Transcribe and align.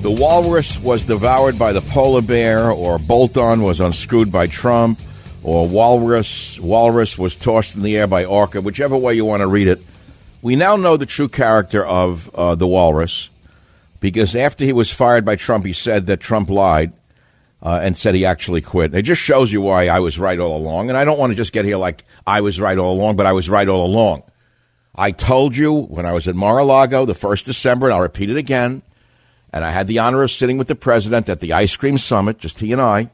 The 0.00 0.10
walrus 0.12 0.78
was 0.78 1.02
devoured 1.02 1.58
by 1.58 1.72
the 1.72 1.80
polar 1.80 2.22
bear, 2.22 2.70
or 2.70 2.98
Bolton 2.98 3.62
was 3.62 3.80
unscrewed 3.80 4.30
by 4.30 4.46
Trump, 4.46 5.00
or 5.42 5.66
walrus 5.66 6.58
walrus 6.60 7.18
was 7.18 7.34
tossed 7.34 7.74
in 7.74 7.82
the 7.82 7.96
air 7.96 8.06
by 8.06 8.24
Orca, 8.24 8.60
whichever 8.60 8.96
way 8.96 9.14
you 9.14 9.24
want 9.24 9.40
to 9.40 9.48
read 9.48 9.66
it. 9.66 9.80
We 10.40 10.54
now 10.54 10.76
know 10.76 10.96
the 10.96 11.04
true 11.04 11.28
character 11.28 11.84
of 11.84 12.30
uh, 12.34 12.54
the 12.54 12.66
walrus 12.66 13.28
because 13.98 14.36
after 14.36 14.64
he 14.64 14.72
was 14.72 14.92
fired 14.92 15.24
by 15.24 15.34
Trump, 15.34 15.64
he 15.66 15.72
said 15.72 16.06
that 16.06 16.20
Trump 16.20 16.48
lied 16.48 16.92
uh, 17.60 17.80
and 17.82 17.98
said 17.98 18.14
he 18.14 18.24
actually 18.24 18.60
quit. 18.60 18.94
It 18.94 19.02
just 19.02 19.20
shows 19.20 19.50
you 19.50 19.60
why 19.60 19.88
I 19.88 19.98
was 19.98 20.18
right 20.18 20.38
all 20.38 20.56
along. 20.56 20.90
And 20.90 20.96
I 20.96 21.04
don't 21.04 21.18
want 21.18 21.32
to 21.32 21.36
just 21.36 21.52
get 21.52 21.64
here 21.64 21.76
like 21.76 22.04
I 22.26 22.40
was 22.40 22.60
right 22.60 22.78
all 22.78 22.94
along, 22.94 23.16
but 23.16 23.26
I 23.26 23.32
was 23.32 23.50
right 23.50 23.68
all 23.68 23.84
along. 23.84 24.22
I 24.94 25.10
told 25.10 25.56
you 25.56 25.72
when 25.72 26.06
I 26.06 26.12
was 26.12 26.28
at 26.28 26.36
Mar-a-Lago 26.36 27.04
the 27.04 27.14
1st 27.14 27.44
December, 27.44 27.86
and 27.86 27.94
I'll 27.94 28.02
repeat 28.02 28.30
it 28.30 28.36
again, 28.36 28.82
and 29.52 29.64
I 29.64 29.70
had 29.70 29.86
the 29.86 29.98
honor 29.98 30.22
of 30.22 30.30
sitting 30.30 30.58
with 30.58 30.68
the 30.68 30.74
president 30.74 31.28
at 31.28 31.40
the 31.40 31.52
ice 31.52 31.76
cream 31.76 31.98
summit, 31.98 32.38
just 32.38 32.60
he 32.60 32.72
and 32.72 32.80
I. 32.80 33.10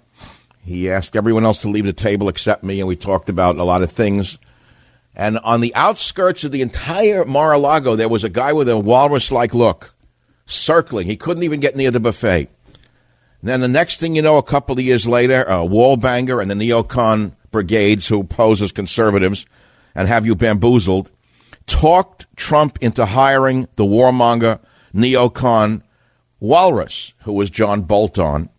He 0.65 0.91
asked 0.91 1.15
everyone 1.15 1.45
else 1.45 1.61
to 1.63 1.69
leave 1.69 1.85
the 1.85 1.93
table 1.93 2.29
except 2.29 2.65
me, 2.65 2.81
and 2.81 2.89
we 2.89 2.97
talked 2.97 3.29
about 3.29 3.57
a 3.57 3.65
lot 3.65 3.83
of 3.83 3.93
things. 3.93 4.39
And 5.15 5.39
on 5.39 5.61
the 5.61 5.75
outskirts 5.75 6.43
of 6.43 6.53
the 6.53 6.63
entire 6.63 7.25
Mar-a-Lago, 7.25 7.95
there 7.95 8.09
was 8.09 8.25
a 8.25 8.29
guy 8.31 8.53
with 8.53 8.69
a 8.69 8.79
walrus-like 8.79 9.55
look, 9.55 9.95
circling. 10.47 11.07
He 11.07 11.17
couldn't 11.17 11.43
even 11.43 11.61
get 11.61 11.77
near 11.77 11.91
the 11.91 12.01
buffet. 12.01 12.49
And 13.41 13.51
then 13.51 13.61
the 13.61 13.69
next 13.69 14.01
thing 14.01 14.17
you 14.17 14.23
know, 14.23 14.39
a 14.39 14.43
couple 14.43 14.79
of 14.79 14.85
years 14.85 15.07
later, 15.07 15.49
uh, 15.49 15.59
Wallbanger 15.59 16.41
and 16.41 16.51
the 16.51 16.55
neocon 16.55 17.33
brigades 17.51 18.09
who 18.09 18.25
pose 18.25 18.61
as 18.61 18.73
conservatives 18.73 19.47
and 19.95 20.09
have 20.09 20.27
you 20.27 20.35
bamboozled 20.35 21.11
talked 21.67 22.27
Trump 22.37 22.79
into 22.81 23.07
hiring 23.07 23.69
the 23.77 23.85
warmonger 23.85 24.59
neocon 24.95 25.83
Walrus, 26.41 27.15
who 27.23 27.33
was 27.33 27.51
John 27.51 27.83
Bolton. 27.83 28.51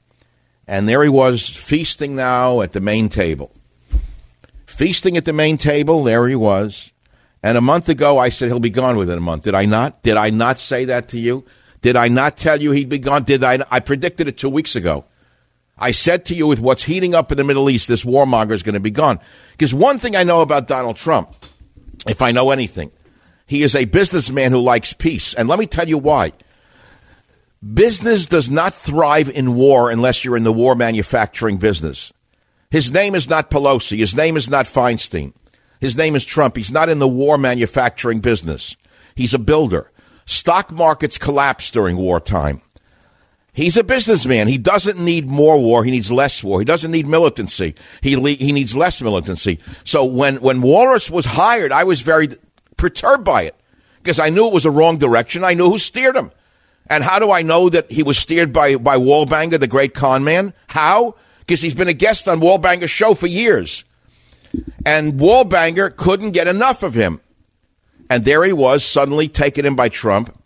And 0.68 0.90
there 0.90 1.04
he 1.04 1.10
was 1.10 1.48
feasting 1.48 2.16
now 2.16 2.62
at 2.62 2.72
the 2.72 2.82
main 2.82 3.10
table. 3.10 3.52
Feasting 4.66 5.16
at 5.16 5.26
the 5.26 5.34
main 5.34 5.58
table, 5.58 6.04
there 6.04 6.28
he 6.28 6.36
was. 6.36 6.92
And 7.44 7.58
a 7.58 7.62
month 7.62 7.88
ago, 7.88 8.18
I 8.18 8.30
said 8.30 8.48
he'll 8.48 8.60
be 8.60 8.72
gone 8.72 8.98
within 8.98 9.18
a 9.18 9.22
month. 9.22 9.44
Did 9.44 9.54
I 9.54 9.66
not? 9.66 10.02
Did 10.02 10.18
I 10.18 10.32
not 10.32 10.60
say 10.60 10.84
that 10.86 11.08
to 11.10 11.20
you? 11.20 11.46
Did 11.82 11.96
I 11.96 12.08
not 12.08 12.38
tell 12.38 12.60
you 12.60 12.72
he'd 12.72 12.90
be 12.90 12.98
gone? 12.98 13.24
Did 13.24 13.44
I? 13.44 13.64
I 13.70 13.80
predicted 13.80 14.28
it 14.28 14.38
two 14.38 14.50
weeks 14.50 14.76
ago. 14.76 15.06
I 15.78 15.92
said 15.92 16.26
to 16.26 16.36
you, 16.36 16.48
with 16.48 16.60
what's 16.60 16.84
heating 16.84 17.14
up 17.14 17.32
in 17.32 17.38
the 17.38 17.44
Middle 17.44 17.70
East, 17.70 17.88
this 17.88 18.04
warmonger 18.04 18.54
is 18.54 18.64
going 18.64 18.74
to 18.74 18.80
be 18.80 18.92
gone. 18.92 19.20
Because 19.52 19.74
one 19.74 20.00
thing 20.00 20.16
I 20.16 20.24
know 20.24 20.42
about 20.42 20.68
Donald 20.68 20.96
Trump, 20.96 21.36
if 22.08 22.22
I 22.22 22.32
know 22.32 22.50
anything, 22.50 22.92
he 23.46 23.62
is 23.62 23.76
a 23.76 23.86
businessman 23.86 24.52
who 24.52 24.60
likes 24.60 24.94
peace. 24.94 25.34
And 25.34 25.48
let 25.48 25.60
me 25.60 25.68
tell 25.68 25.88
you 25.88 26.00
why. 26.00 26.32
Business 27.74 28.28
does 28.28 28.50
not 28.50 28.76
thrive 28.76 29.30
in 29.30 29.56
war 29.56 29.90
unless 29.90 30.24
you're 30.24 30.38
in 30.38 30.44
the 30.44 30.54
war 30.54 30.76
manufacturing 30.76 31.58
business. 31.58 32.14
His 32.70 32.92
name 32.92 33.16
is 33.16 33.30
not 33.30 33.50
Pelosi. 33.50 33.98
His 33.98 34.16
name 34.16 34.38
is 34.38 34.50
not 34.50 34.66
Feinstein. 34.68 35.34
His 35.80 35.98
name 35.98 36.16
is 36.16 36.26
Trump. 36.26 36.58
He's 36.58 36.72
not 36.72 36.90
in 36.90 37.00
the 37.00 37.08
war 37.08 37.38
manufacturing 37.38 38.20
business. 38.20 38.76
He's 39.16 39.34
a 39.34 39.40
builder. 39.40 39.92
Stock 40.26 40.72
markets 40.72 41.18
collapse 41.18 41.72
during 41.72 41.98
wartime. 41.98 42.62
He's 43.54 43.78
a 43.78 43.84
businessman. 43.84 44.48
He 44.48 44.58
doesn't 44.58 45.00
need 45.00 45.28
more 45.28 45.58
war. 45.58 45.86
He 45.86 45.92
needs 45.92 46.12
less 46.12 46.44
war. 46.44 46.60
He 46.60 46.66
doesn't 46.66 46.92
need 46.92 47.08
militancy. 47.08 47.74
He 48.02 48.18
le- 48.18 48.32
he 48.32 48.52
needs 48.52 48.76
less 48.76 49.02
militancy. 49.02 49.60
So 49.86 50.04
when 50.04 50.42
when 50.42 50.62
Walrus 50.62 51.10
was 51.10 51.26
hired, 51.26 51.72
I 51.72 51.86
was 51.86 52.02
very 52.02 52.30
perturbed 52.76 53.24
by 53.24 53.44
it 53.44 53.56
because 53.98 54.20
I 54.20 54.30
knew 54.30 54.46
it 54.46 54.54
was 54.54 54.66
a 54.66 54.72
wrong 54.72 54.98
direction. 54.98 55.44
I 55.46 55.54
knew 55.54 55.70
who 55.70 55.78
steered 55.78 56.18
him. 56.18 56.32
And 56.88 57.04
how 57.04 57.20
do 57.20 57.32
I 57.32 57.42
know 57.42 57.70
that 57.70 57.92
he 57.92 58.04
was 58.04 58.18
steered 58.18 58.54
by, 58.54 58.76
by 58.76 58.98
Wallbanger, 58.98 59.60
the 59.60 59.68
great 59.68 59.94
con 59.94 60.24
man? 60.24 60.54
How? 60.68 61.16
Because 61.40 61.62
he's 61.62 61.74
been 61.74 61.88
a 61.88 61.94
guest 61.94 62.28
on 62.28 62.40
Wallbanger's 62.40 62.92
show 62.92 63.16
for 63.16 63.28
years. 63.28 63.84
And 64.86 65.14
Wallbanger 65.14 65.96
couldn't 65.96 66.32
get 66.32 66.48
enough 66.48 66.84
of 66.84 66.94
him. 66.94 67.22
And 68.10 68.24
there 68.24 68.44
he 68.44 68.54
was, 68.54 68.84
suddenly 68.86 69.28
taken 69.28 69.66
in 69.66 69.76
by 69.76 69.90
Trump 69.90 70.38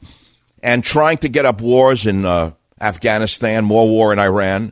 and 0.64 0.84
trying 0.84 1.18
to 1.18 1.30
get 1.30 1.46
up 1.46 1.60
wars 1.62 2.06
in 2.06 2.26
uh, 2.26 2.54
Afghanistan, 2.80 3.66
more 3.66 3.88
war 3.88 4.14
in 4.14 4.20
Iran, 4.20 4.72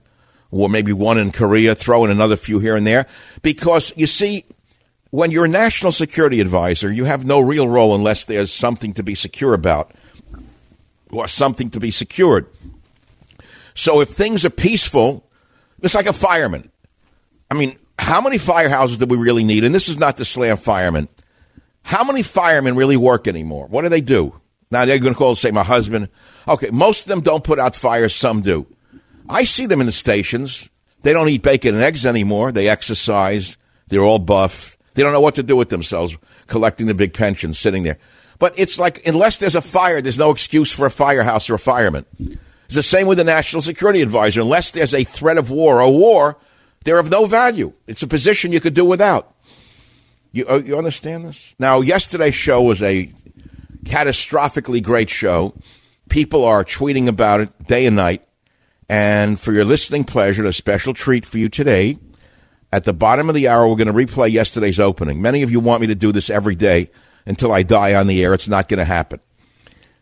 or 0.51 0.69
maybe 0.69 0.93
one 0.93 1.17
in 1.17 1.31
Korea, 1.31 1.75
throw 1.75 2.05
in 2.05 2.11
another 2.11 2.37
few 2.37 2.59
here 2.59 2.77
and 2.77 2.87
there. 2.87 3.07
Because, 3.41 3.91
you 3.97 4.07
see, 4.07 4.45
when 5.11 5.31
you're 5.31 5.45
a 5.45 5.49
national 5.49 5.91
security 5.91 6.39
advisor, 6.39 6.91
you 6.91 7.05
have 7.05 7.25
no 7.25 7.41
real 7.41 7.67
role 7.67 7.93
unless 7.93 8.23
there's 8.23 8.53
something 8.53 8.93
to 8.93 9.03
be 9.03 9.15
secure 9.15 9.53
about 9.53 9.91
or 11.11 11.27
something 11.27 11.69
to 11.71 11.79
be 11.79 11.91
secured. 11.91 12.47
So 13.73 14.01
if 14.01 14.09
things 14.09 14.43
are 14.45 14.49
peaceful, 14.49 15.23
it's 15.81 15.95
like 15.95 16.07
a 16.07 16.13
fireman. 16.13 16.71
I 17.49 17.53
mean, 17.53 17.77
how 17.99 18.21
many 18.21 18.37
firehouses 18.37 18.97
do 18.99 19.05
we 19.05 19.17
really 19.17 19.43
need? 19.43 19.63
And 19.63 19.73
this 19.73 19.89
is 19.89 19.97
not 19.97 20.17
to 20.17 20.25
slam 20.25 20.57
firemen. 20.57 21.07
How 21.83 22.03
many 22.03 22.23
firemen 22.23 22.75
really 22.75 22.97
work 22.97 23.27
anymore? 23.27 23.67
What 23.67 23.83
do 23.83 23.89
they 23.89 24.01
do? 24.01 24.39
Now 24.71 24.85
they're 24.85 24.99
going 24.99 25.13
to 25.13 25.17
call 25.17 25.35
say, 25.35 25.51
my 25.51 25.63
husband. 25.63 26.09
Okay, 26.47 26.69
most 26.71 27.01
of 27.01 27.07
them 27.07 27.21
don't 27.21 27.43
put 27.43 27.59
out 27.59 27.75
fires, 27.75 28.13
some 28.13 28.41
do. 28.41 28.67
I 29.29 29.43
see 29.43 29.65
them 29.65 29.79
in 29.79 29.85
the 29.85 29.93
stations. 29.93 30.69
They 31.03 31.13
don't 31.13 31.29
eat 31.29 31.43
bacon 31.43 31.75
and 31.75 31.83
eggs 31.83 32.05
anymore. 32.05 32.51
They 32.51 32.67
exercise. 32.67 33.57
They're 33.87 34.03
all 34.03 34.19
buff. 34.19 34.77
They 34.93 35.03
don't 35.03 35.13
know 35.13 35.21
what 35.21 35.35
to 35.35 35.43
do 35.43 35.55
with 35.55 35.69
themselves, 35.69 36.17
collecting 36.47 36.87
the 36.87 36.93
big 36.93 37.13
pensions, 37.13 37.59
sitting 37.59 37.83
there. 37.83 37.99
But 38.39 38.53
it's 38.57 38.77
like, 38.77 39.05
unless 39.07 39.37
there's 39.37 39.55
a 39.55 39.61
fire, 39.61 40.01
there's 40.01 40.19
no 40.19 40.31
excuse 40.31 40.71
for 40.71 40.85
a 40.85 40.91
firehouse 40.91 41.49
or 41.49 41.55
a 41.55 41.59
fireman. 41.59 42.05
It's 42.19 42.75
the 42.75 42.83
same 42.83 43.07
with 43.07 43.17
the 43.17 43.23
national 43.23 43.61
security 43.61 44.01
advisor. 44.01 44.41
Unless 44.41 44.71
there's 44.71 44.93
a 44.93 45.03
threat 45.03 45.37
of 45.37 45.49
war 45.49 45.81
or 45.81 45.91
war, 45.91 46.37
they're 46.83 46.99
of 46.99 47.09
no 47.09 47.25
value. 47.25 47.73
It's 47.87 48.03
a 48.03 48.07
position 48.07 48.51
you 48.51 48.59
could 48.59 48.73
do 48.73 48.85
without. 48.85 49.33
You, 50.31 50.45
uh, 50.47 50.57
you 50.57 50.77
understand 50.77 51.25
this? 51.25 51.55
Now, 51.57 51.81
yesterday's 51.81 52.35
show 52.35 52.61
was 52.61 52.83
a 52.83 53.11
catastrophically 53.85 54.83
great 54.83 55.09
show. 55.09 55.55
People 56.09 56.45
are 56.45 56.63
tweeting 56.63 57.07
about 57.07 57.41
it 57.41 57.67
day 57.67 57.85
and 57.85 57.95
night. 57.95 58.27
And 58.89 59.39
for 59.39 59.51
your 59.51 59.65
listening 59.65 60.03
pleasure, 60.03 60.45
a 60.45 60.53
special 60.53 60.93
treat 60.93 61.25
for 61.25 61.37
you 61.37 61.49
today. 61.49 61.97
At 62.71 62.83
the 62.83 62.93
bottom 62.93 63.29
of 63.29 63.35
the 63.35 63.47
hour, 63.47 63.67
we're 63.67 63.77
going 63.77 63.87
to 63.87 63.93
replay 63.93 64.31
yesterday's 64.31 64.79
opening. 64.79 65.21
Many 65.21 65.41
of 65.41 65.49
you 65.49 65.59
want 65.59 65.81
me 65.81 65.87
to 65.87 65.95
do 65.95 66.11
this 66.11 66.29
every 66.29 66.55
day 66.55 66.89
until 67.27 67.51
I 67.51 67.61
die 67.61 67.93
on 67.93 68.07
the 68.07 68.23
air. 68.23 68.33
It's 68.33 68.47
not 68.47 68.69
going 68.69 68.79
to 68.79 68.85
happen. 68.85 69.19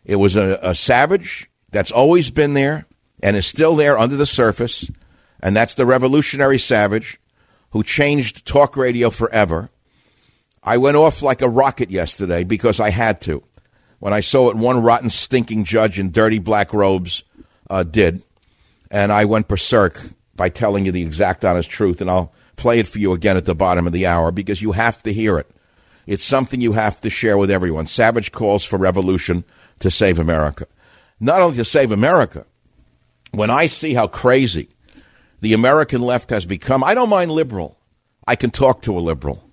It 0.04 0.16
was 0.16 0.36
a, 0.36 0.58
a 0.62 0.74
savage 0.74 1.50
that's 1.70 1.90
always 1.90 2.30
been 2.30 2.54
there 2.54 2.86
and 3.22 3.36
is 3.36 3.46
still 3.46 3.74
there 3.74 3.98
under 3.98 4.16
the 4.16 4.26
surface, 4.26 4.88
and 5.40 5.54
that's 5.54 5.74
the 5.74 5.84
revolutionary 5.84 6.58
savage 6.58 7.20
who 7.70 7.82
changed 7.82 8.46
talk 8.46 8.76
radio 8.76 9.10
forever. 9.10 9.70
I 10.62 10.76
went 10.78 10.96
off 10.96 11.20
like 11.20 11.42
a 11.42 11.48
rocket 11.48 11.90
yesterday 11.90 12.44
because 12.44 12.78
I 12.80 12.90
had 12.90 13.20
to. 13.22 13.42
When 13.98 14.12
I 14.12 14.20
saw 14.20 14.44
what 14.44 14.56
one 14.56 14.82
rotten, 14.82 15.10
stinking 15.10 15.64
judge 15.64 15.98
in 15.98 16.10
dirty 16.10 16.38
black 16.38 16.72
robes 16.72 17.24
uh, 17.68 17.82
did, 17.82 18.22
and 18.90 19.10
I 19.10 19.24
went 19.24 19.48
berserk 19.48 20.00
by 20.36 20.48
telling 20.48 20.86
you 20.86 20.92
the 20.92 21.02
exact 21.02 21.44
honest 21.44 21.70
truth, 21.70 22.00
and 22.00 22.10
I'll 22.10 22.32
play 22.56 22.78
it 22.78 22.86
for 22.86 22.98
you 22.98 23.12
again 23.12 23.36
at 23.36 23.46
the 23.46 23.54
bottom 23.54 23.86
of 23.86 23.92
the 23.92 24.06
hour 24.06 24.30
because 24.30 24.62
you 24.62 24.72
have 24.72 25.02
to 25.02 25.12
hear 25.12 25.38
it. 25.38 25.50
It's 26.06 26.24
something 26.24 26.60
you 26.60 26.72
have 26.72 27.00
to 27.00 27.10
share 27.10 27.36
with 27.36 27.50
everyone. 27.50 27.86
Savage 27.86 28.30
calls 28.32 28.64
for 28.64 28.78
revolution 28.78 29.44
to 29.80 29.90
save 29.90 30.18
America. 30.18 30.66
Not 31.18 31.40
only 31.40 31.56
to 31.56 31.64
save 31.64 31.90
America, 31.90 32.46
when 33.32 33.50
I 33.50 33.66
see 33.66 33.94
how 33.94 34.06
crazy 34.06 34.68
the 35.40 35.52
American 35.52 36.00
left 36.00 36.30
has 36.30 36.46
become, 36.46 36.84
I 36.84 36.94
don't 36.94 37.08
mind 37.08 37.32
liberal. 37.32 37.78
I 38.26 38.36
can 38.36 38.50
talk 38.50 38.82
to 38.82 38.96
a 38.96 39.00
liberal. 39.00 39.50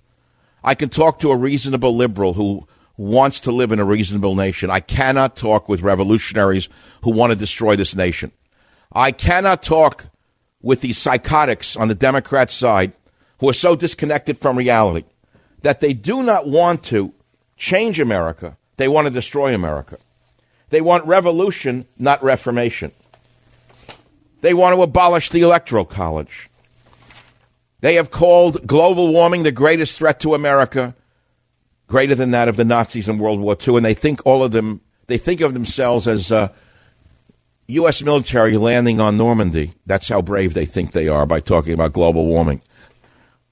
I 0.62 0.74
can 0.74 0.88
talk 0.88 1.18
to 1.20 1.30
a 1.30 1.36
reasonable 1.36 1.94
liberal 1.94 2.34
who 2.34 2.66
wants 2.96 3.40
to 3.40 3.52
live 3.52 3.72
in 3.72 3.80
a 3.80 3.84
reasonable 3.84 4.36
nation. 4.36 4.70
I 4.70 4.80
cannot 4.80 5.36
talk 5.36 5.68
with 5.68 5.82
revolutionaries 5.82 6.68
who 7.02 7.12
want 7.12 7.32
to 7.32 7.36
destroy 7.36 7.76
this 7.76 7.94
nation. 7.94 8.30
I 8.92 9.10
cannot 9.10 9.62
talk 9.62 10.06
with 10.62 10.80
these 10.80 10.98
psychotics 10.98 11.76
on 11.76 11.88
the 11.88 11.94
Democrat 11.94 12.50
side 12.50 12.92
who 13.40 13.48
are 13.48 13.54
so 13.54 13.74
disconnected 13.74 14.38
from 14.38 14.56
reality 14.56 15.04
that 15.64 15.80
they 15.80 15.94
do 15.94 16.22
not 16.22 16.46
want 16.46 16.82
to 16.84 17.14
change 17.56 17.98
America. 17.98 18.58
They 18.76 18.86
want 18.86 19.06
to 19.06 19.10
destroy 19.10 19.54
America. 19.54 19.96
They 20.68 20.82
want 20.82 21.06
revolution, 21.06 21.86
not 21.98 22.22
reformation. 22.22 22.92
They 24.42 24.52
want 24.52 24.76
to 24.76 24.82
abolish 24.82 25.30
the 25.30 25.40
Electoral 25.40 25.86
College. 25.86 26.50
They 27.80 27.94
have 27.94 28.10
called 28.10 28.66
global 28.66 29.10
warming 29.10 29.42
the 29.42 29.52
greatest 29.52 29.96
threat 29.96 30.20
to 30.20 30.34
America, 30.34 30.94
greater 31.86 32.14
than 32.14 32.30
that 32.32 32.48
of 32.48 32.56
the 32.56 32.64
Nazis 32.64 33.08
in 33.08 33.16
World 33.16 33.40
War 33.40 33.56
II. 33.66 33.76
And 33.76 33.86
they 33.86 33.94
think 33.94 34.20
all 34.26 34.44
of 34.44 34.52
them, 34.52 34.82
they 35.06 35.16
think 35.16 35.40
of 35.40 35.54
themselves 35.54 36.06
as 36.06 36.30
uh, 36.30 36.48
U.S. 37.68 38.02
military 38.02 38.58
landing 38.58 39.00
on 39.00 39.16
Normandy. 39.16 39.72
That's 39.86 40.10
how 40.10 40.20
brave 40.20 40.52
they 40.52 40.66
think 40.66 40.92
they 40.92 41.08
are 41.08 41.24
by 41.24 41.40
talking 41.40 41.72
about 41.72 41.94
global 41.94 42.26
warming. 42.26 42.60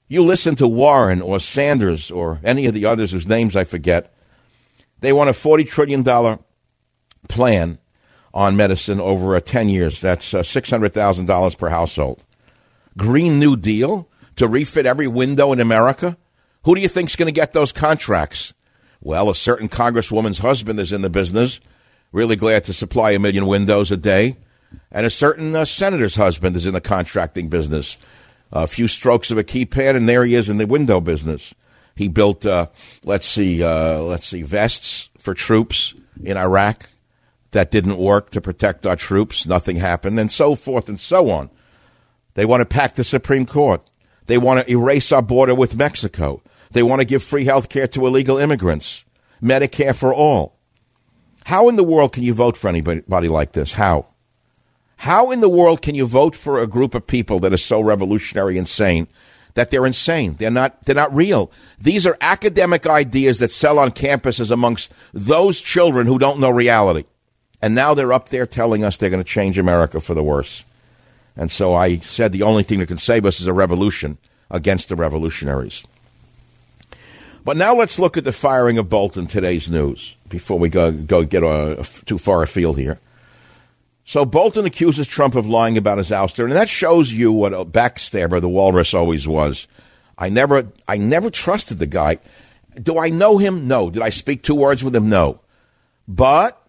You 0.07 0.23
listen 0.23 0.55
to 0.55 0.67
Warren 0.67 1.21
or 1.21 1.39
Sanders 1.39 2.11
or 2.11 2.39
any 2.43 2.65
of 2.65 2.73
the 2.73 2.85
others 2.85 3.11
whose 3.11 3.27
names 3.27 3.55
I 3.55 3.63
forget, 3.63 4.13
they 4.99 5.13
want 5.13 5.29
a 5.29 5.33
$40 5.33 5.67
trillion 5.67 6.39
plan 7.27 7.79
on 8.33 8.55
medicine 8.55 8.99
over 8.99 9.35
uh, 9.35 9.39
10 9.39 9.69
years. 9.69 10.01
That's 10.01 10.33
uh, 10.33 10.39
$600,000 10.39 11.57
per 11.57 11.69
household. 11.69 12.23
Green 12.97 13.39
New 13.39 13.55
Deal 13.55 14.09
to 14.35 14.47
refit 14.47 14.85
every 14.85 15.07
window 15.07 15.51
in 15.51 15.59
America? 15.59 16.17
Who 16.63 16.75
do 16.75 16.81
you 16.81 16.87
think's 16.87 17.15
going 17.15 17.27
to 17.27 17.31
get 17.31 17.53
those 17.53 17.71
contracts? 17.71 18.53
Well, 19.01 19.29
a 19.29 19.35
certain 19.35 19.69
congresswoman's 19.69 20.39
husband 20.39 20.79
is 20.79 20.93
in 20.93 21.01
the 21.01 21.09
business, 21.09 21.59
really 22.11 22.35
glad 22.35 22.63
to 22.65 22.73
supply 22.73 23.11
a 23.11 23.19
million 23.19 23.45
windows 23.45 23.91
a 23.91 23.97
day. 23.97 24.37
And 24.91 25.05
a 25.05 25.11
certain 25.11 25.55
uh, 25.55 25.65
senator's 25.65 26.15
husband 26.15 26.55
is 26.55 26.65
in 26.65 26.73
the 26.73 26.81
contracting 26.81 27.49
business. 27.49 27.97
A 28.55 28.67
few 28.67 28.87
strokes 28.87 29.31
of 29.31 29.39
a 29.39 29.43
keypad, 29.43 29.95
and 29.95 30.07
there 30.07 30.23
he 30.25 30.35
is 30.35 30.47
in 30.47 30.57
the 30.57 30.67
window 30.67 31.01
business. 31.01 31.55
He 31.95 32.07
built, 32.07 32.45
uh, 32.45 32.67
let's 33.03 33.25
see, 33.25 33.63
uh, 33.63 33.99
let's 34.01 34.27
see, 34.27 34.43
vests 34.43 35.09
for 35.17 35.33
troops 35.33 35.95
in 36.23 36.37
Iraq 36.37 36.89
that 37.51 37.71
didn't 37.71 37.97
work 37.97 38.29
to 38.31 38.41
protect 38.41 38.85
our 38.85 38.95
troops. 38.95 39.47
Nothing 39.47 39.77
happened, 39.77 40.19
and 40.19 40.31
so 40.31 40.53
forth 40.53 40.87
and 40.87 40.99
so 40.99 41.31
on. 41.31 41.49
They 42.35 42.45
want 42.45 42.61
to 42.61 42.65
pack 42.65 42.93
the 42.93 43.03
Supreme 43.03 43.47
Court. 43.47 43.83
They 44.27 44.37
want 44.37 44.65
to 44.65 44.71
erase 44.71 45.11
our 45.11 45.23
border 45.23 45.55
with 45.55 45.75
Mexico. 45.75 46.43
They 46.71 46.83
want 46.83 47.01
to 47.01 47.05
give 47.05 47.23
free 47.23 47.45
health 47.45 47.69
care 47.69 47.87
to 47.87 48.05
illegal 48.05 48.37
immigrants, 48.37 49.03
Medicare 49.41 49.95
for 49.95 50.13
all. 50.13 50.59
How 51.45 51.69
in 51.69 51.75
the 51.75 51.83
world 51.83 52.13
can 52.13 52.23
you 52.23 52.33
vote 52.35 52.55
for 52.55 52.67
anybody 52.67 53.27
like 53.27 53.53
this? 53.53 53.73
How? 53.73 54.12
How 55.03 55.31
in 55.31 55.41
the 55.41 55.49
world 55.49 55.81
can 55.81 55.95
you 55.95 56.07
vote 56.07 56.33
for 56.33 56.61
a 56.61 56.65
group 56.65 56.95
of 56.95 57.05
people 57.05 57.37
that 57.41 57.51
are 57.51 57.57
so 57.57 57.81
revolutionary 57.81 58.53
and 58.53 58.59
insane 58.59 59.09
that 59.53 59.69
they're 59.69 59.85
insane? 59.85 60.35
They're 60.35 60.49
not, 60.49 60.81
they're 60.85 60.95
not 60.95 61.13
real. 61.13 61.51
These 61.77 62.07
are 62.07 62.15
academic 62.21 62.87
ideas 62.87 63.39
that 63.39 63.51
sell 63.51 63.79
on 63.79 63.91
campuses 63.91 64.49
amongst 64.49 64.93
those 65.13 65.59
children 65.59 66.07
who 66.07 66.17
don't 66.17 66.39
know 66.39 66.49
reality. 66.49 67.03
And 67.61 67.75
now 67.75 67.93
they're 67.93 68.13
up 68.13 68.29
there 68.29 68.47
telling 68.47 68.81
us 68.81 68.95
they're 68.95 69.09
going 69.09 69.21
to 69.21 69.29
change 69.29 69.57
America 69.57 69.99
for 69.99 70.13
the 70.13 70.23
worse. 70.23 70.63
And 71.35 71.51
so 71.51 71.75
I 71.75 71.97
said 71.97 72.31
the 72.31 72.43
only 72.43 72.63
thing 72.63 72.79
that 72.79 72.87
can 72.87 72.97
save 72.97 73.25
us 73.25 73.41
is 73.41 73.47
a 73.47 73.51
revolution 73.51 74.19
against 74.49 74.87
the 74.87 74.95
revolutionaries. 74.95 75.83
But 77.43 77.57
now 77.57 77.75
let's 77.75 77.99
look 77.99 78.15
at 78.15 78.23
the 78.23 78.31
firing 78.31 78.77
of 78.77 78.89
Bolton, 78.89 79.27
today's 79.27 79.67
news, 79.67 80.15
before 80.29 80.59
we 80.59 80.69
go, 80.69 80.93
go 80.93 81.25
get 81.25 81.41
too 82.05 82.17
far 82.17 82.41
afield 82.41 82.77
here. 82.77 83.01
So 84.05 84.25
Bolton 84.25 84.65
accuses 84.65 85.07
Trump 85.07 85.35
of 85.35 85.47
lying 85.47 85.77
about 85.77 85.97
his 85.97 86.11
ouster, 86.11 86.43
and 86.43 86.53
that 86.53 86.69
shows 86.69 87.13
you 87.13 87.31
what 87.31 87.53
a 87.53 87.63
backstabber 87.63 88.41
the 88.41 88.49
walrus 88.49 88.93
always 88.93 89.27
was. 89.27 89.67
I 90.17 90.29
never, 90.29 90.67
I 90.87 90.97
never 90.97 91.29
trusted 91.29 91.79
the 91.79 91.87
guy. 91.87 92.19
Do 92.81 92.99
I 92.99 93.09
know 93.09 93.37
him? 93.37 93.67
No. 93.67 93.89
Did 93.89 94.01
I 94.01 94.09
speak 94.09 94.43
two 94.43 94.55
words 94.55 94.83
with 94.83 94.95
him? 94.95 95.09
No. 95.09 95.41
But 96.07 96.61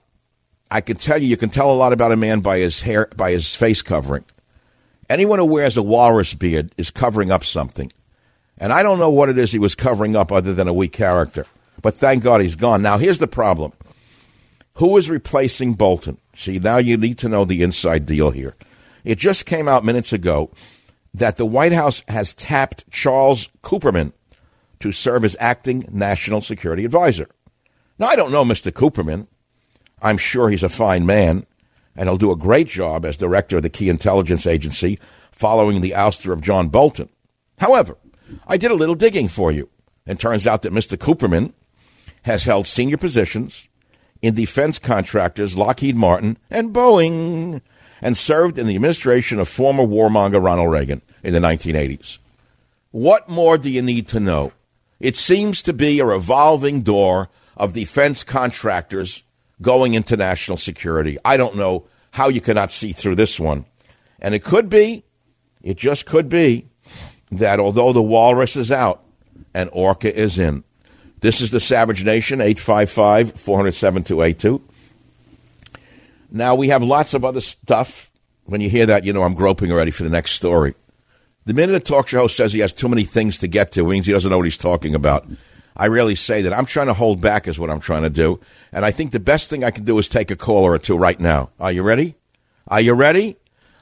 I 0.71 0.81
can 0.81 0.97
tell 0.97 1.21
you, 1.21 1.29
you 1.29 1.37
can 1.37 1.51
tell 1.51 1.73
a 1.73 1.75
lot 1.75 1.93
about 1.93 2.13
a 2.13 2.17
man 2.17 2.41
by 2.41 2.59
his 2.59 2.83
hair, 2.83 3.09
by 3.17 3.33
his 3.33 3.55
face 3.55 3.83
covering. 3.83 4.25
Anyone 5.11 5.39
who 5.39 5.45
wears 5.45 5.77
a 5.77 5.83
walrus 5.83 6.35
beard 6.35 6.73
is 6.79 6.91
covering 6.91 7.31
up 7.31 7.45
something. 7.45 7.93
And 8.57 8.73
I 8.73 8.83
don't 8.83 8.99
know 8.99 9.11
what 9.11 9.29
it 9.29 9.39
is 9.39 9.53
he 9.53 9.59
was 9.59 9.75
covering 9.75 10.17
up 10.17 10.31
other 10.31 10.55
than 10.55 10.69
a 10.69 10.73
weak 10.73 10.93
character. 10.93 11.47
But 11.83 11.95
thank 11.95 12.23
God 12.23 12.41
he's 12.41 12.55
gone. 12.55 12.81
Now, 12.81 12.99
here's 12.99 13.19
the 13.19 13.27
problem 13.27 13.73
who 14.75 14.97
is 14.97 15.11
replacing 15.11 15.75
Bolton? 15.75 16.19
See, 16.35 16.59
now 16.59 16.79
you 16.79 16.97
need 16.97 17.19
to 17.19 17.29
know 17.29 17.45
the 17.45 17.63
inside 17.63 18.07
deal 18.07 18.31
here. 18.31 18.55
It 19.05 19.19
just 19.19 19.47
came 19.47 19.69
out 19.69 19.85
minutes 19.85 20.13
ago 20.13 20.51
that 21.13 21.37
the 21.37 21.47
White 21.47 21.73
House 21.73 22.03
has 22.09 22.35
tapped 22.35 22.91
Charles 22.91 23.49
Kupperman 23.63 24.13
to 24.81 24.91
serve 24.91 25.25
as 25.25 25.37
acting 25.39 25.89
national 25.91 26.41
security 26.41 26.85
advisor. 26.85 27.29
Now, 27.99 28.09
I 28.09 28.17
don't 28.17 28.33
know 28.33 28.45
Mr. 28.45 28.73
Kupperman. 28.73 29.29
I'm 30.03 30.19
sure 30.19 30.51
he's 30.51 30.65
a 30.65 30.69
fine 30.69 31.07
man 31.07 31.47
and 31.97 32.09
he'll 32.09 32.19
do 32.19 32.33
a 32.33 32.37
great 32.37 32.67
job 32.67 33.05
as 33.05 33.17
director 33.17 33.59
of 33.59 33.63
the 33.63 33.71
key 33.71 33.89
intelligence 33.89 34.47
agency 34.47 34.99
following 35.31 35.81
the 35.81 35.93
ouster 35.93 36.33
of 36.33 36.41
John 36.41 36.69
Bolton. 36.69 37.09
However, 37.59 37.97
I 38.47 38.57
did 38.57 38.71
a 38.71 38.75
little 38.75 38.95
digging 38.95 39.29
for 39.29 39.53
you, 39.53 39.69
and 40.07 40.19
turns 40.19 40.47
out 40.47 40.63
that 40.63 40.73
Mr. 40.73 40.97
Kupperman 40.97 41.53
has 42.23 42.45
held 42.45 42.67
senior 42.67 42.97
positions 42.97 43.69
in 44.25 44.35
defense 44.35 44.79
contractors 44.79 45.55
Lockheed 45.55 45.97
Martin 45.97 46.39
and 46.51 46.73
Boeing, 46.73 47.61
and 48.01 48.17
served 48.17 48.59
in 48.59 48.67
the 48.67 48.75
administration 48.75 49.39
of 49.39 49.51
former 49.51 49.85
warmonger 49.85 50.43
Ronald 50.43 50.71
Reagan 50.71 51.03
in 51.23 51.35
the 51.35 51.41
1980s. 51.41 52.19
What 52.91 53.29
more 53.29 53.59
do 53.59 53.69
you 53.69 53.83
need 53.83 54.09
to 54.09 54.21
know? 54.21 54.53
It 54.99 55.19
seems 55.19 55.63
to 55.65 55.75
be 55.75 56.01
a 56.01 56.07
revolving 56.07 56.81
door 56.81 57.29
of 57.55 57.75
defense 57.75 58.25
contractors 58.25 59.25
going 59.61 59.93
into 59.93 60.17
national 60.17 60.57
security. 60.57 61.19
I 61.23 61.37
don't 61.37 61.57
know 61.57 61.87
how 62.13 62.31
you 62.31 62.41
cannot 62.41 62.73
see 62.73 62.93
through 62.93 63.17
this 63.17 63.39
one. 63.39 63.67
And 64.21 64.35
it 64.35 64.43
could 64.43 64.71
be, 64.71 65.05
it 65.63 65.77
just 65.77 66.07
could 66.07 66.31
be, 66.31 66.69
that 67.31 67.61
although 67.61 67.93
the 67.93 68.03
walrus 68.03 68.57
is 68.57 68.73
out 68.73 69.03
and 69.53 69.69
Orca 69.73 70.15
is 70.15 70.39
in. 70.39 70.65
This 71.25 71.41
is 71.41 71.51
the 71.51 71.59
Savage 71.59 72.05
Nation, 72.05 72.43
855 72.43 73.41
407 73.41 74.05
282. 74.05 74.61
Now, 76.31 76.55
we 76.55 76.69
have 76.69 76.83
lots 76.83 77.15
of 77.15 77.25
other 77.25 77.41
stuff. 77.41 78.11
When 78.45 78.61
you 78.61 78.69
hear 78.69 78.85
that, 78.85 79.07
you 79.07 79.15
know 79.15 79.23
I'm 79.23 79.33
groping 79.33 79.73
already 79.73 79.91
for 79.91 80.03
the 80.03 80.11
next 80.11 80.33
story. 80.33 80.75
The 81.47 81.55
minute 81.55 81.77
a 81.77 81.81
talk 81.81 82.09
show 82.09 82.19
host 82.19 82.37
says 82.37 82.53
he 82.53 82.61
has 82.61 82.75
too 82.75 82.91
many 82.91 83.05
things 83.05 83.39
to 83.39 83.49
get 83.49 83.73
to, 83.73 83.87
it 83.87 83.89
means 83.89 84.07
he 84.07 84.13
doesn't 84.13 84.31
know 84.31 84.37
what 84.37 84.45
he's 84.45 84.59
talking 84.59 84.95
about. 84.95 85.27
I 85.75 85.87
rarely 85.87 86.15
say 86.15 86.43
that. 86.43 86.53
I'm 86.53 86.67
trying 86.67 86.89
to 86.89 86.93
hold 86.93 87.23
back, 87.23 87.49
is 87.49 87.59
what 87.59 87.71
I'm 87.71 87.81
trying 87.81 88.03
to 88.03 88.11
do. 88.11 88.39
And 88.71 88.85
I 88.85 88.91
think 88.91 89.13
the 89.13 89.19
best 89.19 89.49
thing 89.49 89.65
I 89.65 89.71
can 89.71 89.87
do 89.87 89.99
is 89.99 90.11
take 90.11 90.31
a 90.31 90.37
caller 90.37 90.73
or 90.73 90.79
two 90.79 90.99
right 90.99 91.19
now. 91.19 91.49
Are 91.59 91.73
you 91.73 91.83
ready? 91.83 92.17
Are 92.69 92.83
you 92.83 92.93
ready? 92.93 93.39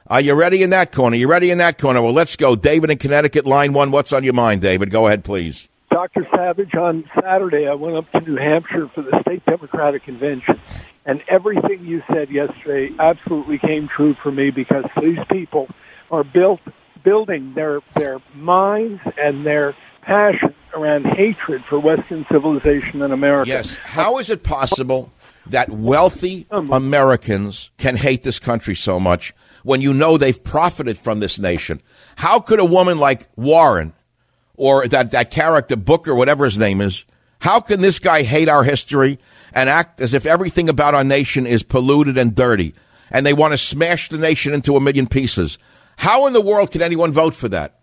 Are 0.07 0.21
you 0.21 0.33
ready 0.33 0.63
in 0.63 0.69
that 0.69 0.93
corner? 0.93 1.17
You 1.17 1.27
ready 1.27 1.51
in 1.51 1.57
that 1.57 1.77
corner? 1.77 2.01
Well, 2.01 2.13
let's 2.13 2.37
go. 2.37 2.55
David 2.55 2.89
in 2.89 2.99
Connecticut, 2.99 3.45
line 3.45 3.73
one. 3.73 3.91
What's 3.91 4.13
on 4.13 4.23
your 4.23 4.31
mind, 4.31 4.61
David? 4.61 4.91
Go 4.91 5.07
ahead, 5.07 5.25
please. 5.25 5.67
Dr. 5.93 6.27
Savage, 6.35 6.73
on 6.73 7.07
Saturday, 7.21 7.67
I 7.67 7.75
went 7.75 7.95
up 7.95 8.11
to 8.13 8.21
New 8.21 8.35
Hampshire 8.35 8.89
for 8.95 9.03
the 9.03 9.15
state 9.21 9.45
Democratic 9.45 10.03
convention, 10.03 10.59
and 11.05 11.21
everything 11.27 11.85
you 11.85 12.01
said 12.11 12.31
yesterday 12.31 12.91
absolutely 12.97 13.59
came 13.59 13.87
true 13.87 14.15
for 14.23 14.31
me 14.31 14.49
because 14.49 14.85
these 14.99 15.19
people 15.31 15.67
are 16.09 16.23
built 16.23 16.61
building 17.03 17.53
their 17.53 17.81
their 17.93 18.19
minds 18.33 19.01
and 19.21 19.45
their 19.45 19.75
passion 20.01 20.55
around 20.73 21.05
hatred 21.05 21.63
for 21.69 21.79
Western 21.79 22.25
civilization 22.31 23.03
and 23.03 23.13
America. 23.13 23.49
Yes. 23.49 23.75
How 23.83 24.17
is 24.17 24.31
it 24.31 24.41
possible 24.41 25.13
that 25.45 25.69
wealthy 25.69 26.47
um, 26.49 26.71
Americans 26.71 27.69
can 27.77 27.97
hate 27.97 28.23
this 28.23 28.39
country 28.39 28.73
so 28.73 28.99
much 28.99 29.31
when 29.61 29.79
you 29.81 29.93
know 29.93 30.17
they've 30.17 30.43
profited 30.43 30.97
from 30.97 31.19
this 31.19 31.37
nation? 31.37 31.83
How 32.15 32.39
could 32.39 32.59
a 32.59 32.65
woman 32.65 32.97
like 32.97 33.29
Warren 33.35 33.93
or 34.55 34.87
that, 34.87 35.11
that 35.11 35.31
character 35.31 35.75
Booker, 35.75 36.13
whatever 36.13 36.45
his 36.45 36.57
name 36.57 36.81
is, 36.81 37.05
how 37.39 37.59
can 37.59 37.81
this 37.81 37.99
guy 37.99 38.23
hate 38.23 38.47
our 38.47 38.63
history 38.63 39.19
and 39.53 39.69
act 39.69 39.99
as 39.99 40.13
if 40.13 40.25
everything 40.25 40.69
about 40.69 40.95
our 40.95 41.03
nation 41.03 41.45
is 41.45 41.63
polluted 41.63 42.17
and 42.17 42.33
dirty 42.33 42.73
and 43.11 43.25
they 43.25 43.33
want 43.33 43.51
to 43.53 43.57
smash 43.57 44.09
the 44.09 44.17
nation 44.17 44.53
into 44.53 44.75
a 44.75 44.81
million 44.81 45.07
pieces? 45.07 45.57
How 45.97 46.25
in 46.25 46.33
the 46.33 46.41
world 46.41 46.71
can 46.71 46.81
anyone 46.81 47.11
vote 47.11 47.35
for 47.35 47.49
that? 47.49 47.79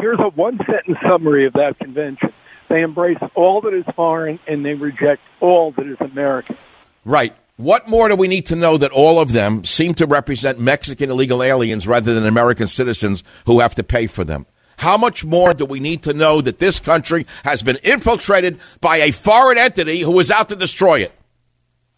Here's 0.00 0.18
a 0.20 0.30
one 0.30 0.58
sentence 0.58 0.98
summary 1.06 1.46
of 1.46 1.52
that 1.54 1.78
convention. 1.78 2.32
They 2.68 2.82
embrace 2.82 3.18
all 3.34 3.60
that 3.62 3.74
is 3.74 3.84
foreign 3.94 4.38
and 4.46 4.64
they 4.64 4.74
reject 4.74 5.22
all 5.40 5.72
that 5.72 5.86
is 5.86 5.96
American. 6.00 6.56
Right. 7.04 7.34
What 7.56 7.88
more 7.88 8.08
do 8.08 8.14
we 8.14 8.28
need 8.28 8.46
to 8.46 8.56
know 8.56 8.76
that 8.78 8.92
all 8.92 9.18
of 9.18 9.32
them 9.32 9.64
seem 9.64 9.94
to 9.94 10.06
represent 10.06 10.60
Mexican 10.60 11.10
illegal 11.10 11.42
aliens 11.42 11.88
rather 11.88 12.14
than 12.14 12.24
American 12.24 12.68
citizens 12.68 13.24
who 13.46 13.60
have 13.60 13.74
to 13.74 13.82
pay 13.82 14.06
for 14.06 14.24
them? 14.24 14.46
How 14.78 14.96
much 14.96 15.24
more 15.24 15.54
do 15.54 15.64
we 15.64 15.80
need 15.80 16.02
to 16.04 16.14
know 16.14 16.40
that 16.40 16.58
this 16.60 16.78
country 16.78 17.26
has 17.44 17.62
been 17.62 17.76
infiltrated 17.82 18.58
by 18.80 18.98
a 18.98 19.10
foreign 19.10 19.58
entity 19.58 20.00
who 20.00 20.18
is 20.20 20.30
out 20.30 20.48
to 20.50 20.56
destroy 20.56 21.00
it? 21.00 21.12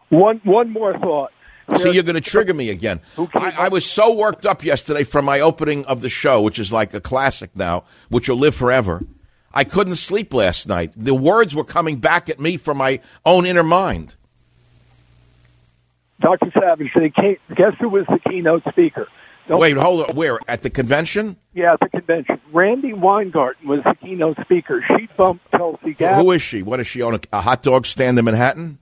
One, 0.08 0.40
one 0.44 0.70
more 0.70 0.98
thought. 0.98 1.32
See, 1.76 1.90
you're 1.90 2.02
going 2.02 2.14
to 2.16 2.20
trigger 2.20 2.54
me 2.54 2.68
again. 2.70 3.00
I, 3.34 3.54
I, 3.56 3.68
was 3.68 3.86
so 3.86 4.12
worked 4.12 4.44
up 4.44 4.64
yesterday 4.64 5.04
from 5.04 5.24
my 5.24 5.38
opening 5.38 5.84
of 5.84 6.00
the 6.00 6.08
show, 6.08 6.42
which 6.42 6.58
is 6.58 6.72
like 6.72 6.92
a 6.94 7.00
classic 7.00 7.54
now, 7.54 7.84
which 8.08 8.28
will 8.28 8.38
live 8.38 8.56
forever. 8.56 9.04
I 9.52 9.62
couldn't 9.62 9.94
sleep 9.96 10.34
last 10.34 10.66
night. 10.66 10.92
The 10.96 11.14
words 11.14 11.54
were 11.54 11.64
coming 11.64 11.98
back 11.98 12.28
at 12.28 12.40
me 12.40 12.56
from 12.56 12.78
my 12.78 13.00
own 13.24 13.46
inner 13.46 13.62
mind. 13.62 14.16
Dr. 16.20 16.50
Savage, 16.58 16.90
they 16.94 17.10
came, 17.10 17.36
guess 17.54 17.74
who 17.78 17.88
was 17.88 18.06
the 18.06 18.18
keynote 18.18 18.64
speaker? 18.70 19.06
Don't 19.50 19.58
Wait, 19.58 19.76
hold 19.76 20.08
on. 20.08 20.14
Where 20.14 20.38
at 20.46 20.62
the 20.62 20.70
convention? 20.70 21.36
Yeah, 21.54 21.72
at 21.72 21.80
the 21.80 21.88
convention. 21.88 22.40
Randi 22.52 22.92
Weingarten 22.92 23.66
was 23.66 23.80
the 23.82 23.96
keynote 24.00 24.36
speaker. 24.42 24.80
She 24.96 25.08
bumped 25.16 25.50
Tulsi 25.50 25.94
Gabbard. 25.94 26.24
Who 26.24 26.30
is 26.30 26.40
she? 26.40 26.62
What 26.62 26.76
does 26.76 26.86
she 26.86 27.02
own? 27.02 27.14
A, 27.16 27.20
a 27.32 27.40
hot 27.40 27.64
dog 27.64 27.84
stand 27.84 28.16
in 28.16 28.24
Manhattan? 28.24 28.78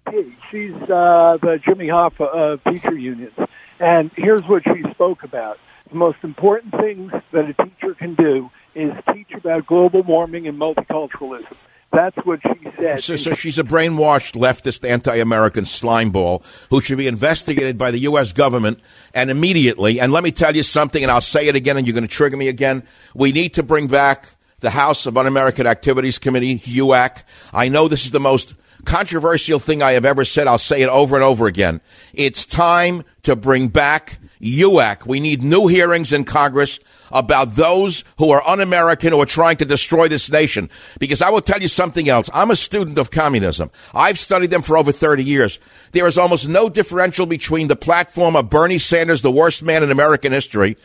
She's 0.50 0.74
uh, 0.74 1.38
the 1.40 1.58
Jimmy 1.64 1.86
Hoffa 1.86 2.28
of 2.28 2.62
teacher 2.64 2.94
unions. 2.94 3.32
And 3.80 4.10
here's 4.14 4.42
what 4.42 4.62
she 4.64 4.82
spoke 4.90 5.22
about. 5.22 5.56
The 5.88 5.96
most 5.96 6.18
important 6.22 6.74
things 6.74 7.12
that 7.32 7.48
a 7.48 7.54
teacher 7.54 7.94
can 7.94 8.14
do 8.14 8.50
is 8.74 8.92
teach 9.14 9.32
about 9.32 9.66
global 9.66 10.02
warming 10.02 10.48
and 10.48 10.60
multiculturalism. 10.60 11.56
That's 11.90 12.16
what 12.18 12.40
she 12.42 12.70
said. 12.76 13.02
So, 13.02 13.16
so 13.16 13.34
she's 13.34 13.58
a 13.58 13.64
brainwashed 13.64 14.34
leftist 14.38 14.88
anti-American 14.88 15.64
slimeball 15.64 16.44
who 16.68 16.80
should 16.80 16.98
be 16.98 17.06
investigated 17.06 17.78
by 17.78 17.90
the 17.90 18.00
U.S. 18.00 18.32
government 18.32 18.80
and 19.14 19.30
immediately. 19.30 19.98
And 19.98 20.12
let 20.12 20.22
me 20.22 20.30
tell 20.30 20.54
you 20.54 20.62
something, 20.62 21.02
and 21.02 21.10
I'll 21.10 21.22
say 21.22 21.48
it 21.48 21.56
again, 21.56 21.76
and 21.78 21.86
you're 21.86 21.94
going 21.94 22.02
to 22.02 22.08
trigger 22.08 22.36
me 22.36 22.48
again. 22.48 22.82
We 23.14 23.32
need 23.32 23.54
to 23.54 23.62
bring 23.62 23.86
back 23.86 24.34
the 24.60 24.70
House 24.70 25.06
of 25.06 25.16
Un-American 25.16 25.66
Activities 25.66 26.18
Committee, 26.18 26.58
HUAC. 26.58 27.22
I 27.54 27.68
know 27.68 27.88
this 27.88 28.04
is 28.04 28.10
the 28.10 28.20
most 28.20 28.54
controversial 28.84 29.58
thing 29.58 29.82
I 29.82 29.92
have 29.92 30.04
ever 30.04 30.24
said. 30.24 30.46
I'll 30.46 30.58
say 30.58 30.82
it 30.82 30.88
over 30.88 31.16
and 31.16 31.24
over 31.24 31.46
again. 31.46 31.80
It's 32.12 32.44
time 32.44 33.02
to 33.22 33.34
bring 33.34 33.68
back 33.68 34.18
UAC. 34.40 35.06
We 35.06 35.20
need 35.20 35.42
new 35.42 35.66
hearings 35.66 36.12
in 36.12 36.24
Congress 36.24 36.78
about 37.10 37.54
those 37.54 38.04
who 38.18 38.30
are 38.30 38.46
un-American 38.46 39.12
or 39.12 39.22
are 39.22 39.26
trying 39.26 39.56
to 39.58 39.64
destroy 39.64 40.08
this 40.08 40.30
nation. 40.30 40.68
Because 40.98 41.22
I 41.22 41.30
will 41.30 41.40
tell 41.40 41.60
you 41.60 41.68
something 41.68 42.08
else. 42.08 42.28
I'm 42.32 42.50
a 42.50 42.56
student 42.56 42.98
of 42.98 43.10
communism. 43.10 43.70
I've 43.94 44.18
studied 44.18 44.50
them 44.50 44.62
for 44.62 44.76
over 44.76 44.92
30 44.92 45.24
years. 45.24 45.58
There 45.92 46.06
is 46.06 46.18
almost 46.18 46.48
no 46.48 46.68
differential 46.68 47.26
between 47.26 47.68
the 47.68 47.76
platform 47.76 48.36
of 48.36 48.50
Bernie 48.50 48.78
Sanders, 48.78 49.22
the 49.22 49.30
worst 49.30 49.62
man 49.62 49.82
in 49.82 49.90
American 49.90 50.32
history, 50.32 50.76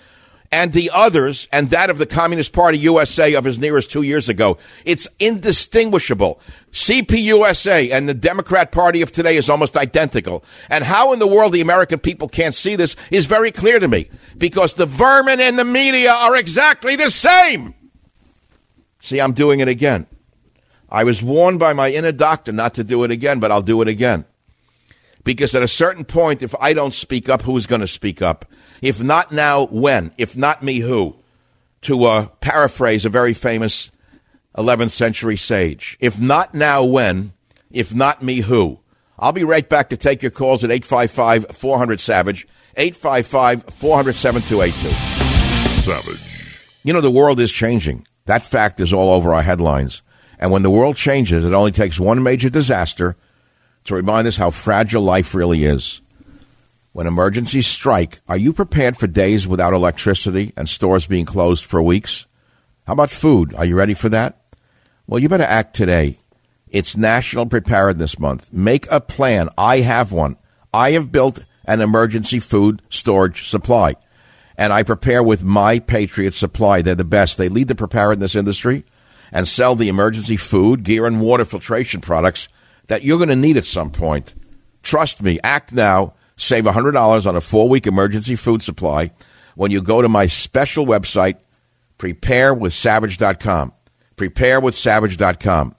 and 0.54 0.72
the 0.72 0.92
others, 0.94 1.48
and 1.52 1.72
that 1.72 1.90
of 1.90 1.98
the 1.98 2.06
Communist 2.06 2.54
Party 2.54 2.78
USA 2.78 3.34
of 3.34 3.48
as 3.48 3.58
near 3.58 3.76
as 3.76 3.88
two 3.88 4.04
years 4.04 4.30
ago. 4.30 4.60
It's 4.86 5.08
indistinguishable. 5.18 6.40
CPUSA 6.72 7.92
and 7.92 8.08
the 8.08 8.14
Democrat 8.14 8.72
Party 8.72 9.02
of 9.02 9.12
today 9.12 9.36
is 9.36 9.50
almost 9.50 9.76
identical. 9.76 10.44
And 10.70 10.84
how 10.84 11.12
in 11.12 11.18
the 11.18 11.26
world 11.26 11.54
the 11.54 11.62
American 11.62 11.98
people 11.98 12.30
can't 12.30 12.54
see 12.54 12.76
this 12.76 12.96
is 13.10 13.26
very 13.26 13.52
clear 13.52 13.80
to 13.80 13.88
me 13.88 14.12
because 14.38 14.76
the 14.76 14.86
vermin 14.86 15.40
in 15.40 15.56
the 15.56 15.66
media 15.66 16.12
are 16.12 16.36
exactly 16.36 16.96
the 16.96 17.10
same. 17.10 17.74
See, 19.00 19.20
I'm 19.20 19.34
doing 19.34 19.60
it 19.60 19.68
again. 19.68 20.06
I 20.88 21.04
was 21.04 21.24
warned 21.24 21.58
by 21.58 21.74
my 21.74 21.90
inner 21.90 22.12
doctor 22.12 22.52
not 22.52 22.76
to 22.76 22.84
do 22.84 23.04
it 23.04 23.10
again, 23.10 23.40
but 23.40 23.52
I'll 23.52 23.64
do 23.64 23.82
it 23.82 23.88
again. 23.88 24.26
Because 25.24 25.56
at 25.56 25.64
a 25.64 25.68
certain 25.68 26.04
point, 26.04 26.44
if 26.44 26.54
I 26.60 26.74
don't 26.74 26.94
speak 26.94 27.30
up, 27.30 27.44
who's 27.44 27.66
going 27.66 27.82
to 27.82 27.88
speak 27.88 28.22
up? 28.22 28.46
If 28.82 29.02
not 29.02 29.32
now, 29.32 29.66
when? 29.68 30.12
If 30.18 30.36
not 30.36 30.64
me, 30.64 30.80
who? 30.80 31.16
To 31.84 32.04
uh, 32.06 32.26
paraphrase 32.42 33.06
a 33.06 33.10
very 33.10 33.34
famous 33.34 33.90
11th 34.58 34.92
century 34.92 35.38
sage. 35.38 35.98
If 36.00 36.20
not 36.20 36.54
now, 36.54 36.84
when? 36.84 37.34
If 37.72 37.94
not 37.94 38.22
me, 38.22 38.42
who? 38.42 38.80
I'll 39.18 39.32
be 39.32 39.44
right 39.44 39.68
back 39.68 39.90
to 39.90 39.98
take 39.98 40.22
your 40.22 40.32
calls 40.32 40.64
at 40.64 40.72
855 40.72 41.56
400 41.56 42.00
Savage, 42.00 42.48
855 42.76 43.64
400 43.74 44.16
7282. 44.16 45.82
Savage. 45.82 46.60
You 46.84 46.94
know, 46.94 47.02
the 47.02 47.12
world 47.12 47.40
is 47.40 47.52
changing. 47.52 48.06
That 48.26 48.44
fact 48.44 48.80
is 48.80 48.94
all 48.94 49.14
over 49.14 49.34
our 49.34 49.44
headlines. 49.44 50.02
And 50.40 50.52
when 50.52 50.64
the 50.64 50.70
world 50.70 50.98
changes, 50.98 51.46
it 51.46 51.54
only 51.54 51.72
takes 51.72 52.00
one 52.00 52.22
major 52.22 52.50
disaster 52.50 53.16
to 53.86 53.96
remind 53.96 54.28
us 54.28 54.38
how 54.38 54.52
fragile 54.52 55.04
life 55.04 55.34
really 55.34 55.66
is. 55.66 56.02
When 56.92 57.08
emergencies 57.08 57.68
strike, 57.68 58.22
are 58.28 58.38
you 58.38 58.54
prepared 58.54 58.98
for 58.98 59.08
days 59.08 59.48
without 59.48 59.74
electricity 59.74 60.54
and 60.56 60.70
stores 60.70 61.08
being 61.08 61.26
closed 61.26 61.66
for 61.66 61.82
weeks? 61.82 62.28
How 62.86 62.94
about 62.94 63.10
food? 63.10 63.54
Are 63.56 63.66
you 63.66 63.76
ready 63.76 63.94
for 63.94 64.10
that? 64.10 64.38
Well, 65.08 65.20
you 65.20 65.28
better 65.28 65.44
act 65.44 65.76
today. 65.76 66.20
It's 66.70 66.96
National 66.98 67.46
Preparedness 67.46 68.20
Month. 68.20 68.54
Make 68.54 68.88
a 68.92 69.02
plan. 69.02 69.50
I 69.58 69.82
have 69.82 70.12
one. 70.12 70.38
I 70.74 70.92
have 70.92 71.12
built 71.12 71.40
an 71.66 71.82
emergency 71.82 72.40
food 72.40 72.82
storage 72.90 73.48
supply, 73.48 73.96
and 74.58 74.74
I 74.74 74.84
prepare 74.84 75.24
with 75.24 75.44
My 75.44 75.80
Patriot 75.80 76.34
Supply. 76.34 76.82
They're 76.82 76.96
the 76.96 77.04
best. 77.04 77.38
They 77.38 77.50
lead 77.50 77.68
the 77.68 77.76
preparedness 77.76 78.36
industry 78.36 78.86
and 79.32 79.48
sell 79.48 79.76
the 79.76 79.90
emergency 79.90 80.38
food, 80.38 80.84
gear, 80.84 81.06
and 81.06 81.22
water 81.22 81.46
filtration 81.46 82.02
products 82.02 82.48
that 82.88 83.04
you're 83.04 83.18
going 83.18 83.30
to 83.30 83.36
need 83.36 83.58
at 83.58 83.66
some 83.66 83.92
point. 83.92 84.34
Trust 84.82 85.22
me, 85.22 85.40
act 85.44 85.74
now 85.74 86.14
Save 86.36 86.66
$100 86.66 87.26
on 87.26 87.36
a 87.36 87.42
four 87.42 87.70
week 87.70 87.88
emergency 87.88 88.36
food 88.36 88.62
supply 88.62 89.12
when 89.56 89.72
you 89.72 89.82
go 89.82 90.02
to 90.02 90.10
my 90.10 90.28
special 90.28 90.86
website, 90.86 91.38
preparewithsavage.com. 92.00 93.74
Preparewithsavage.com. 94.18 95.76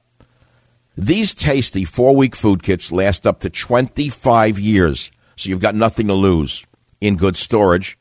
These 0.96 1.34
tasty 1.34 1.84
four 1.84 2.14
week 2.14 2.36
food 2.36 2.62
kits 2.62 2.92
last 2.92 3.26
up 3.26 3.40
to 3.40 3.50
25 3.50 4.58
years, 4.60 5.10
so 5.36 5.48
you've 5.48 5.60
got 5.60 5.74
nothing 5.74 6.06
to 6.06 6.14
lose 6.14 6.64
in 7.00 7.16
good 7.16 7.36
storage. 7.36 7.98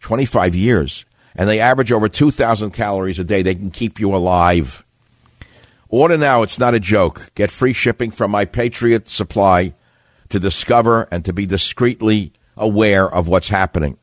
25 0.00 0.54
years. 0.54 1.06
And 1.34 1.48
they 1.48 1.58
average 1.58 1.90
over 1.90 2.08
2,000 2.08 2.72
calories 2.72 3.18
a 3.18 3.24
day. 3.24 3.42
They 3.42 3.54
can 3.54 3.70
keep 3.70 3.98
you 3.98 4.14
alive. 4.14 4.83
Order 5.94 6.18
now, 6.18 6.42
it's 6.42 6.58
not 6.58 6.74
a 6.74 6.80
joke. 6.80 7.30
Get 7.36 7.52
free 7.52 7.72
shipping 7.72 8.10
from 8.10 8.32
my 8.32 8.46
Patriot 8.46 9.06
Supply 9.06 9.74
to 10.28 10.40
discover 10.40 11.06
and 11.12 11.24
to 11.24 11.32
be 11.32 11.46
discreetly 11.46 12.32
aware 12.56 13.08
of 13.08 13.28
what's 13.28 13.50
happening. 13.50 13.96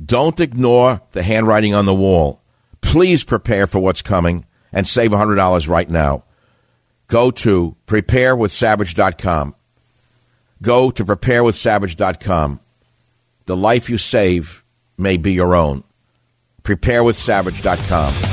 Don't 0.00 0.38
ignore 0.38 1.02
the 1.10 1.24
handwriting 1.24 1.74
on 1.74 1.84
the 1.84 1.94
wall. 1.94 2.42
Please 2.80 3.24
prepare 3.24 3.66
for 3.66 3.80
what's 3.80 4.02
coming 4.02 4.46
and 4.72 4.86
save 4.86 5.10
$100 5.10 5.68
right 5.68 5.90
now. 5.90 6.22
Go 7.08 7.32
to 7.32 7.74
preparewithsavage.com. 7.88 9.56
Go 10.62 10.92
to 10.92 11.04
preparewithsavage.com. 11.04 12.60
The 13.46 13.56
life 13.56 13.90
you 13.90 13.98
save 13.98 14.62
may 14.96 15.16
be 15.16 15.32
your 15.32 15.56
own. 15.56 15.82
Preparewithsavage.com. 16.62 18.31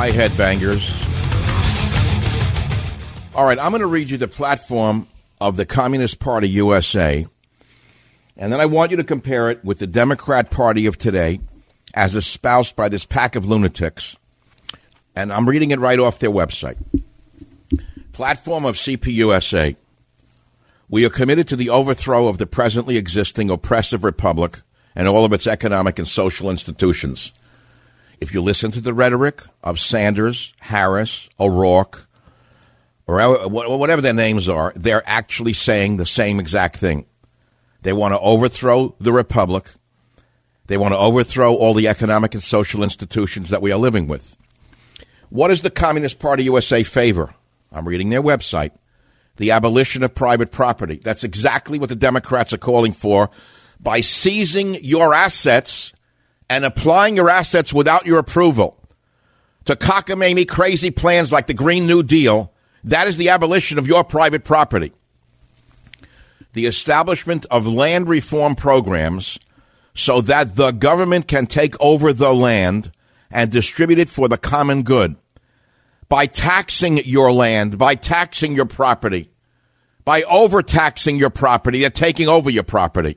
Hi, 0.00 0.10
headbangers. 0.12 0.94
All 3.34 3.44
right, 3.44 3.58
I'm 3.58 3.70
going 3.70 3.80
to 3.80 3.86
read 3.86 4.08
you 4.08 4.16
the 4.16 4.28
platform 4.28 5.06
of 5.42 5.58
the 5.58 5.66
Communist 5.66 6.18
Party 6.20 6.48
USA, 6.48 7.26
and 8.34 8.50
then 8.50 8.62
I 8.62 8.64
want 8.64 8.92
you 8.92 8.96
to 8.96 9.04
compare 9.04 9.50
it 9.50 9.62
with 9.62 9.78
the 9.78 9.86
Democrat 9.86 10.50
Party 10.50 10.86
of 10.86 10.96
today 10.96 11.40
as 11.92 12.14
espoused 12.14 12.76
by 12.76 12.88
this 12.88 13.04
pack 13.04 13.36
of 13.36 13.44
lunatics. 13.44 14.16
And 15.14 15.30
I'm 15.30 15.46
reading 15.46 15.70
it 15.70 15.78
right 15.78 15.98
off 15.98 16.18
their 16.18 16.30
website. 16.30 16.78
Platform 18.12 18.64
of 18.64 18.76
CPUSA. 18.76 19.76
We 20.88 21.04
are 21.04 21.10
committed 21.10 21.46
to 21.48 21.56
the 21.56 21.68
overthrow 21.68 22.26
of 22.26 22.38
the 22.38 22.46
presently 22.46 22.96
existing 22.96 23.50
oppressive 23.50 24.02
republic 24.02 24.62
and 24.96 25.06
all 25.06 25.26
of 25.26 25.34
its 25.34 25.46
economic 25.46 25.98
and 25.98 26.08
social 26.08 26.48
institutions. 26.48 27.34
If 28.20 28.34
you 28.34 28.42
listen 28.42 28.70
to 28.72 28.80
the 28.80 28.92
rhetoric 28.92 29.42
of 29.62 29.80
Sanders, 29.80 30.52
Harris, 30.60 31.30
O'Rourke, 31.38 32.06
or 33.06 33.48
whatever 33.48 34.02
their 34.02 34.12
names 34.12 34.48
are, 34.48 34.72
they're 34.76 35.02
actually 35.06 35.54
saying 35.54 35.96
the 35.96 36.06
same 36.06 36.38
exact 36.38 36.76
thing. 36.76 37.06
They 37.82 37.92
want 37.92 38.12
to 38.12 38.20
overthrow 38.20 38.94
the 39.00 39.12
republic. 39.12 39.70
They 40.66 40.76
want 40.76 40.92
to 40.92 40.98
overthrow 40.98 41.54
all 41.54 41.74
the 41.74 41.88
economic 41.88 42.34
and 42.34 42.42
social 42.42 42.82
institutions 42.84 43.48
that 43.48 43.62
we 43.62 43.72
are 43.72 43.78
living 43.78 44.06
with. 44.06 44.36
What 45.30 45.48
does 45.48 45.62
the 45.62 45.70
Communist 45.70 46.18
Party 46.18 46.44
USA 46.44 46.82
favor? 46.82 47.34
I'm 47.72 47.88
reading 47.88 48.10
their 48.10 48.22
website. 48.22 48.72
The 49.36 49.50
abolition 49.50 50.02
of 50.02 50.14
private 50.14 50.50
property. 50.50 51.00
That's 51.02 51.24
exactly 51.24 51.78
what 51.78 51.88
the 51.88 51.96
Democrats 51.96 52.52
are 52.52 52.58
calling 52.58 52.92
for 52.92 53.30
by 53.80 54.02
seizing 54.02 54.74
your 54.84 55.14
assets 55.14 55.94
and 56.50 56.66
applying 56.66 57.16
your 57.16 57.30
assets 57.30 57.72
without 57.72 58.04
your 58.04 58.18
approval 58.18 58.76
to 59.64 59.74
cockamamie 59.74 60.46
crazy 60.46 60.90
plans 60.90 61.32
like 61.32 61.46
the 61.46 61.54
Green 61.54 61.86
New 61.86 62.02
Deal 62.02 62.52
that 62.84 63.08
is 63.08 63.16
the 63.16 63.28
abolition 63.28 63.78
of 63.78 63.86
your 63.86 64.04
private 64.04 64.44
property. 64.44 64.92
The 66.52 66.66
establishment 66.66 67.46
of 67.50 67.66
land 67.66 68.08
reform 68.08 68.54
programs 68.54 69.38
so 69.94 70.20
that 70.22 70.56
the 70.56 70.72
government 70.72 71.28
can 71.28 71.46
take 71.46 71.74
over 71.80 72.12
the 72.12 72.32
land 72.32 72.92
and 73.30 73.50
distribute 73.50 73.98
it 73.98 74.08
for 74.08 74.28
the 74.28 74.38
common 74.38 74.82
good. 74.82 75.16
By 76.08 76.26
taxing 76.26 76.98
your 76.98 77.30
land, 77.30 77.78
by 77.78 77.94
taxing 77.94 78.56
your 78.56 78.66
property, 78.66 79.30
by 80.04 80.22
overtaxing 80.22 81.18
your 81.18 81.30
property, 81.30 81.80
they're 81.80 81.90
taking 81.90 82.28
over 82.28 82.50
your 82.50 82.64
property. 82.64 83.16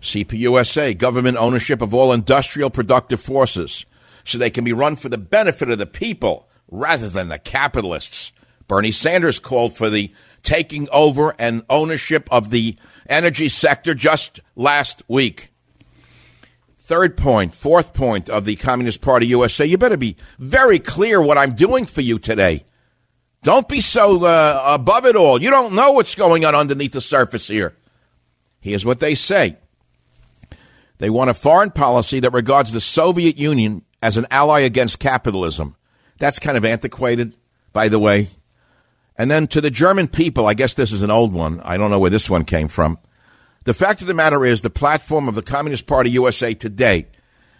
CPUSA, 0.00 0.96
government 0.96 1.36
ownership 1.36 1.82
of 1.82 1.92
all 1.94 2.12
industrial 2.12 2.70
productive 2.70 3.20
forces, 3.20 3.84
so 4.24 4.38
they 4.38 4.50
can 4.50 4.64
be 4.64 4.72
run 4.72 4.96
for 4.96 5.08
the 5.08 5.18
benefit 5.18 5.70
of 5.70 5.78
the 5.78 5.86
people 5.86 6.48
rather 6.70 7.08
than 7.08 7.28
the 7.28 7.38
capitalists. 7.38 8.32
Bernie 8.68 8.92
Sanders 8.92 9.38
called 9.38 9.76
for 9.76 9.90
the 9.90 10.12
taking 10.42 10.88
over 10.90 11.34
and 11.38 11.64
ownership 11.68 12.28
of 12.30 12.50
the 12.50 12.76
energy 13.08 13.48
sector 13.48 13.94
just 13.94 14.40
last 14.54 15.02
week. 15.08 15.52
Third 16.78 17.16
point, 17.16 17.54
fourth 17.54 17.94
point 17.94 18.28
of 18.28 18.44
the 18.44 18.56
Communist 18.56 19.00
Party 19.00 19.26
USA, 19.28 19.64
you 19.64 19.78
better 19.78 19.96
be 19.96 20.16
very 20.38 20.78
clear 20.78 21.20
what 21.20 21.38
I'm 21.38 21.54
doing 21.54 21.86
for 21.86 22.00
you 22.00 22.18
today. 22.18 22.64
Don't 23.42 23.68
be 23.68 23.80
so 23.80 24.24
uh, 24.24 24.62
above 24.66 25.06
it 25.06 25.16
all. 25.16 25.40
You 25.40 25.50
don't 25.50 25.74
know 25.74 25.92
what's 25.92 26.14
going 26.14 26.44
on 26.44 26.54
underneath 26.54 26.92
the 26.92 27.00
surface 27.00 27.48
here. 27.48 27.76
Here's 28.60 28.84
what 28.84 29.00
they 29.00 29.14
say 29.14 29.56
they 31.00 31.08
want 31.08 31.30
a 31.30 31.34
foreign 31.34 31.70
policy 31.70 32.20
that 32.20 32.32
regards 32.34 32.72
the 32.72 32.80
Soviet 32.80 33.38
Union 33.38 33.82
as 34.02 34.18
an 34.18 34.26
ally 34.30 34.60
against 34.60 34.98
capitalism. 34.98 35.74
That's 36.18 36.38
kind 36.38 36.58
of 36.58 36.64
antiquated, 36.64 37.36
by 37.72 37.88
the 37.88 37.98
way. 37.98 38.28
And 39.16 39.30
then 39.30 39.46
to 39.48 39.62
the 39.62 39.70
German 39.70 40.08
people, 40.08 40.46
I 40.46 40.52
guess 40.52 40.74
this 40.74 40.92
is 40.92 41.00
an 41.00 41.10
old 41.10 41.32
one. 41.32 41.60
I 41.62 41.78
don't 41.78 41.90
know 41.90 41.98
where 41.98 42.10
this 42.10 42.28
one 42.28 42.44
came 42.44 42.68
from. 42.68 42.98
The 43.64 43.72
fact 43.72 44.02
of 44.02 44.08
the 44.08 44.14
matter 44.14 44.44
is, 44.44 44.60
the 44.60 44.68
platform 44.68 45.26
of 45.26 45.34
the 45.34 45.42
Communist 45.42 45.86
Party 45.86 46.10
USA 46.10 46.52
today 46.52 47.06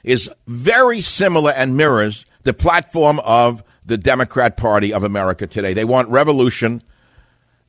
is 0.05 0.31
very 0.47 1.01
similar 1.01 1.53
and 1.53 1.75
mirrors 1.75 2.27
the 2.43 2.53
platform 2.55 3.21
of 3.21 3.63
the 3.87 3.99
Democrat 3.99 4.59
Party 4.59 4.93
of 4.93 5.03
America 5.03 5.47
today. 5.47 5.73
They 5.73 5.85
want 5.87 6.11
revolution, 6.11 6.83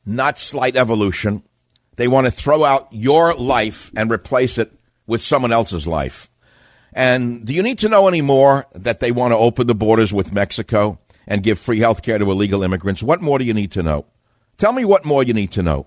not 0.04 0.38
slight 0.38 0.76
evolution. 0.76 1.44
They 1.96 2.08
want 2.08 2.26
to 2.26 2.30
throw 2.30 2.62
out 2.62 2.88
your 2.90 3.34
life 3.34 3.90
and 3.96 4.10
replace 4.10 4.58
it 4.58 4.72
with 5.12 5.22
someone 5.22 5.52
else's 5.52 5.86
life. 5.86 6.30
And 6.94 7.46
do 7.46 7.52
you 7.52 7.62
need 7.62 7.78
to 7.80 7.88
know 7.88 8.08
any 8.08 8.22
more 8.22 8.66
that 8.74 9.00
they 9.00 9.12
want 9.12 9.32
to 9.32 9.36
open 9.36 9.66
the 9.66 9.74
borders 9.74 10.10
with 10.10 10.32
Mexico 10.32 10.98
and 11.26 11.42
give 11.42 11.58
free 11.58 11.80
health 11.80 12.02
care 12.02 12.18
to 12.18 12.30
illegal 12.30 12.62
immigrants? 12.62 13.02
What 13.02 13.20
more 13.20 13.38
do 13.38 13.44
you 13.44 13.52
need 13.52 13.72
to 13.72 13.82
know? 13.82 14.06
Tell 14.56 14.72
me 14.72 14.86
what 14.86 15.04
more 15.04 15.22
you 15.22 15.34
need 15.34 15.52
to 15.52 15.62
know. 15.62 15.86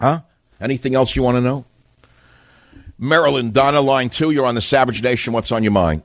Huh? 0.00 0.22
Anything 0.60 0.96
else 0.96 1.14
you 1.14 1.22
want 1.22 1.36
to 1.36 1.40
know? 1.40 1.64
Maryland, 2.98 3.52
Donna, 3.52 3.80
line 3.80 4.10
two, 4.10 4.32
you're 4.32 4.46
on 4.46 4.56
the 4.56 4.62
Savage 4.62 5.00
Nation. 5.00 5.32
What's 5.32 5.52
on 5.52 5.62
your 5.62 5.72
mind? 5.72 6.02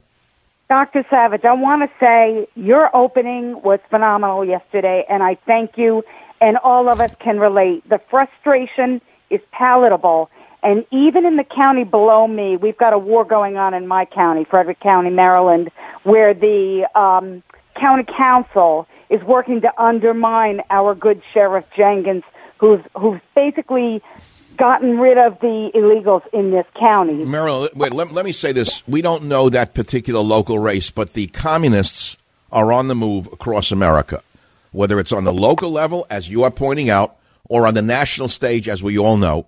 Dr. 0.70 1.04
Savage, 1.10 1.46
I 1.46 1.54
want 1.54 1.82
to 1.82 1.90
say 2.00 2.48
your 2.56 2.96
opening 2.96 3.62
was 3.64 3.80
phenomenal 3.90 4.46
yesterday, 4.46 5.04
and 5.10 5.24
I 5.24 5.36
thank 5.48 5.78
you, 5.78 6.04
and 6.42 6.58
all 6.58 6.90
of 6.90 7.00
us 7.02 7.12
can 7.20 7.40
relate. 7.40 7.88
The 7.90 8.02
frustration 8.10 9.02
is 9.30 9.42
palatable, 9.52 10.30
and 10.68 10.86
even 10.92 11.26
in 11.26 11.38
the 11.38 11.46
county 11.46 11.86
below 11.86 12.28
me, 12.28 12.58
we've 12.58 12.76
got 12.76 12.92
a 12.92 12.98
war 12.98 13.24
going 13.24 13.56
on 13.56 13.74
in 13.74 13.88
my 13.88 14.04
county, 14.04 14.44
Frederick 14.44 14.82
County, 14.82 15.10
Maryland, 15.10 15.72
where 16.04 16.34
the 16.34 16.86
um, 16.94 17.42
county 17.80 18.04
council 18.04 18.86
is 19.10 19.24
working 19.24 19.62
to 19.62 19.82
undermine 19.82 20.62
our 20.70 20.94
good 20.94 21.22
Sheriff 21.32 21.64
Jenkins, 21.74 22.24
who's 22.58 22.82
who's 22.98 23.22
basically 23.34 24.04
gotten 24.58 25.00
rid 25.00 25.18
of 25.18 25.40
the 25.40 25.72
illegals 25.74 26.28
in 26.34 26.52
this 26.52 26.66
county. 26.78 27.24
Marilyn, 27.24 27.70
wait, 27.74 27.94
let, 27.94 28.12
let 28.12 28.26
me 28.26 28.34
say 28.34 28.52
this. 28.52 28.86
We 28.86 29.02
don't 29.02 29.24
know 29.24 29.50
that 29.50 29.74
particular 29.74 30.20
local 30.20 30.60
race, 30.60 30.92
but 30.92 31.14
the 31.14 31.28
communists 31.28 32.18
are 32.52 32.74
on 32.74 32.90
the 32.90 32.96
move 32.96 33.28
across 33.32 33.72
America, 33.72 34.22
whether 34.74 35.00
it's 35.00 35.14
on 35.14 35.24
the 35.24 35.32
local 35.32 35.72
level, 35.72 36.06
as 36.10 36.30
you 36.30 36.44
are 36.44 36.52
pointing 36.52 36.90
out, 36.90 37.16
or 37.46 37.66
on 37.66 37.74
the 37.74 37.82
national 37.82 38.28
stage, 38.28 38.68
as 38.68 38.84
we 38.84 38.98
all 38.98 39.16
know. 39.16 39.46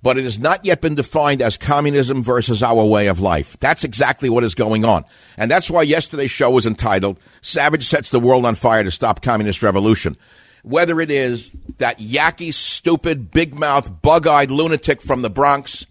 But 0.00 0.16
it 0.16 0.24
has 0.24 0.38
not 0.38 0.64
yet 0.64 0.80
been 0.80 0.94
defined 0.94 1.42
as 1.42 1.56
communism 1.56 2.22
versus 2.22 2.62
our 2.62 2.84
way 2.84 3.08
of 3.08 3.18
life. 3.18 3.56
That's 3.58 3.82
exactly 3.82 4.30
what 4.30 4.44
is 4.44 4.54
going 4.54 4.84
on. 4.84 5.04
And 5.36 5.50
that's 5.50 5.68
why 5.68 5.82
yesterday's 5.82 6.30
show 6.30 6.50
was 6.50 6.66
entitled 6.66 7.18
Savage 7.40 7.84
Sets 7.84 8.10
the 8.10 8.20
World 8.20 8.44
on 8.44 8.54
Fire 8.54 8.84
to 8.84 8.90
Stop 8.90 9.22
Communist 9.22 9.62
Revolution 9.62 10.16
whether 10.62 11.00
it 11.00 11.10
is 11.10 11.50
that 11.78 11.98
yacky, 11.98 12.52
stupid, 12.52 13.30
big 13.30 13.54
mouth, 13.54 14.02
bug 14.02 14.26
eyed 14.26 14.50
lunatic 14.50 15.00
from 15.00 15.22
the 15.22 15.30
Bronx 15.30 15.86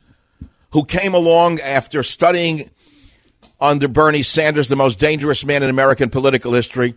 who 0.72 0.86
came 0.86 1.14
along 1.14 1.60
after 1.62 2.04
studying 2.04 2.70
under 3.60 3.88
Bernie 3.88 4.24
Sanders, 4.24 4.68
the 4.68 4.76
most 4.76 5.00
dangerous 5.00 5.44
man 5.46 5.64
in 5.64 5.70
American 5.70 6.10
political 6.10 6.54
history, 6.54 6.96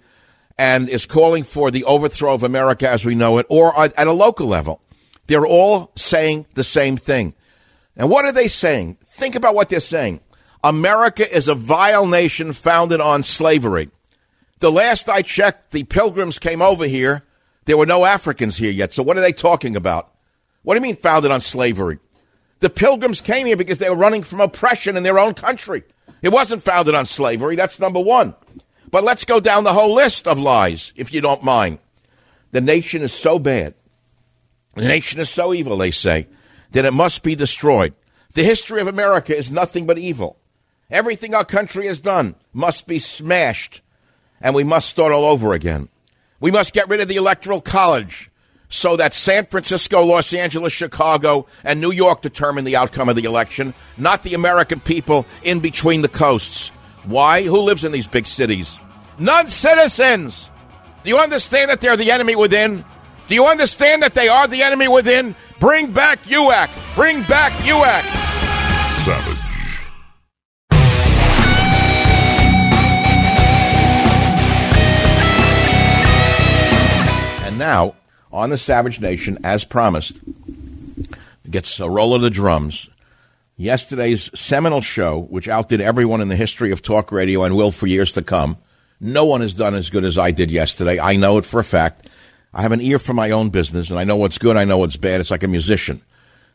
and 0.58 0.88
is 0.88 1.06
calling 1.06 1.44
for 1.44 1.70
the 1.70 1.84
overthrow 1.84 2.34
of 2.34 2.42
America 2.42 2.88
as 2.88 3.04
we 3.04 3.14
know 3.14 3.38
it, 3.38 3.46
or 3.48 3.78
at 3.78 3.94
a 3.96 4.12
local 4.12 4.46
level. 4.46 4.82
They're 5.30 5.46
all 5.46 5.92
saying 5.96 6.46
the 6.54 6.64
same 6.64 6.96
thing. 6.96 7.34
And 7.96 8.10
what 8.10 8.24
are 8.24 8.32
they 8.32 8.48
saying? 8.48 8.98
Think 9.06 9.34
about 9.34 9.54
what 9.54 9.68
they're 9.68 9.78
saying. 9.78 10.20
America 10.64 11.32
is 11.32 11.46
a 11.48 11.54
vile 11.54 12.06
nation 12.06 12.52
founded 12.52 13.00
on 13.00 13.22
slavery. 13.22 13.90
The 14.58 14.72
last 14.72 15.08
I 15.08 15.22
checked, 15.22 15.70
the 15.70 15.84
pilgrims 15.84 16.38
came 16.38 16.60
over 16.60 16.86
here 16.86 17.22
there 17.70 17.76
were 17.76 17.86
no 17.86 18.04
Africans 18.04 18.56
here 18.56 18.72
yet. 18.72 18.92
So 18.92 19.02
what 19.02 19.16
are 19.16 19.20
they 19.20 19.32
talking 19.32 19.76
about? 19.76 20.12
What 20.62 20.74
do 20.74 20.78
you 20.78 20.82
mean 20.82 20.96
founded 20.96 21.30
on 21.30 21.40
slavery? 21.40 22.00
The 22.58 22.68
pilgrims 22.68 23.20
came 23.20 23.46
here 23.46 23.56
because 23.56 23.78
they 23.78 23.88
were 23.88 23.94
running 23.94 24.24
from 24.24 24.40
oppression 24.40 24.96
in 24.96 25.04
their 25.04 25.20
own 25.20 25.34
country. 25.34 25.84
It 26.20 26.30
wasn't 26.30 26.64
founded 26.64 26.96
on 26.96 27.06
slavery. 27.06 27.54
That's 27.54 27.78
number 27.78 28.00
one. 28.00 28.34
But 28.90 29.04
let's 29.04 29.24
go 29.24 29.38
down 29.38 29.62
the 29.62 29.72
whole 29.72 29.94
list 29.94 30.26
of 30.26 30.36
lies, 30.36 30.92
if 30.96 31.14
you 31.14 31.20
don't 31.20 31.44
mind. 31.44 31.78
The 32.50 32.60
nation 32.60 33.02
is 33.02 33.12
so 33.12 33.38
bad. 33.38 33.74
The 34.74 34.82
nation 34.82 35.20
is 35.20 35.30
so 35.30 35.52
evil, 35.52 35.76
they 35.78 35.90
say, 35.90 36.28
that 36.72 36.84
it 36.84 36.92
must 36.92 37.22
be 37.22 37.34
destroyed. 37.34 37.94
The 38.34 38.44
history 38.44 38.80
of 38.80 38.86
America 38.86 39.36
is 39.36 39.50
nothing 39.50 39.86
but 39.86 39.98
evil. 39.98 40.38
Everything 40.90 41.34
our 41.34 41.44
country 41.44 41.86
has 41.86 42.00
done 42.00 42.36
must 42.52 42.86
be 42.86 42.98
smashed, 42.98 43.80
and 44.40 44.54
we 44.54 44.64
must 44.64 44.88
start 44.88 45.12
all 45.12 45.24
over 45.24 45.52
again. 45.52 45.88
We 46.38 46.50
must 46.50 46.72
get 46.72 46.88
rid 46.88 47.00
of 47.00 47.08
the 47.08 47.16
Electoral 47.16 47.60
College 47.60 48.30
so 48.68 48.96
that 48.96 49.12
San 49.12 49.46
Francisco, 49.46 50.02
Los 50.02 50.32
Angeles, 50.32 50.72
Chicago, 50.72 51.46
and 51.64 51.80
New 51.80 51.90
York 51.90 52.22
determine 52.22 52.64
the 52.64 52.76
outcome 52.76 53.08
of 53.08 53.16
the 53.16 53.24
election, 53.24 53.74
not 53.96 54.22
the 54.22 54.34
American 54.34 54.80
people 54.80 55.26
in 55.42 55.58
between 55.58 56.02
the 56.02 56.08
coasts. 56.08 56.68
Why? 57.04 57.42
Who 57.42 57.58
lives 57.58 57.84
in 57.84 57.92
these 57.92 58.08
big 58.08 58.26
cities? 58.26 58.78
Non 59.18 59.48
citizens! 59.48 60.48
Do 61.02 61.10
you 61.10 61.18
understand 61.18 61.70
that 61.70 61.80
they're 61.80 61.96
the 61.96 62.12
enemy 62.12 62.36
within? 62.36 62.84
Do 63.30 63.36
you 63.36 63.46
understand 63.46 64.02
that 64.02 64.12
they 64.12 64.26
are 64.26 64.48
the 64.48 64.60
enemy 64.60 64.88
within? 64.88 65.36
Bring 65.60 65.92
back 65.92 66.24
UAC! 66.24 66.68
Bring 66.96 67.22
back 67.28 67.52
UAC! 67.62 68.02
Savage. 69.04 69.38
And 77.46 77.56
now 77.56 77.94
on 78.32 78.50
the 78.50 78.58
Savage 78.58 78.98
Nation, 78.98 79.38
as 79.44 79.64
promised, 79.64 80.18
gets 81.48 81.78
a 81.78 81.88
roll 81.88 82.16
of 82.16 82.22
the 82.22 82.30
drums. 82.30 82.90
Yesterday's 83.56 84.36
seminal 84.36 84.80
show, 84.80 85.20
which 85.30 85.46
outdid 85.46 85.80
everyone 85.80 86.20
in 86.20 86.26
the 86.26 86.34
history 86.34 86.72
of 86.72 86.82
talk 86.82 87.12
radio 87.12 87.44
and 87.44 87.54
will 87.54 87.70
for 87.70 87.86
years 87.86 88.12
to 88.14 88.22
come. 88.22 88.56
No 89.00 89.24
one 89.24 89.40
has 89.40 89.54
done 89.54 89.76
as 89.76 89.88
good 89.88 90.04
as 90.04 90.18
I 90.18 90.32
did 90.32 90.50
yesterday. 90.50 90.98
I 90.98 91.14
know 91.14 91.38
it 91.38 91.44
for 91.44 91.60
a 91.60 91.64
fact. 91.64 92.08
I 92.52 92.62
have 92.62 92.72
an 92.72 92.80
ear 92.80 92.98
for 92.98 93.14
my 93.14 93.30
own 93.30 93.50
business, 93.50 93.90
and 93.90 93.98
I 93.98 94.04
know 94.04 94.16
what's 94.16 94.38
good. 94.38 94.56
I 94.56 94.64
know 94.64 94.78
what's 94.78 94.96
bad. 94.96 95.20
It's 95.20 95.30
like 95.30 95.42
a 95.42 95.48
musician. 95.48 96.02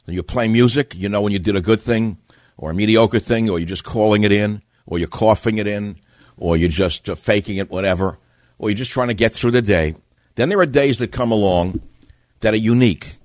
You 0.07 0.21
play 0.21 0.47
music, 0.47 0.93
you 0.95 1.09
know 1.09 1.21
when 1.21 1.33
you 1.33 1.39
did 1.39 1.55
a 1.55 1.61
good 1.61 1.81
thing 1.81 2.17
or 2.57 2.71
a 2.71 2.73
mediocre 2.73 3.19
thing, 3.19 3.49
or 3.49 3.59
you're 3.59 3.67
just 3.67 3.83
calling 3.83 4.23
it 4.23 4.31
in, 4.31 4.61
or 4.85 4.99
you're 4.99 5.07
coughing 5.07 5.57
it 5.57 5.67
in, 5.67 5.97
or 6.37 6.55
you're 6.55 6.69
just 6.69 7.09
uh, 7.09 7.15
faking 7.15 7.57
it, 7.57 7.69
whatever, 7.69 8.17
or 8.57 8.69
you're 8.69 8.77
just 8.77 8.91
trying 8.91 9.07
to 9.07 9.13
get 9.13 9.33
through 9.33 9.51
the 9.51 9.61
day. 9.61 9.95
Then 10.35 10.49
there 10.49 10.59
are 10.59 10.65
days 10.65 10.99
that 10.99 11.11
come 11.11 11.31
along 11.31 11.81
that 12.41 12.53
are 12.53 12.57
unique, 12.57 13.15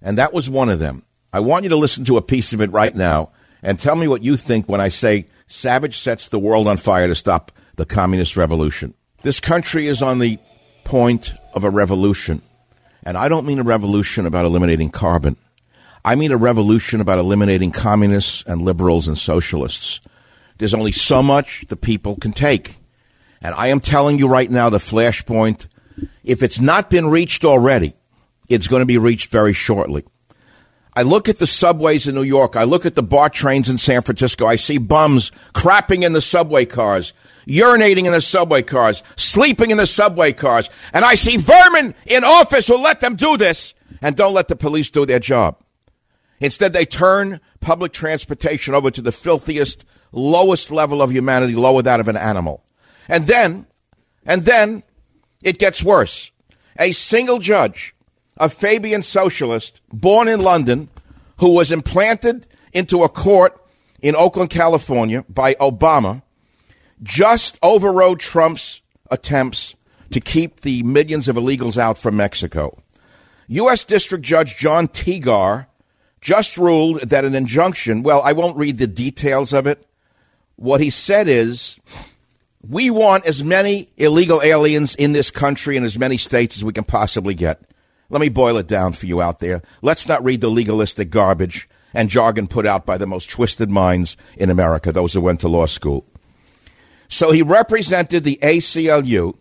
and 0.00 0.18
that 0.18 0.32
was 0.32 0.48
one 0.48 0.68
of 0.68 0.78
them. 0.78 1.04
I 1.32 1.40
want 1.40 1.64
you 1.64 1.68
to 1.68 1.76
listen 1.76 2.04
to 2.06 2.16
a 2.16 2.22
piece 2.22 2.52
of 2.52 2.60
it 2.60 2.72
right 2.72 2.94
now 2.94 3.30
and 3.62 3.78
tell 3.78 3.96
me 3.96 4.08
what 4.08 4.24
you 4.24 4.36
think 4.36 4.68
when 4.68 4.80
I 4.80 4.88
say 4.88 5.26
Savage 5.46 5.98
sets 5.98 6.28
the 6.28 6.38
world 6.38 6.66
on 6.68 6.76
fire 6.76 7.08
to 7.08 7.14
stop 7.14 7.52
the 7.76 7.84
communist 7.84 8.36
revolution. 8.36 8.94
This 9.22 9.40
country 9.40 9.88
is 9.88 10.00
on 10.00 10.20
the 10.20 10.38
point 10.90 11.34
of 11.54 11.62
a 11.62 11.70
revolution, 11.70 12.42
and 13.04 13.16
I 13.16 13.28
don't 13.28 13.46
mean 13.46 13.60
a 13.60 13.62
revolution 13.62 14.26
about 14.26 14.44
eliminating 14.44 14.90
carbon. 14.90 15.36
I 16.04 16.16
mean 16.16 16.32
a 16.32 16.36
revolution 16.36 17.00
about 17.00 17.20
eliminating 17.20 17.70
communists 17.70 18.42
and 18.44 18.62
liberals 18.62 19.06
and 19.06 19.16
socialists. 19.16 20.00
There's 20.58 20.74
only 20.74 20.90
so 20.90 21.22
much 21.22 21.64
the 21.68 21.76
people 21.76 22.16
can 22.16 22.32
take. 22.32 22.78
And 23.40 23.54
I 23.54 23.68
am 23.68 23.78
telling 23.78 24.18
you 24.18 24.26
right 24.26 24.50
now, 24.50 24.68
the 24.68 24.78
flashpoint 24.78 25.68
if 26.24 26.42
it's 26.42 26.60
not 26.60 26.90
been 26.90 27.08
reached 27.08 27.44
already, 27.44 27.94
it's 28.48 28.66
going 28.66 28.80
to 28.80 28.86
be 28.86 28.98
reached 28.98 29.30
very 29.30 29.52
shortly. 29.52 30.04
I 30.94 31.02
look 31.02 31.28
at 31.28 31.38
the 31.38 31.46
subways 31.46 32.08
in 32.08 32.14
New 32.14 32.22
York. 32.22 32.56
I 32.56 32.64
look 32.64 32.84
at 32.84 32.94
the 32.94 33.02
BART 33.02 33.32
trains 33.32 33.68
in 33.68 33.78
San 33.78 34.02
Francisco. 34.02 34.46
I 34.46 34.56
see 34.56 34.78
bums 34.78 35.30
crapping 35.54 36.02
in 36.02 36.12
the 36.12 36.20
subway 36.20 36.64
cars, 36.64 37.12
urinating 37.46 38.06
in 38.06 38.12
the 38.12 38.20
subway 38.20 38.62
cars, 38.62 39.02
sleeping 39.16 39.70
in 39.70 39.76
the 39.76 39.86
subway 39.86 40.32
cars. 40.32 40.68
And 40.92 41.04
I 41.04 41.14
see 41.14 41.36
vermin 41.36 41.94
in 42.06 42.24
office 42.24 42.66
who 42.66 42.76
let 42.76 43.00
them 43.00 43.14
do 43.14 43.36
this 43.36 43.74
and 44.02 44.16
don't 44.16 44.34
let 44.34 44.48
the 44.48 44.56
police 44.56 44.90
do 44.90 45.06
their 45.06 45.20
job. 45.20 45.62
Instead, 46.40 46.72
they 46.72 46.86
turn 46.86 47.40
public 47.60 47.92
transportation 47.92 48.74
over 48.74 48.90
to 48.90 49.02
the 49.02 49.12
filthiest, 49.12 49.84
lowest 50.10 50.70
level 50.70 51.02
of 51.02 51.12
humanity, 51.12 51.54
lower 51.54 51.82
that 51.82 52.00
of 52.00 52.08
an 52.08 52.16
animal. 52.16 52.64
And 53.08 53.26
then, 53.26 53.66
and 54.24 54.42
then 54.42 54.82
it 55.42 55.58
gets 55.58 55.82
worse. 55.82 56.32
a 56.78 56.92
single 56.92 57.38
judge, 57.38 57.94
a 58.40 58.48
Fabian 58.48 59.02
socialist 59.02 59.82
born 59.92 60.26
in 60.26 60.40
London, 60.40 60.88
who 61.38 61.50
was 61.50 61.70
implanted 61.70 62.46
into 62.72 63.04
a 63.04 63.08
court 63.08 63.56
in 64.00 64.16
Oakland, 64.16 64.50
California 64.50 65.24
by 65.28 65.54
Obama, 65.54 66.22
just 67.02 67.58
overrode 67.62 68.18
Trump's 68.18 68.80
attempts 69.10 69.74
to 70.10 70.20
keep 70.20 70.62
the 70.62 70.82
millions 70.82 71.28
of 71.28 71.36
illegals 71.36 71.76
out 71.76 71.98
from 71.98 72.16
Mexico. 72.16 72.82
U.S. 73.48 73.84
District 73.84 74.24
Judge 74.24 74.56
Jon 74.56 74.88
Tigar 74.88 75.66
just 76.20 76.56
ruled 76.56 77.02
that 77.02 77.24
an 77.24 77.34
injunction, 77.34 78.02
well, 78.02 78.22
I 78.22 78.32
won't 78.32 78.56
read 78.56 78.78
the 78.78 78.86
details 78.86 79.52
of 79.52 79.66
it. 79.66 79.86
What 80.56 80.80
he 80.80 80.90
said 80.90 81.28
is, 81.28 81.78
we 82.66 82.90
want 82.90 83.26
as 83.26 83.42
many 83.42 83.90
illegal 83.96 84.42
aliens 84.42 84.94
in 84.94 85.12
this 85.12 85.30
country 85.30 85.76
and 85.76 85.84
as 85.84 85.98
many 85.98 86.16
states 86.16 86.56
as 86.56 86.64
we 86.64 86.72
can 86.72 86.84
possibly 86.84 87.34
get. 87.34 87.69
Let 88.10 88.20
me 88.20 88.28
boil 88.28 88.58
it 88.58 88.66
down 88.66 88.92
for 88.92 89.06
you 89.06 89.22
out 89.22 89.38
there. 89.38 89.62
Let's 89.80 90.08
not 90.08 90.22
read 90.24 90.40
the 90.40 90.48
legalistic 90.48 91.10
garbage 91.10 91.68
and 91.94 92.10
jargon 92.10 92.48
put 92.48 92.66
out 92.66 92.84
by 92.84 92.98
the 92.98 93.06
most 93.06 93.30
twisted 93.30 93.70
minds 93.70 94.16
in 94.36 94.50
America, 94.50 94.92
those 94.92 95.12
who 95.12 95.20
went 95.20 95.40
to 95.40 95.48
law 95.48 95.66
school. 95.66 96.04
So 97.08 97.32
he 97.32 97.42
represented 97.42 98.22
the 98.22 98.38
ACLU, 98.42 99.36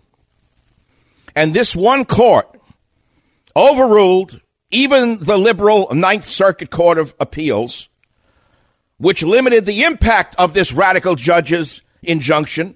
and 1.36 1.54
this 1.54 1.76
one 1.76 2.06
court 2.06 2.60
overruled 3.56 4.42
even 4.72 5.20
the 5.20 5.38
liberal 5.38 5.88
Ninth 5.94 6.26
Circuit 6.26 6.72
Court 6.72 6.98
of 6.98 7.14
Appeals, 7.20 7.90
which 8.98 9.24
limited 9.24 9.66
the 9.66 9.84
impact 9.84 10.36
of 10.38 10.54
this 10.54 10.74
radical 10.74 11.16
judge's 11.16 11.82
injunction 12.02 12.76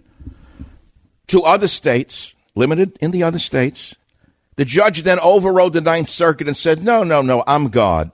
to 1.27 1.41
other 1.43 1.67
states, 1.67 2.33
limited 2.55 2.97
in 2.99 3.11
the 3.11 3.23
other 3.23 3.39
states. 3.39 3.95
The 4.55 4.65
judge 4.65 5.03
then 5.03 5.19
overrode 5.19 5.73
the 5.73 5.81
Ninth 5.81 6.09
Circuit 6.09 6.47
and 6.47 6.55
said, 6.55 6.83
No, 6.83 7.03
no, 7.03 7.21
no, 7.21 7.43
I'm 7.47 7.69
God. 7.69 8.11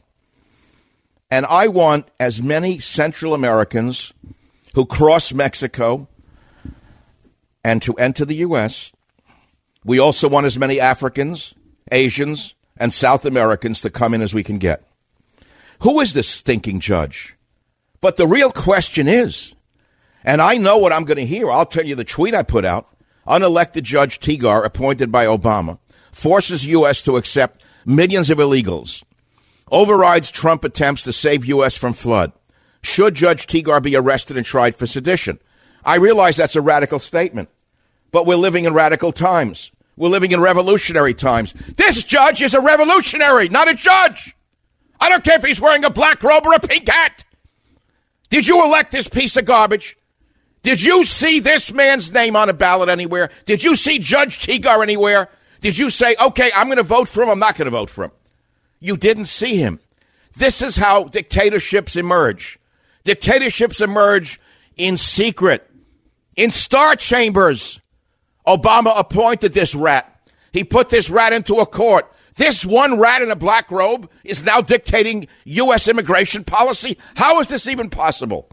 And 1.31 1.45
I 1.45 1.67
want 1.67 2.09
as 2.19 2.41
many 2.41 2.79
Central 2.79 3.33
Americans 3.33 4.13
who 4.73 4.85
cross 4.85 5.33
Mexico 5.33 6.07
and 7.63 7.81
to 7.81 7.93
enter 7.95 8.25
the 8.25 8.37
U.S. 8.37 8.91
We 9.83 9.99
also 9.99 10.27
want 10.27 10.45
as 10.45 10.57
many 10.57 10.79
Africans, 10.79 11.53
Asians, 11.91 12.55
and 12.77 12.93
South 12.93 13.25
Americans 13.25 13.81
to 13.81 13.89
come 13.89 14.13
in 14.13 14.21
as 14.21 14.33
we 14.33 14.43
can 14.43 14.57
get. 14.57 14.83
Who 15.81 15.99
is 15.99 16.13
this 16.13 16.27
stinking 16.27 16.79
judge? 16.79 17.35
But 18.01 18.17
the 18.17 18.27
real 18.27 18.51
question 18.51 19.07
is, 19.07 19.55
and 20.23 20.41
I 20.41 20.57
know 20.57 20.77
what 20.77 20.93
I'm 20.93 21.05
going 21.05 21.17
to 21.17 21.25
hear. 21.25 21.51
I'll 21.51 21.65
tell 21.65 21.85
you 21.85 21.95
the 21.95 22.03
tweet 22.03 22.33
I 22.33 22.43
put 22.43 22.65
out. 22.65 22.87
Unelected 23.27 23.83
Judge 23.83 24.19
Tigar, 24.19 24.65
appointed 24.65 25.11
by 25.11 25.25
Obama, 25.25 25.77
forces 26.11 26.65
U.S. 26.65 27.01
to 27.03 27.17
accept 27.17 27.61
millions 27.85 28.29
of 28.29 28.37
illegals, 28.37 29.03
overrides 29.71 30.31
Trump 30.31 30.63
attempts 30.63 31.03
to 31.03 31.13
save 31.13 31.45
U.S. 31.45 31.77
from 31.77 31.93
flood. 31.93 32.31
Should 32.81 33.15
Judge 33.15 33.45
Tigar 33.45 33.81
be 33.81 33.95
arrested 33.95 34.37
and 34.37 34.45
tried 34.45 34.75
for 34.75 34.87
sedition? 34.87 35.39
I 35.83 35.95
realize 35.95 36.37
that's 36.37 36.55
a 36.55 36.61
radical 36.61 36.99
statement, 36.99 37.49
but 38.11 38.25
we're 38.25 38.35
living 38.35 38.65
in 38.65 38.73
radical 38.73 39.11
times. 39.11 39.71
We're 39.97 40.09
living 40.09 40.31
in 40.31 40.39
revolutionary 40.39 41.13
times. 41.13 41.53
This 41.75 42.03
judge 42.03 42.41
is 42.41 42.53
a 42.53 42.61
revolutionary, 42.61 43.49
not 43.49 43.67
a 43.67 43.73
judge. 43.73 44.35
I 44.99 45.09
don't 45.09 45.23
care 45.23 45.37
if 45.37 45.43
he's 45.43 45.61
wearing 45.61 45.83
a 45.83 45.89
black 45.89 46.23
robe 46.23 46.45
or 46.45 46.53
a 46.53 46.59
pink 46.59 46.87
hat. 46.87 47.23
Did 48.29 48.47
you 48.47 48.63
elect 48.63 48.91
this 48.91 49.07
piece 49.07 49.35
of 49.37 49.45
garbage? 49.45 49.97
Did 50.61 50.83
you 50.83 51.03
see 51.03 51.39
this 51.39 51.71
man's 51.71 52.11
name 52.11 52.35
on 52.35 52.49
a 52.49 52.53
ballot 52.53 52.89
anywhere? 52.89 53.29
Did 53.45 53.63
you 53.63 53.75
see 53.75 53.99
Judge 53.99 54.39
Tigar 54.39 54.83
anywhere? 54.83 55.29
Did 55.61 55.77
you 55.77 55.89
say, 55.89 56.15
okay, 56.19 56.51
I'm 56.55 56.67
going 56.67 56.77
to 56.77 56.83
vote 56.83 57.09
for 57.09 57.23
him, 57.23 57.29
I'm 57.29 57.39
not 57.39 57.55
going 57.55 57.65
to 57.65 57.71
vote 57.71 57.89
for 57.89 58.05
him? 58.05 58.11
You 58.79 58.95
didn't 58.95 59.25
see 59.25 59.57
him. 59.57 59.79
This 60.35 60.61
is 60.61 60.77
how 60.77 61.05
dictatorships 61.05 61.95
emerge. 61.95 62.59
Dictatorships 63.03 63.81
emerge 63.81 64.39
in 64.77 64.95
secret, 64.95 65.69
in 66.35 66.51
star 66.51 66.95
chambers. 66.95 67.79
Obama 68.47 68.97
appointed 68.97 69.53
this 69.53 69.75
rat. 69.75 70.05
He 70.53 70.63
put 70.63 70.89
this 70.89 71.09
rat 71.09 71.33
into 71.33 71.55
a 71.55 71.65
court. 71.65 72.11
This 72.35 72.65
one 72.65 72.97
rat 72.97 73.21
in 73.21 73.29
a 73.29 73.35
black 73.35 73.69
robe 73.69 74.09
is 74.23 74.45
now 74.45 74.61
dictating 74.61 75.27
U.S. 75.43 75.87
immigration 75.87 76.43
policy. 76.45 76.97
How 77.15 77.39
is 77.39 77.47
this 77.47 77.67
even 77.67 77.89
possible? 77.89 78.49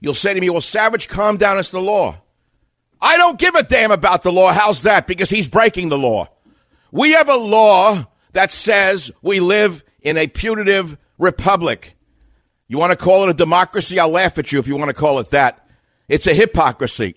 You'll 0.00 0.14
say 0.14 0.34
to 0.34 0.40
me, 0.40 0.50
well, 0.50 0.60
Savage, 0.60 1.06
calm 1.08 1.36
down. 1.36 1.58
It's 1.58 1.70
the 1.70 1.80
law. 1.80 2.16
I 3.02 3.16
don't 3.16 3.38
give 3.38 3.56
a 3.56 3.64
damn 3.64 3.90
about 3.90 4.22
the 4.22 4.32
law. 4.32 4.52
How's 4.52 4.82
that? 4.82 5.08
Because 5.08 5.28
he's 5.28 5.48
breaking 5.48 5.88
the 5.88 5.98
law. 5.98 6.28
We 6.92 7.12
have 7.12 7.28
a 7.28 7.36
law 7.36 8.06
that 8.32 8.52
says 8.52 9.10
we 9.22 9.40
live 9.40 9.82
in 10.00 10.16
a 10.16 10.28
putative 10.28 10.96
republic. 11.18 11.96
You 12.68 12.78
want 12.78 12.92
to 12.92 12.96
call 12.96 13.24
it 13.24 13.30
a 13.30 13.34
democracy? 13.34 13.98
I'll 13.98 14.08
laugh 14.08 14.38
at 14.38 14.52
you 14.52 14.60
if 14.60 14.68
you 14.68 14.76
want 14.76 14.88
to 14.90 14.94
call 14.94 15.18
it 15.18 15.30
that. 15.30 15.68
It's 16.08 16.28
a 16.28 16.34
hypocrisy 16.34 17.16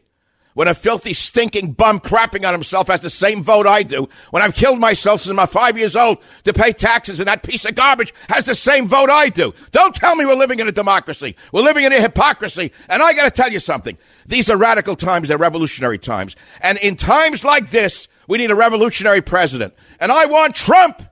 when 0.56 0.70
a 0.70 0.74
filthy, 0.74 1.14
stinking 1.14 1.74
bum 1.74 2.00
crapping 2.00 2.48
on 2.48 2.54
himself 2.54 2.88
has 2.88 3.02
the 3.02 3.10
same 3.10 3.44
vote 3.44 3.68
I 3.68 3.84
do, 3.84 4.10
when 4.32 4.42
I've 4.42 4.56
killed 4.56 4.80
myself 4.80 5.22
since 5.22 5.38
I'm 5.38 5.48
five 5.48 5.78
years 5.78 5.96
old 5.96 6.18
to 6.46 6.54
pay 6.54 6.72
taxes 6.72 7.20
and 7.20 7.28
that 7.28 7.44
piece 7.44 7.66
of 7.66 7.76
garbage 7.76 8.14
has 8.30 8.46
the 8.46 8.56
same 8.56 8.88
vote 8.88 9.10
I 9.10 9.30
do. 9.30 9.54
Don't 9.72 9.94
tell 9.94 10.16
me 10.16 10.26
we're 10.26 10.34
living 10.34 10.60
in 10.60 10.68
a 10.68 10.72
democracy. 10.72 11.36
We're 11.52 11.62
living 11.62 11.84
in 11.84 11.92
a 11.92 12.02
hypocrisy. 12.02 12.72
And 12.88 13.04
I 13.04 13.14
got 13.14 13.26
to 13.26 13.32
tell 13.32 13.52
you 13.52 13.60
something. 13.60 13.98
These 14.26 14.50
are 14.50 14.58
radical 14.58 14.96
times. 14.96 15.28
They're 15.28 15.38
revolutionary 15.38 16.00
times. 16.00 16.38
And 16.62 16.78
in 16.78 16.96
times 16.96 17.44
like 17.44 17.72
this, 17.72 18.08
we 18.28 18.38
need 18.38 18.50
a 18.50 18.56
revolutionary 18.56 19.22
president. 19.22 19.74
And 20.00 20.10
I 20.10 20.26
want 20.26 20.56
Trump 20.56 21.04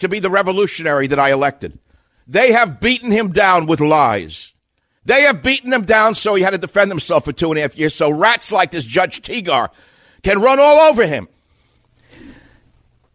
to 0.00 0.08
be 0.08 0.18
the 0.18 0.30
revolutionary 0.30 1.06
that 1.06 1.20
I 1.20 1.30
elected. 1.30 1.78
They 2.26 2.50
have 2.50 2.80
beaten 2.80 3.12
him 3.12 3.30
down 3.30 3.66
with 3.66 3.80
lies. 3.80 4.54
They 5.08 5.22
have 5.22 5.42
beaten 5.42 5.72
him 5.72 5.86
down 5.86 6.14
so 6.14 6.34
he 6.34 6.42
had 6.42 6.50
to 6.50 6.58
defend 6.58 6.90
himself 6.90 7.24
for 7.24 7.32
two 7.32 7.48
and 7.48 7.58
a 7.58 7.62
half 7.62 7.78
years. 7.78 7.94
So 7.94 8.10
rats 8.10 8.52
like 8.52 8.72
this 8.72 8.84
Judge 8.84 9.22
Tigar 9.22 9.70
can 10.22 10.42
run 10.42 10.60
all 10.60 10.78
over 10.80 11.06
him. 11.06 11.28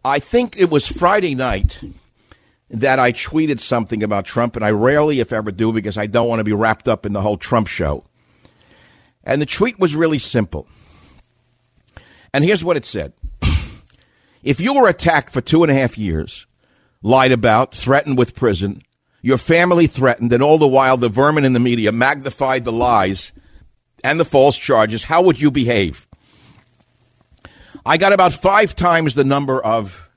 I 0.04 0.18
think 0.18 0.56
it 0.56 0.70
was 0.70 0.88
Friday 0.88 1.36
night 1.36 1.78
that 2.68 2.98
I 2.98 3.12
tweeted 3.12 3.60
something 3.60 4.02
about 4.02 4.24
Trump, 4.24 4.56
and 4.56 4.64
I 4.64 4.72
rarely, 4.72 5.20
if 5.20 5.32
ever, 5.32 5.52
do 5.52 5.72
because 5.72 5.96
I 5.96 6.08
don't 6.08 6.26
want 6.26 6.40
to 6.40 6.44
be 6.44 6.52
wrapped 6.52 6.88
up 6.88 7.06
in 7.06 7.12
the 7.12 7.22
whole 7.22 7.36
Trump 7.36 7.68
show. 7.68 8.02
And 9.22 9.40
the 9.40 9.46
tweet 9.46 9.78
was 9.78 9.94
really 9.94 10.18
simple. 10.18 10.66
And 12.32 12.42
here's 12.42 12.64
what 12.64 12.76
it 12.76 12.84
said 12.84 13.12
If 14.42 14.60
you 14.60 14.74
were 14.74 14.88
attacked 14.88 15.30
for 15.30 15.40
two 15.40 15.62
and 15.62 15.70
a 15.70 15.76
half 15.76 15.96
years, 15.96 16.48
lied 17.02 17.30
about, 17.30 17.72
threatened 17.72 18.18
with 18.18 18.34
prison, 18.34 18.82
your 19.24 19.38
family 19.38 19.86
threatened, 19.86 20.34
and 20.34 20.42
all 20.42 20.58
the 20.58 20.68
while 20.68 20.98
the 20.98 21.08
vermin 21.08 21.46
in 21.46 21.54
the 21.54 21.58
media 21.58 21.90
magnified 21.90 22.62
the 22.62 22.70
lies 22.70 23.32
and 24.04 24.20
the 24.20 24.24
false 24.24 24.58
charges, 24.58 25.04
how 25.04 25.22
would 25.22 25.40
you 25.40 25.50
behave? 25.50 26.06
I 27.86 27.96
got 27.96 28.12
about 28.12 28.34
five 28.34 28.76
times 28.76 29.14
the 29.14 29.24
number 29.24 29.64
of 29.64 30.10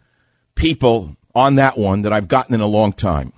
people 0.56 1.16
on 1.34 1.56
that 1.56 1.78
one 1.78 2.02
that 2.02 2.12
I've 2.12 2.28
gotten 2.28 2.54
in 2.54 2.60
a 2.60 2.68
long 2.68 2.92
time. 2.92 3.32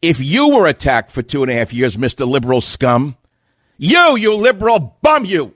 If 0.00 0.20
you 0.20 0.48
were 0.48 0.66
attacked 0.66 1.12
for 1.12 1.20
two 1.20 1.42
and 1.42 1.52
a 1.52 1.54
half 1.54 1.70
years, 1.70 1.98
Mr. 1.98 2.26
Liberal 2.26 2.62
scum, 2.62 3.18
you, 3.76 4.16
you 4.16 4.34
liberal 4.34 4.96
bum, 5.02 5.26
you, 5.26 5.54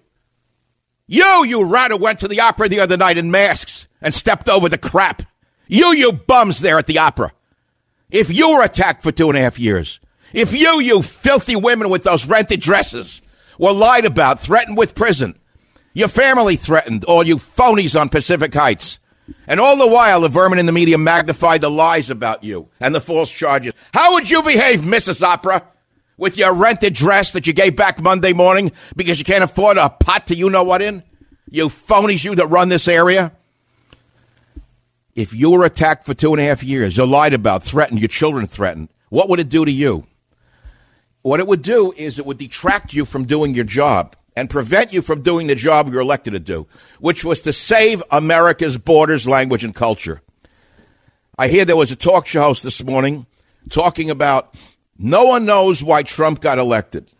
you, 1.06 1.46
you 1.46 1.64
rat 1.64 1.98
went 1.98 2.18
to 2.18 2.28
the 2.28 2.40
opera 2.40 2.68
the 2.68 2.80
other 2.80 2.98
night 2.98 3.16
in 3.16 3.30
masks 3.30 3.86
and 4.02 4.12
stepped 4.12 4.50
over 4.50 4.68
the 4.68 4.76
crap. 4.76 5.22
You, 5.68 5.94
you 5.94 6.12
bums 6.12 6.60
there 6.60 6.78
at 6.78 6.86
the 6.86 6.98
opera. 6.98 7.32
If 8.12 8.31
you 8.31 8.51
were 8.51 8.62
attacked 8.62 9.03
for 9.03 9.11
two 9.11 9.31
and 9.31 9.38
a 9.38 9.40
half 9.40 9.59
years, 9.59 9.98
if 10.35 10.53
you, 10.53 10.81
you 10.81 11.03
filthy 11.03 11.57
women 11.57 11.88
with 11.88 12.05
those 12.05 12.27
rented 12.27 12.61
dresses, 12.61 13.22
were 13.59 13.72
lied 13.72 14.05
about, 14.05 14.38
threatened 14.38 14.77
with 14.77 14.94
prison, 14.94 15.38
your 15.94 16.09
family 16.09 16.57
threatened, 16.57 17.05
all 17.05 17.27
you 17.27 17.37
phonies 17.37 17.98
on 17.98 18.11
Pacific 18.11 18.53
Heights, 18.53 18.98
and 19.46 19.59
all 19.59 19.79
the 19.79 19.87
while 19.87 20.20
the 20.20 20.29
vermin 20.29 20.59
in 20.59 20.66
the 20.66 20.72
media 20.72 20.98
magnified 20.98 21.62
the 21.62 21.70
lies 21.70 22.11
about 22.11 22.44
you 22.44 22.68
and 22.81 22.94
the 22.94 23.01
false 23.01 23.31
charges, 23.31 23.72
how 23.94 24.12
would 24.12 24.31
you 24.31 24.42
behave, 24.42 24.83
Mrs. 24.83 25.22
Opera? 25.22 25.66
With 26.18 26.37
your 26.37 26.55
rented 26.55 26.92
dress 26.92 27.33
that 27.33 27.46
you 27.46 27.55
gave 27.55 27.75
back 27.75 28.01
Monday 28.01 28.35
morning 28.35 28.72
because 28.94 29.18
you 29.18 29.25
can't 29.25 29.42
afford 29.42 29.79
a 29.79 29.88
pot 29.88 30.27
to 30.27 30.37
you 30.37 30.51
know 30.51 30.62
what 30.62 30.83
in? 30.83 31.03
You 31.51 31.68
phonies, 31.68 32.22
you 32.22 32.35
that 32.35 32.46
run 32.48 32.68
this 32.68 32.87
area 32.87 33.33
if 35.14 35.35
you 35.35 35.51
were 35.51 35.64
attacked 35.64 36.07
for 36.07 36.14
two 36.14 36.33
and 36.33 36.40
a 36.40 36.44
half 36.44 36.62
years, 36.62 36.98
or 36.98 37.07
lied 37.07 37.35
about, 37.35 37.62
threatened, 37.62 38.01
your 38.01 38.09
children 38.09 38.46
threatened, 38.46 38.88
what 39.09 39.29
would 39.29 39.40
it 39.40 39.48
do 39.48 39.64
to 39.64 39.70
you? 39.70 40.07
What 41.22 41.40
it 41.40 41.46
would 41.46 41.62
do 41.62 41.92
is 41.96 42.18
it 42.18 42.27
would 42.27 42.38
detract 42.38 42.94
you 42.94 43.05
from 43.05 43.27
doing 43.27 43.55
your 43.55 43.64
job 43.64 44.16
and 44.35 44.48
prevent 44.48 44.92
you 44.92 45.03
from 45.03 45.22
doing 45.22 45.46
the 45.46 45.55
job 45.55 45.90
you're 45.90 46.01
elected 46.01 46.33
to 46.33 46.40
do, 46.40 46.66
which 46.98 47.25
was 47.25 47.42
to 47.42 47.53
save 47.53 48.03
America's 48.11 48.79
borders, 48.79 49.29
language, 49.29 49.62
and 49.62 49.75
culture. 49.75 50.22
I 51.38 51.48
hear 51.48 51.64
there 51.64 51.77
was 51.77 51.90
a 51.90 51.96
talk 51.96 52.27
show 52.27 52.42
host 52.42 52.62
this 52.62 52.83
morning 52.83 53.27
talking 53.70 54.11
about 54.11 54.55
no 54.98 55.25
one 55.25 55.44
knows 55.44 55.83
why 55.83 56.03
Trump 56.03 56.40
got 56.40 56.59
elected. 56.59 57.11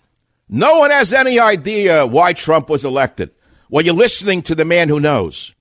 No 0.49 0.79
one 0.79 0.91
has 0.91 1.13
any 1.13 1.39
idea 1.39 2.07
why 2.07 2.33
Trump 2.33 2.69
was 2.69 2.85
elected. 2.85 3.31
Well, 3.71 3.85
you're 3.85 3.95
listening 3.95 4.43
to 4.43 4.55
the 4.55 4.65
man 4.65 4.89
who 4.89 5.01
knows. 5.01 5.55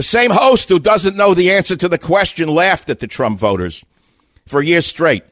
The 0.00 0.04
same 0.04 0.30
host 0.30 0.70
who 0.70 0.78
doesn't 0.78 1.14
know 1.14 1.34
the 1.34 1.50
answer 1.50 1.76
to 1.76 1.86
the 1.86 1.98
question 1.98 2.48
laughed 2.48 2.88
at 2.88 3.00
the 3.00 3.06
Trump 3.06 3.38
voters 3.38 3.84
for 4.46 4.62
years 4.62 4.86
straight. 4.86 5.24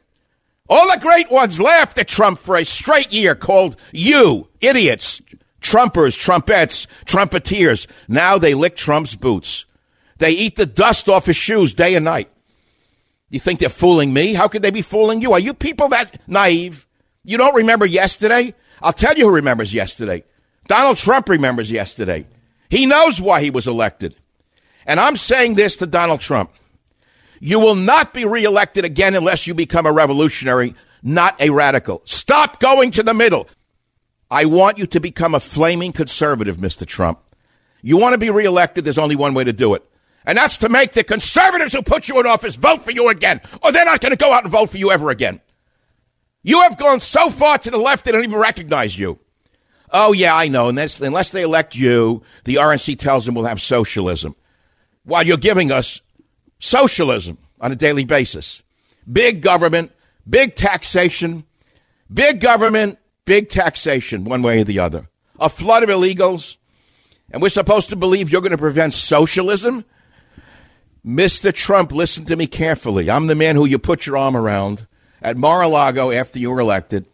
All 0.69 0.93
the 0.93 1.01
great 1.01 1.31
ones 1.31 1.59
laughed 1.59 1.97
at 1.97 2.07
Trump 2.07 2.39
for 2.39 2.55
a 2.55 2.67
straight 2.67 3.11
year, 3.11 3.35
called 3.35 3.77
you 3.93 4.49
idiots, 4.61 5.23
Trumpers, 5.63 6.19
trumpets, 6.19 6.87
trumpeteers. 7.07 7.87
Now 8.09 8.37
they 8.37 8.53
lick 8.53 8.77
Trump's 8.77 9.15
boots. 9.15 9.65
They 10.19 10.33
eat 10.33 10.57
the 10.57 10.67
dust 10.67 11.09
off 11.09 11.25
his 11.25 11.37
shoes 11.37 11.73
day 11.73 11.95
and 11.95 12.05
night. 12.05 12.29
You 13.31 13.41
think 13.41 13.61
they're 13.61 13.71
fooling 13.71 14.13
me? 14.13 14.35
How 14.35 14.49
could 14.49 14.61
they 14.61 14.71
be 14.71 14.83
fooling 14.83 15.23
you? 15.23 15.33
Are 15.33 15.41
you 15.41 15.55
people 15.55 15.89
that 15.89 16.21
naive? 16.29 16.87
You 17.25 17.39
don't 17.39 17.55
remember 17.55 17.87
yesterday? 17.87 18.53
I'll 18.83 18.93
tell 18.93 19.17
you 19.17 19.29
who 19.29 19.35
remembers 19.35 19.73
yesterday. 19.73 20.25
Donald 20.67 20.99
Trump 20.99 21.31
remembers 21.31 21.71
yesterday. 21.71 22.27
He 22.69 22.85
knows 22.85 23.19
why 23.19 23.41
he 23.41 23.49
was 23.49 23.67
elected. 23.67 24.15
And 24.89 24.99
I'm 24.99 25.17
saying 25.17 25.55
this 25.55 25.77
to 25.77 25.87
Donald 25.87 26.21
Trump. 26.21 26.51
You 27.41 27.61
will 27.61 27.75
not 27.75 28.15
be 28.15 28.25
reelected 28.25 28.87
again 28.87 29.15
unless 29.15 29.47
you 29.47 29.53
become 29.53 29.85
a 29.85 29.93
revolutionary, 29.93 30.75
not 31.03 31.39
a 31.41 31.51
radical. 31.51 32.01
Stop 32.07 32.59
going 32.59 32.91
to 32.93 33.03
the 33.03 33.13
middle. 33.13 33.49
I 34.31 34.47
want 34.47 34.79
you 34.79 34.87
to 34.87 34.99
become 34.99 35.35
a 35.35 35.41
flaming 35.41 35.93
conservative, 35.93 36.57
Mr. 36.57 36.87
Trump. 36.87 37.21
You 37.83 37.99
want 37.99 38.15
to 38.15 38.19
be 38.19 38.31
reelected, 38.31 38.85
there's 38.85 38.99
only 38.99 39.15
one 39.15 39.35
way 39.35 39.45
to 39.45 39.53
do 39.53 39.75
it. 39.75 39.85
And 40.25 40.37
that's 40.37 40.57
to 40.59 40.71
make 40.71 40.93
the 40.93 41.05
conservatives 41.05 41.75
who 41.75 41.83
put 41.83 42.09
you 42.09 42.19
in 42.19 42.27
office 42.27 42.57
vote 42.57 42.83
for 42.83 42.91
you 42.91 43.09
again, 43.11 43.43
or 43.63 43.71
they're 43.71 43.85
not 43.85 44.01
going 44.01 44.11
to 44.11 44.17
go 44.17 44.33
out 44.33 44.45
and 44.45 44.53
vote 44.53 44.71
for 44.71 44.79
you 44.79 44.91
ever 44.91 45.11
again. 45.11 45.41
You 46.43 46.63
have 46.63 46.79
gone 46.79 47.01
so 47.01 47.29
far 47.29 47.59
to 47.59 47.71
the 47.71 47.79
left 47.79 48.07
they 48.07 48.13
don't 48.13 48.25
even 48.25 48.39
recognize 48.39 48.99
you. 48.99 49.19
Oh, 49.91 50.13
yeah, 50.13 50.35
I 50.35 50.49
know. 50.49 50.71
Unless, 50.71 51.01
unless 51.01 51.31
they 51.31 51.43
elect 51.43 51.77
you, 51.77 52.23
the 52.45 52.57
RNC 52.57 52.99
tells 52.99 53.27
them 53.27 53.35
we'll 53.35 53.45
have 53.45 53.61
socialism. 53.61 54.35
While 55.09 55.27
you're 55.27 55.39
giving 55.39 55.73
us 55.73 56.03
socialism 56.59 57.39
on 57.63 57.73
a 57.73 57.77
daily 57.77 58.05
basis. 58.05 58.63
Big 59.11 59.41
government, 59.41 59.91
big 60.29 60.55
taxation, 60.55 61.45
big 62.13 62.41
government, 62.41 62.99
big 63.25 63.49
taxation, 63.49 64.25
one 64.25 64.43
way 64.43 64.61
or 64.61 64.65
the 64.65 64.79
other. 64.79 65.09
A 65.41 65.49
flood 65.49 65.83
of 65.83 65.89
illegals. 65.89 66.59
And 67.31 67.41
we're 67.41 67.49
supposed 67.49 67.89
to 67.89 67.97
believe 67.97 68.31
you're 68.31 68.43
going 68.43 68.53
to 68.53 68.59
prevent 68.59 68.93
socialism? 68.93 69.87
Mr. 71.07 71.55
Trump, 71.55 71.91
listen 71.91 72.27
to 72.27 72.37
me 72.37 72.47
carefully. 72.47 73.09
I'm 73.09 73.29
the 73.29 73.35
man 73.35 73.57
who 73.57 73.65
you 73.65 73.79
put 73.79 74.05
your 74.05 74.19
arm 74.19 74.37
around 74.37 74.87
at 75.23 75.39
Mar 75.39 75.63
a 75.63 75.69
Lago 75.69 76.11
after 76.11 76.39
you 76.39 76.51
were 76.51 76.61
elected 76.61 77.07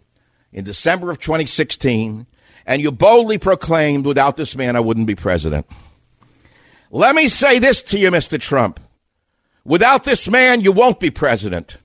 in 0.52 0.64
December 0.64 1.12
of 1.12 1.20
2016, 1.20 2.26
and 2.66 2.82
you 2.82 2.90
boldly 2.90 3.38
proclaimed, 3.38 4.04
without 4.04 4.36
this 4.36 4.56
man, 4.56 4.74
I 4.74 4.80
wouldn't 4.80 5.06
be 5.06 5.14
president. 5.14 5.66
Let 6.94 7.16
me 7.16 7.26
say 7.26 7.58
this 7.58 7.82
to 7.82 7.98
you, 7.98 8.12
Mr. 8.12 8.40
Trump. 8.40 8.78
Without 9.64 10.04
this 10.04 10.28
man, 10.28 10.60
you 10.60 10.70
won't 10.70 11.00
be 11.00 11.10
president. 11.10 11.76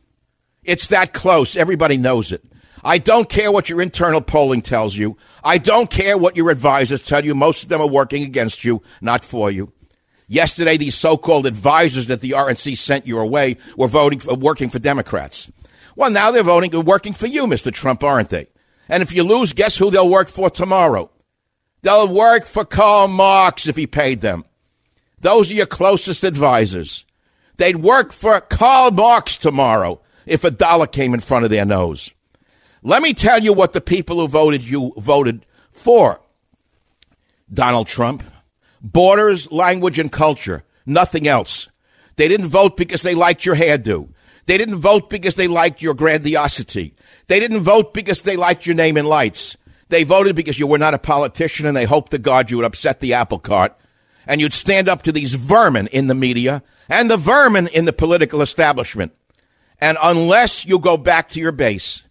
It's 0.64 0.86
that 0.86 1.14
close. 1.14 1.56
Everybody 1.56 1.98
knows 1.98 2.32
it. 2.32 2.46
I 2.84 3.00
don't 3.00 3.28
care 3.28 3.52
what 3.52 3.70
your 3.70 3.82
internal 3.82 4.22
polling 4.22 4.62
tells 4.62 4.96
you. 4.96 5.18
I 5.44 5.58
don't 5.58 5.90
care 5.90 6.16
what 6.16 6.38
your 6.38 6.52
advisors 6.52 7.04
tell 7.04 7.26
you. 7.26 7.34
Most 7.34 7.64
of 7.64 7.70
them 7.70 7.82
are 7.82 7.88
working 7.88 8.22
against 8.22 8.64
you, 8.64 8.84
not 9.02 9.26
for 9.26 9.50
you. 9.50 9.74
Yesterday, 10.28 10.78
these 10.78 10.94
so-called 10.94 11.48
advisors 11.48 12.06
that 12.06 12.22
the 12.22 12.32
RNC 12.32 12.78
sent 12.78 13.08
your 13.08 13.26
way 13.26 13.58
were 13.76 13.88
voting, 13.88 14.20
for, 14.20 14.36
working 14.36 14.70
for 14.70 14.78
Democrats. 14.78 15.52
Well, 15.96 16.12
now 16.12 16.30
they're 16.30 16.44
voting, 16.44 16.86
working 16.86 17.14
for 17.14 17.26
you, 17.26 17.48
Mr. 17.48 17.74
Trump, 17.74 18.04
aren't 18.04 18.30
they? 18.30 18.46
And 18.88 19.02
if 19.02 19.12
you 19.12 19.24
lose, 19.24 19.54
guess 19.54 19.78
who 19.78 19.90
they'll 19.90 20.08
work 20.08 20.30
for 20.30 20.52
tomorrow? 20.52 21.10
They'll 21.82 22.08
work 22.08 22.46
for 22.46 22.64
Karl 22.64 23.08
Marx 23.08 23.66
if 23.66 23.76
he 23.76 23.88
paid 23.88 24.22
them. 24.22 24.46
Those 25.22 25.52
are 25.52 25.56
your 25.56 25.66
closest 25.66 26.24
advisors. 26.24 27.06
They'd 27.58 27.78
work 27.78 28.14
for 28.14 28.40
Karl 28.40 28.92
Marx 28.92 29.38
tomorrow 29.38 30.02
if 30.26 30.44
a 30.44 30.52
dollar 30.52 30.88
came 30.88 31.14
in 31.14 31.20
front 31.20 31.44
of 31.44 31.52
their 31.52 31.66
nose. 31.66 32.12
Let 32.82 33.02
me 33.02 33.14
tell 33.14 33.44
you 33.44 33.52
what 33.52 33.74
the 33.74 33.82
people 33.82 34.18
who 34.18 34.28
voted 34.28 34.64
you 34.64 34.94
voted 34.98 35.46
for. 35.72 36.22
Donald 37.54 37.88
Trump, 37.88 38.24
Borders, 38.82 39.52
language, 39.52 40.00
and 40.00 40.12
culture. 40.12 40.64
Nothing 40.86 41.28
else. 41.28 41.68
They 42.16 42.28
didn't 42.28 42.48
vote 42.48 42.78
because 42.78 43.02
they 43.02 43.16
liked 43.16 43.46
your 43.46 43.56
hairdo. 43.56 44.10
They 44.46 44.58
didn't 44.58 44.78
vote 44.78 45.10
because 45.10 45.36
they 45.36 45.48
liked 45.48 45.82
your 45.82 45.94
grandiosity. 45.94 46.96
They 47.28 47.40
didn't 47.40 47.62
vote 47.62 47.94
because 47.94 48.22
they 48.22 48.38
liked 48.38 48.66
your 48.66 48.76
name 48.76 48.98
in 48.98 49.06
lights. 49.06 49.58
They 49.90 50.04
voted 50.04 50.36
because 50.36 50.60
you 50.60 50.68
were 50.68 50.78
not 50.78 50.94
a 50.94 51.00
politician 51.00 51.66
and 51.66 51.76
they 51.76 51.86
hoped 51.86 52.12
to 52.12 52.18
God 52.18 52.50
you 52.50 52.58
would 52.58 52.66
upset 52.66 53.00
the 53.00 53.14
apple 53.14 53.40
cart 53.40 53.79
and 54.30 54.40
you'd 54.40 54.54
stand 54.54 54.88
up 54.88 55.02
to 55.02 55.12
these 55.12 55.34
vermin 55.34 55.88
in 55.88 56.06
the 56.06 56.14
media 56.14 56.62
and 56.88 57.10
the 57.10 57.18
vermin 57.18 57.68
in 57.68 57.86
the 57.86 57.92
political 57.92 58.44
establishment. 58.44 59.12
And 59.82 59.98
unless 60.02 60.68
you 60.68 60.78
go 60.78 60.98
back 60.98 61.30
to 61.30 61.40
your 61.40 61.52
base, 61.52 62.04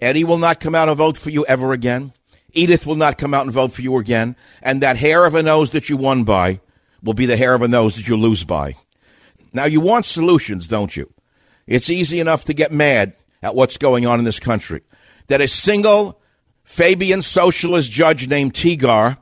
Eddie 0.00 0.24
will 0.24 0.38
not 0.38 0.58
come 0.58 0.74
out 0.74 0.88
and 0.88 0.98
vote 0.98 1.16
for 1.16 1.30
you 1.30 1.46
ever 1.46 1.72
again. 1.72 2.12
Edith 2.52 2.84
will 2.84 2.96
not 2.96 3.16
come 3.16 3.32
out 3.32 3.44
and 3.44 3.52
vote 3.52 3.72
for 3.72 3.80
you 3.80 3.96
again. 3.98 4.34
And 4.60 4.82
that 4.82 4.96
hair 4.96 5.24
of 5.24 5.36
a 5.36 5.42
nose 5.42 5.70
that 5.70 5.88
you 5.88 5.96
won 5.96 6.24
by 6.24 6.60
will 7.00 7.14
be 7.14 7.26
the 7.26 7.36
hair 7.36 7.54
of 7.54 7.62
a 7.62 7.68
nose 7.68 7.94
that 7.94 8.08
you 8.08 8.16
lose 8.16 8.42
by. 8.42 8.74
Now, 9.52 9.64
you 9.66 9.80
want 9.80 10.04
solutions, 10.04 10.66
don't 10.66 10.96
you? 10.96 11.12
It's 11.68 11.88
easy 11.88 12.18
enough 12.18 12.44
to 12.46 12.54
get 12.54 12.72
mad 12.72 13.14
at 13.40 13.54
what's 13.54 13.78
going 13.78 14.04
on 14.04 14.18
in 14.18 14.24
this 14.24 14.40
country. 14.40 14.82
That 15.28 15.40
a 15.40 15.46
single 15.46 16.20
Fabian 16.64 17.22
socialist 17.22 17.92
judge 17.92 18.26
named 18.26 18.52
Tigar 18.54 19.18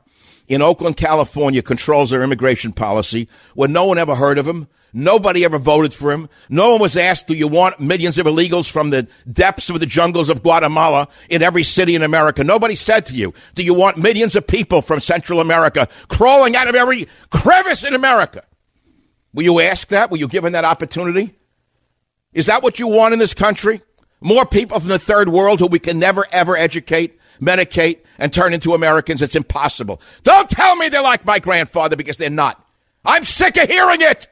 in 0.51 0.61
Oakland, 0.61 0.97
California 0.97 1.61
controls 1.61 2.09
their 2.09 2.23
immigration 2.23 2.73
policy 2.73 3.27
when 3.55 3.71
no 3.71 3.85
one 3.85 3.97
ever 3.97 4.15
heard 4.15 4.37
of 4.37 4.47
him, 4.47 4.67
Nobody 4.93 5.45
ever 5.45 5.57
voted 5.57 5.93
for 5.93 6.11
him. 6.11 6.27
No 6.49 6.71
one 6.71 6.81
was 6.81 6.97
asked, 6.97 7.27
do 7.27 7.33
you 7.33 7.47
want 7.47 7.79
millions 7.79 8.17
of 8.17 8.25
illegals 8.25 8.69
from 8.69 8.89
the 8.89 9.07
depths 9.31 9.69
of 9.69 9.79
the 9.79 9.85
jungles 9.85 10.29
of 10.29 10.43
Guatemala 10.43 11.07
in 11.29 11.41
every 11.41 11.63
city 11.63 11.95
in 11.95 12.01
America? 12.01 12.43
Nobody 12.43 12.75
said 12.75 13.05
to 13.05 13.13
you, 13.13 13.33
do 13.55 13.63
you 13.63 13.73
want 13.73 13.97
millions 13.97 14.35
of 14.35 14.45
people 14.45 14.81
from 14.81 14.99
Central 14.99 15.39
America 15.39 15.87
crawling 16.09 16.55
out 16.55 16.67
of 16.67 16.75
every 16.75 17.07
crevice 17.29 17.85
in 17.85 17.93
America? 17.93 18.43
Were 19.33 19.43
you 19.43 19.61
asked 19.61 19.89
that? 19.89 20.11
Were 20.11 20.17
you 20.17 20.27
given 20.27 20.51
that 20.53 20.65
opportunity? 20.65 21.35
Is 22.33 22.47
that 22.47 22.63
what 22.63 22.79
you 22.79 22.87
want 22.87 23.13
in 23.13 23.19
this 23.19 23.33
country? 23.33 23.81
More 24.19 24.45
people 24.45 24.79
from 24.79 24.89
the 24.89 24.99
third 24.99 25.29
world 25.29 25.59
who 25.59 25.67
we 25.67 25.79
can 25.79 25.99
never 25.99 26.27
ever 26.31 26.57
educate, 26.57 27.17
medicate, 27.41 27.99
and 28.17 28.31
turn 28.31 28.53
into 28.53 28.73
Americans? 28.73 29.21
It's 29.21 29.35
impossible. 29.35 30.01
Don't 30.23 30.49
tell 30.49 30.75
me 30.75 30.89
they're 30.89 31.01
like 31.01 31.25
my 31.25 31.39
grandfather 31.39 31.95
because 31.95 32.17
they're 32.17 32.29
not. 32.29 32.65
I'm 33.03 33.23
sick 33.23 33.57
of 33.57 33.69
hearing 33.69 34.01
it. 34.01 34.27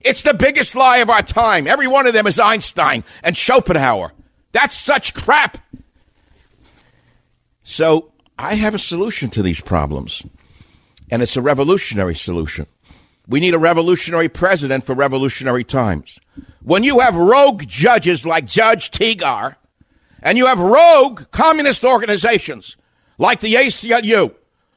It's 0.00 0.22
the 0.22 0.34
biggest 0.34 0.76
lie 0.76 0.98
of 0.98 1.10
our 1.10 1.22
time. 1.22 1.66
Every 1.66 1.88
one 1.88 2.06
of 2.06 2.14
them 2.14 2.26
is 2.26 2.38
Einstein 2.38 3.02
and 3.24 3.36
Schopenhauer. 3.36 4.12
That's 4.52 4.76
such 4.76 5.12
crap. 5.14 5.58
So 7.64 8.12
I 8.38 8.54
have 8.54 8.74
a 8.74 8.78
solution 8.78 9.28
to 9.30 9.42
these 9.42 9.60
problems, 9.60 10.24
and 11.10 11.20
it's 11.20 11.36
a 11.36 11.42
revolutionary 11.42 12.14
solution. 12.14 12.66
We 13.26 13.40
need 13.40 13.52
a 13.52 13.58
revolutionary 13.58 14.28
president 14.28 14.86
for 14.86 14.94
revolutionary 14.94 15.64
times. 15.64 16.18
When 16.62 16.82
you 16.82 17.00
have 17.00 17.14
rogue 17.14 17.66
judges 17.66 18.24
like 18.24 18.46
Judge 18.46 18.90
Tigar, 18.90 19.56
and 20.22 20.38
you 20.38 20.46
have 20.46 20.58
rogue 20.58 21.30
communist 21.30 21.84
organizations 21.84 22.76
like 23.18 23.40
the 23.40 23.54
ACLU, 23.54 24.34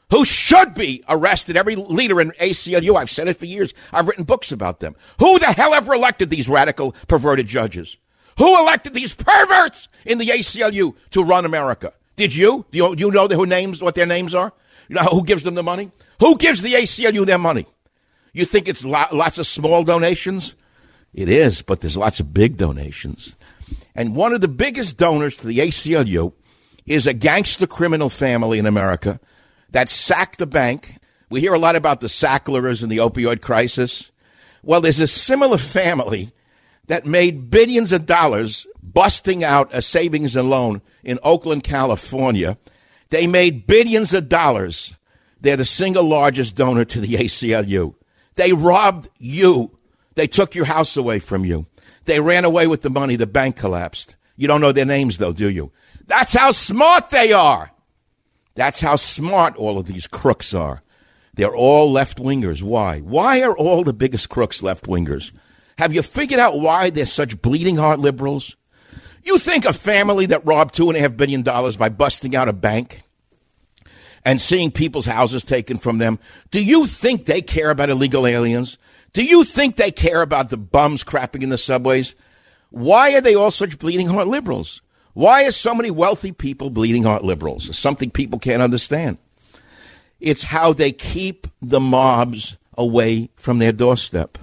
who 0.10 0.26
should 0.26 0.74
be 0.74 1.04
arrested. 1.08 1.56
Every 1.56 1.76
leader 1.76 2.20
in 2.20 2.32
ACLU, 2.32 2.96
I've 2.96 3.12
said 3.12 3.28
it 3.28 3.38
for 3.38 3.46
years. 3.46 3.74
I've 3.94 4.08
written 4.08 4.24
books 4.24 4.52
about 4.52 4.80
them. 4.80 4.96
Who 5.20 5.40
the 5.40 5.48
hell 5.48 5.74
ever 5.74 5.94
elected 5.94 6.30
these 6.30 6.50
radical, 6.50 6.94
perverted 7.08 7.48
judges? 7.48 7.98
Who 8.38 8.60
elected 8.60 8.94
these 8.94 9.14
perverts 9.14 9.88
in 10.06 10.18
the 10.18 10.28
ACLU 10.28 10.96
to 11.12 11.24
run 11.24 11.46
America? 11.46 11.94
Did 12.16 12.36
you? 12.36 12.66
Do 12.72 12.78
you, 12.78 12.96
do 12.96 13.06
you 13.06 13.12
know 13.12 13.28
who 13.28 13.46
names, 13.46 13.82
what 13.82 13.96
their 13.96 14.06
names 14.06 14.34
are? 14.34 14.54
You 14.90 14.96
know 14.96 15.04
who 15.04 15.24
gives 15.24 15.44
them 15.44 15.56
the 15.56 15.64
money? 15.64 15.92
Who 16.20 16.38
gives 16.38 16.62
the 16.62 16.74
ACLU 16.74 17.26
their 17.26 17.38
money? 17.38 17.68
You 18.34 18.46
think 18.46 18.68
it's 18.68 18.86
lots 18.86 19.38
of 19.38 19.48
small 19.48 19.84
donations? 19.84 20.56
It 21.14 21.30
is, 21.30 21.62
but 21.62 21.82
there's 21.82 21.98
lots 21.98 22.20
of 22.20 22.34
big 22.34 22.58
donations. 22.58 23.36
And 23.96 24.16
one 24.16 24.34
of 24.34 24.42
the 24.42 24.48
biggest 24.48 24.98
donors 24.98 25.38
to 25.38 25.48
the 25.48 25.60
ACLU 25.60 26.34
is 26.86 27.08
a 27.08 27.14
gangster 27.14 27.68
criminal 27.68 28.10
family 28.10 28.60
in 28.60 28.66
America 28.66 29.20
that 29.70 29.90
sacked 29.90 30.42
a 30.42 30.46
bank. 30.46 30.98
We 31.30 31.42
hear 31.42 31.54
a 31.54 31.60
lot 31.60 31.76
about 31.76 32.02
the 32.02 32.10
Sacklers 32.10 32.82
and 32.82 32.92
the 32.92 32.98
opioid 32.98 33.42
crisis. 33.42 34.12
Well, 34.64 34.82
there's 34.82 35.00
a 35.00 35.08
similar 35.08 35.58
family 35.58 36.34
that 36.88 37.06
made 37.06 37.50
billions 37.50 37.92
of 37.92 38.06
dollars 38.06 38.68
busting 38.84 39.44
out 39.44 39.70
a 39.72 39.82
savings 39.82 40.36
and 40.36 40.50
loan 40.50 40.82
in 41.04 41.20
Oakland, 41.24 41.64
California. 41.64 42.58
They 43.10 43.28
made 43.28 43.68
billions 43.68 44.14
of 44.14 44.30
dollars. 44.30 44.96
They're 45.40 45.58
the 45.58 45.66
single 45.66 46.04
largest 46.04 46.56
donor 46.56 46.86
to 46.86 47.02
the 47.02 47.16
ACLU. 47.16 47.96
They 48.36 48.54
robbed 48.54 49.10
you. 49.18 49.78
They 50.16 50.28
took 50.28 50.56
your 50.56 50.66
house 50.66 50.98
away 50.98 51.20
from 51.20 51.46
you. 51.46 51.66
They 52.06 52.20
ran 52.20 52.46
away 52.46 52.68
with 52.68 52.82
the 52.82 52.90
money. 52.90 53.16
The 53.16 53.28
bank 53.28 53.56
collapsed. 53.56 54.16
You 54.36 54.48
don't 54.48 54.62
know 54.62 54.72
their 54.72 54.86
names, 54.86 55.18
though, 55.18 55.34
do 55.34 55.50
you? 55.50 55.72
That's 56.08 56.34
how 56.34 56.52
smart 56.52 57.10
they 57.10 57.32
are. 57.32 57.72
That's 58.56 58.82
how 58.82 58.96
smart 58.96 59.56
all 59.56 59.78
of 59.78 59.88
these 59.88 60.08
crooks 60.08 60.54
are. 60.54 60.82
They're 61.34 61.56
all 61.56 61.92
left 61.92 62.18
wingers. 62.18 62.62
Why? 62.62 63.00
Why 63.00 63.42
are 63.42 63.56
all 63.56 63.84
the 63.84 63.94
biggest 63.94 64.30
crooks 64.30 64.62
left 64.62 64.86
wingers? 64.86 65.32
Have 65.78 65.94
you 65.94 66.02
figured 66.02 66.40
out 66.40 66.60
why 66.60 66.90
they're 66.90 67.06
such 67.06 67.42
bleeding 67.42 67.78
heart 67.78 68.00
liberals? 68.00 68.58
You 69.24 69.40
think 69.40 69.66
a 69.66 69.74
family 69.74 70.26
that 70.28 70.46
robbed 70.46 70.74
two 70.74 70.90
and 70.90 70.98
a 70.98 71.02
half 71.02 71.16
billion 71.16 71.44
dollars 71.44 71.78
by 71.78 71.90
busting 71.90 72.36
out 72.36 72.50
a 72.50 72.54
bank 72.54 73.04
and 74.26 74.42
seeing 74.42 74.72
people's 74.72 75.06
houses 75.06 75.44
taken 75.44 75.78
from 75.78 75.98
them, 75.98 76.20
do 76.52 76.64
you 76.64 76.88
think 76.88 77.26
they 77.26 77.42
care 77.42 77.70
about 77.70 77.90
illegal 77.90 78.28
aliens? 78.28 78.78
Do 79.14 79.24
you 79.26 79.44
think 79.44 79.76
they 79.76 79.92
care 79.92 80.22
about 80.22 80.50
the 80.50 80.58
bums 80.58 81.04
crapping 81.04 81.44
in 81.44 81.50
the 81.50 81.58
subways? 81.58 82.16
Why 82.70 83.14
are 83.14 83.22
they 83.22 83.36
all 83.36 83.52
such 83.52 83.78
bleeding 83.78 84.08
heart 84.08 84.28
liberals? 84.28 84.82
Why 85.14 85.46
are 85.46 85.52
so 85.52 85.76
many 85.76 85.92
wealthy 85.92 86.32
people 86.32 86.70
bleeding 86.70 87.04
heart 87.04 87.24
liberals? 87.24 87.68
It's 87.68 87.78
something 87.78 88.10
people 88.10 88.40
can't 88.40 88.62
understand. 88.62 89.18
It's 90.22 90.44
how 90.44 90.72
they 90.72 90.94
keep 90.94 91.48
the 91.62 91.82
mobs 91.82 92.56
away 92.78 93.30
from 93.36 93.60
their 93.60 93.74
doorstep. 93.74 94.38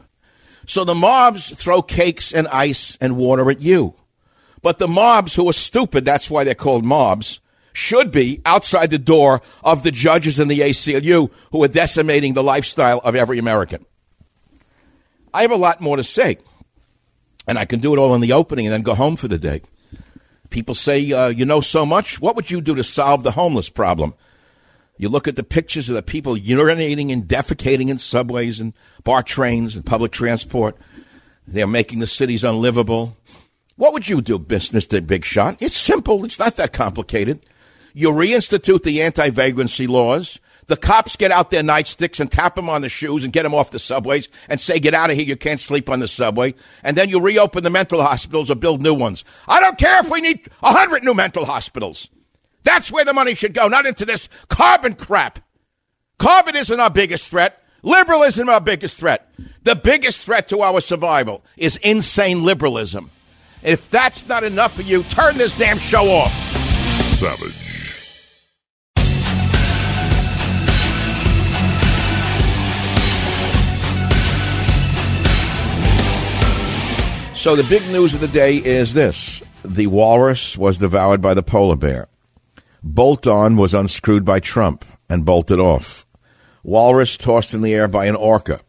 So 0.66 0.85
the 0.85 0.94
mobs 0.94 1.50
throw 1.57 1.81
cakes 1.81 2.33
and 2.33 2.46
ice 2.48 2.98
and 3.00 3.16
water 3.16 3.50
at 3.50 3.62
you. 3.62 3.94
But 4.61 4.78
the 4.78 4.88
mobs 4.88 5.35
who 5.35 5.48
are 5.48 5.54
stupid, 5.54 6.04
that's 6.04 6.28
why 6.28 6.44
they're 6.44 6.54
called 6.54 6.85
mobs, 6.85 7.40
should 7.72 8.11
be 8.11 8.42
outside 8.44 8.90
the 8.90 8.98
door 8.98 9.40
of 9.64 9.83
the 9.83 9.92
judges 9.92 10.38
and 10.38 10.50
the 10.50 10.61
ACLU 10.61 11.31
who 11.52 11.64
are 11.64 11.68
decimating 11.68 12.35
the 12.35 12.42
lifestyle 12.42 12.98
of 12.98 13.16
every 13.16 13.38
American. 13.38 13.87
I 15.33 15.43
have 15.43 15.51
a 15.51 15.57
lot 15.57 15.81
more 15.81 15.97
to 15.97 16.05
say, 16.05 16.38
and 17.47 17.59
I 17.59 17.64
can 17.64 17.81
do 17.81 17.95
it 17.95 17.99
all 17.99 18.14
in 18.14 18.21
the 18.21 18.33
opening 18.33 18.67
and 18.67 18.73
then 18.73 18.83
go 18.83 18.95
home 18.95 19.17
for 19.17 19.29
the 19.29 19.38
day. 19.38 19.62
People 20.51 20.75
say, 20.75 21.12
uh, 21.12 21.29
you 21.29 21.45
know 21.45 21.61
so 21.61 21.85
much. 21.85 22.21
What 22.21 22.37
would 22.37 22.51
you 22.51 22.61
do 22.61 22.75
to 22.75 22.85
solve 22.85 23.23
the 23.23 23.33
homeless 23.33 23.69
problem? 23.69 24.14
You 24.97 25.09
look 25.09 25.29
at 25.29 25.37
the 25.37 25.45
pictures 25.45 25.88
of 25.88 25.95
the 25.95 26.03
people 26.03 26.35
urinating 26.35 27.12
and 27.12 27.29
defecating 27.29 27.88
in 27.88 27.99
subways 27.99 28.59
and 28.59 28.73
BART 29.05 29.27
trains 29.27 29.77
and 29.77 29.87
public 29.87 30.11
transport. 30.11 30.77
They're 31.47 31.67
making 31.67 32.01
the 32.01 32.07
cities 32.07 32.45
unlivable. 32.45 33.17
What 33.77 33.93
would 33.93 34.09
you 34.09 34.21
do, 34.21 34.38
Mr. 34.41 35.07
Big 35.07 35.25
Shot? 35.25 35.57
It's 35.61 35.77
simple. 35.77 36.25
It's 36.25 36.38
not 36.38 36.57
that 36.57 36.73
complicated. 36.73 37.47
You 37.95 38.11
reinstitute 38.11 38.83
the 38.83 39.01
anti-vagrancy 39.03 39.87
laws. 39.87 40.41
The 40.68 40.76
cops 40.76 41.16
get 41.16 41.33
out 41.33 41.50
their 41.50 41.62
nightsticks 41.62 42.20
and 42.20 42.31
tap 42.31 42.54
them 42.54 42.68
on 42.68 42.83
the 42.83 42.90
shoes 42.90 43.24
and 43.24 43.33
get 43.33 43.42
them 43.42 43.54
off 43.54 43.70
the 43.70 43.78
subways 43.78 44.28
and 44.48 44.61
say, 44.61 44.78
get 44.78 44.94
out 44.94 45.11
of 45.11 45.16
here. 45.16 45.24
You 45.24 45.37
can't 45.37 45.59
sleep 45.59 45.88
on 45.88 46.00
the 46.00 46.09
subway. 46.09 46.54
And 46.83 46.96
then 46.96 47.09
you 47.09 47.20
reopen 47.20 47.64
the 47.64 47.70
mental 47.70 48.02
hospitals 48.02 48.50
or 48.50 48.54
build 48.54 48.83
new 48.83 48.94
ones. 48.94 49.24
I 49.48 49.61
don't 49.61 49.78
care 49.78 50.00
if 50.00 50.11
we 50.11 50.20
need 50.20 50.46
a 50.62 50.72
hundred 50.72 51.04
new 51.04 51.14
mental 51.14 51.46
hospitals. 51.46 52.11
That's 52.64 52.90
where 52.92 53.04
the 53.04 53.14
money 53.14 53.35
should 53.35 53.54
go, 53.54 53.66
not 53.66 53.87
into 53.87 54.04
this 54.04 54.28
carbon 54.48 54.94
crap. 54.94 55.40
Carbon 56.18 56.54
isn't 56.54 56.78
our 56.81 56.90
biggest 56.90 57.31
threat. 57.31 57.62
Liberalism 57.83 58.48
is 58.48 58.52
our 58.52 58.61
biggest 58.61 58.98
threat. 58.98 59.31
The 59.62 59.74
biggest 59.74 60.20
threat 60.20 60.48
to 60.48 60.61
our 60.61 60.83
survival 60.83 61.44
is 61.57 61.76
insane 61.76 62.44
liberalism. 62.44 63.11
If 63.62 63.88
that's 63.88 64.28
not 64.28 64.44
enough 64.44 64.74
for 64.74 64.83
you, 64.83 65.02
turn 65.04 65.38
this 65.38 65.57
damn 65.57 65.78
show 65.78 66.11
off. 66.11 66.33
Savage. 67.18 67.67
So 77.38 77.55
the 77.55 77.62
big 77.62 77.85
news 77.85 78.14
of 78.14 78.20
the 78.20 78.27
day 78.27 78.57
is 78.57 78.94
this. 78.94 79.44
The 79.64 79.87
walrus 79.87 80.59
was 80.59 80.79
devoured 80.79 81.22
by 81.22 81.35
the 81.35 81.42
polar 81.42 81.77
bear. 81.77 82.09
Bolt 82.83 83.29
on 83.29 83.57
was 83.57 83.74
unscrewed 83.74 84.24
by 84.24 84.40
Trump 84.40 84.85
and 85.09 85.24
bolted 85.24 85.61
off. 85.61 86.05
Walrus 86.64 87.16
tossed 87.16 87.55
in 87.55 87.62
the 87.62 87.72
air 87.72 87.87
by 87.87 88.07
an 88.07 88.16
orca. 88.16 88.61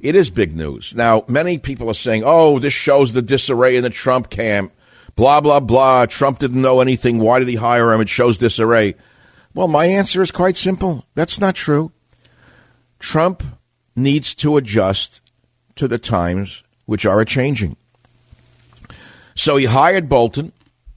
It 0.00 0.16
is 0.16 0.28
big 0.28 0.56
news. 0.56 0.92
Now, 0.92 1.24
many 1.28 1.56
people 1.56 1.88
are 1.88 1.94
saying, 1.94 2.24
oh, 2.26 2.58
this 2.58 2.74
shows 2.74 3.12
the 3.12 3.22
disarray 3.22 3.76
in 3.76 3.84
the 3.84 3.90
Trump 3.90 4.28
camp. 4.28 4.72
Blah, 5.14 5.40
blah, 5.40 5.60
blah. 5.60 6.06
Trump 6.06 6.40
didn't 6.40 6.60
know 6.60 6.80
anything. 6.80 7.20
Why 7.20 7.38
did 7.38 7.46
he 7.46 7.54
hire 7.54 7.92
him? 7.92 8.00
It 8.00 8.08
shows 8.08 8.38
disarray. 8.38 8.96
Well, 9.54 9.68
my 9.68 9.84
answer 9.84 10.20
is 10.20 10.32
quite 10.32 10.56
simple. 10.56 11.06
That's 11.14 11.38
not 11.38 11.54
true. 11.54 11.92
Trump 12.98 13.44
needs 13.94 14.34
to 14.34 14.56
adjust 14.56 15.20
to 15.76 15.86
the 15.86 15.98
times 15.98 16.64
which 16.86 17.06
are 17.06 17.24
changing. 17.24 17.76
So 19.40 19.56
he 19.56 19.64
hired 19.64 20.06
Bolton 20.06 20.52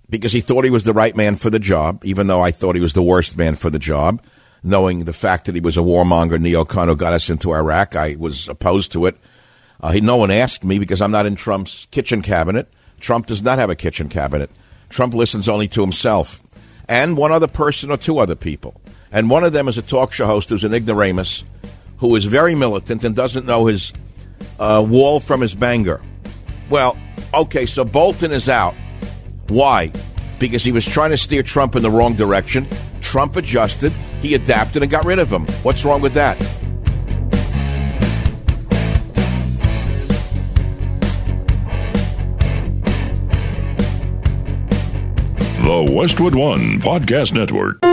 because 0.09 0.33
he 0.33 0.41
thought 0.41 0.65
he 0.65 0.69
was 0.69 0.83
the 0.83 0.91
right 0.91 1.15
man 1.15 1.37
for 1.37 1.49
the 1.49 1.59
job, 1.59 2.03
even 2.03 2.27
though 2.27 2.41
I 2.41 2.51
thought 2.51 2.75
he 2.75 2.81
was 2.81 2.91
the 2.91 3.01
worst 3.01 3.37
man 3.37 3.55
for 3.55 3.69
the 3.69 3.79
job. 3.79 4.21
Knowing 4.61 5.05
the 5.05 5.13
fact 5.13 5.45
that 5.45 5.55
he 5.55 5.61
was 5.61 5.77
a 5.77 5.79
warmonger 5.79 6.37
neocon 6.37 6.87
who 6.87 6.95
got 6.97 7.13
us 7.13 7.29
into 7.29 7.53
Iraq, 7.53 7.95
I 7.95 8.17
was 8.19 8.49
opposed 8.49 8.91
to 8.91 9.05
it. 9.05 9.15
Uh, 9.79 9.93
he, 9.93 10.01
no 10.01 10.17
one 10.17 10.29
asked 10.29 10.65
me 10.65 10.77
because 10.77 11.01
I'm 11.01 11.09
not 11.09 11.25
in 11.25 11.35
Trump's 11.35 11.87
kitchen 11.89 12.21
cabinet. 12.21 12.67
Trump 12.99 13.27
does 13.27 13.41
not 13.41 13.59
have 13.59 13.69
a 13.69 13.77
kitchen 13.77 14.09
cabinet. 14.09 14.51
Trump 14.89 15.13
listens 15.13 15.47
only 15.47 15.69
to 15.69 15.79
himself 15.79 16.43
and 16.89 17.15
one 17.15 17.31
other 17.31 17.47
person 17.47 17.91
or 17.91 17.97
two 17.97 18.19
other 18.19 18.35
people. 18.35 18.81
And 19.09 19.29
one 19.29 19.45
of 19.45 19.53
them 19.53 19.69
is 19.69 19.77
a 19.77 19.81
talk 19.81 20.11
show 20.11 20.25
host 20.25 20.49
who's 20.49 20.65
an 20.65 20.73
ignoramus 20.73 21.45
who 21.99 22.13
is 22.17 22.25
very 22.25 22.55
militant 22.55 23.05
and 23.05 23.15
doesn't 23.15 23.45
know 23.45 23.67
his 23.67 23.93
uh, 24.59 24.85
wall 24.85 25.21
from 25.21 25.39
his 25.39 25.55
banger. 25.55 26.01
Well, 26.69 26.97
okay, 27.33 27.65
so 27.65 27.83
Bolton 27.83 28.31
is 28.31 28.49
out. 28.49 28.75
Why? 29.49 29.91
Because 30.39 30.63
he 30.63 30.71
was 30.71 30.85
trying 30.85 31.11
to 31.11 31.17
steer 31.17 31.43
Trump 31.43 31.75
in 31.75 31.83
the 31.83 31.91
wrong 31.91 32.15
direction. 32.15 32.67
Trump 33.01 33.35
adjusted, 33.35 33.91
he 34.21 34.33
adapted, 34.33 34.81
and 34.81 34.91
got 34.91 35.05
rid 35.05 35.19
of 35.19 35.31
him. 35.31 35.45
What's 35.63 35.85
wrong 35.85 36.01
with 36.01 36.13
that? 36.13 36.39
The 45.63 45.93
Westwood 45.93 46.35
One 46.35 46.79
Podcast 46.81 47.33
Network. 47.33 47.92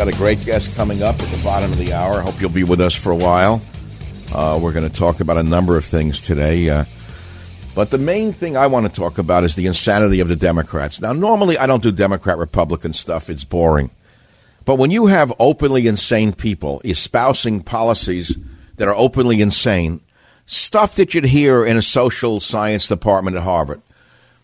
Got 0.00 0.08
a 0.08 0.12
great 0.12 0.42
guest 0.46 0.74
coming 0.76 1.02
up 1.02 1.20
at 1.20 1.28
the 1.28 1.44
bottom 1.44 1.70
of 1.70 1.76
the 1.76 1.92
hour. 1.92 2.20
I 2.20 2.22
hope 2.22 2.40
you'll 2.40 2.48
be 2.48 2.64
with 2.64 2.80
us 2.80 2.94
for 2.94 3.12
a 3.12 3.16
while. 3.16 3.60
Uh, 4.32 4.58
we're 4.58 4.72
going 4.72 4.90
to 4.90 4.96
talk 4.98 5.20
about 5.20 5.36
a 5.36 5.42
number 5.42 5.76
of 5.76 5.84
things 5.84 6.22
today. 6.22 6.70
Uh, 6.70 6.86
but 7.74 7.90
the 7.90 7.98
main 7.98 8.32
thing 8.32 8.56
I 8.56 8.66
want 8.66 8.86
to 8.86 8.98
talk 8.98 9.18
about 9.18 9.44
is 9.44 9.56
the 9.56 9.66
insanity 9.66 10.20
of 10.20 10.28
the 10.28 10.36
Democrats. 10.36 11.02
Now, 11.02 11.12
normally 11.12 11.58
I 11.58 11.66
don't 11.66 11.82
do 11.82 11.92
Democrat 11.92 12.38
Republican 12.38 12.94
stuff, 12.94 13.28
it's 13.28 13.44
boring. 13.44 13.90
But 14.64 14.76
when 14.76 14.90
you 14.90 15.08
have 15.08 15.34
openly 15.38 15.86
insane 15.86 16.32
people 16.32 16.80
espousing 16.82 17.62
policies 17.62 18.38
that 18.76 18.88
are 18.88 18.96
openly 18.96 19.42
insane, 19.42 20.00
stuff 20.46 20.96
that 20.96 21.12
you'd 21.12 21.24
hear 21.24 21.62
in 21.62 21.76
a 21.76 21.82
social 21.82 22.40
science 22.40 22.88
department 22.88 23.36
at 23.36 23.42
Harvard, 23.42 23.82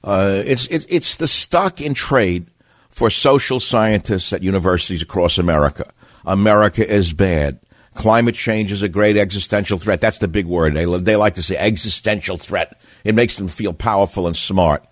uh, 0.04 0.42
it's, 0.44 0.66
it's, 0.66 0.84
it's 0.90 1.16
the 1.16 1.26
stock 1.26 1.80
in 1.80 1.94
trade 1.94 2.46
for 2.96 3.10
social 3.10 3.60
scientists 3.60 4.32
at 4.32 4.42
universities 4.42 5.02
across 5.02 5.36
America. 5.36 5.92
America 6.24 6.90
is 6.90 7.12
bad. 7.12 7.60
Climate 7.94 8.34
change 8.34 8.72
is 8.72 8.80
a 8.80 8.88
great 8.88 9.18
existential 9.18 9.76
threat. 9.76 10.00
That's 10.00 10.16
the 10.16 10.28
big 10.28 10.46
word. 10.46 10.72
They, 10.72 10.86
they 11.00 11.14
like 11.14 11.34
to 11.34 11.42
say 11.42 11.58
existential 11.58 12.38
threat. 12.38 12.80
It 13.04 13.14
makes 13.14 13.36
them 13.36 13.48
feel 13.48 13.74
powerful 13.74 14.26
and 14.26 14.34
smart. 14.34 14.82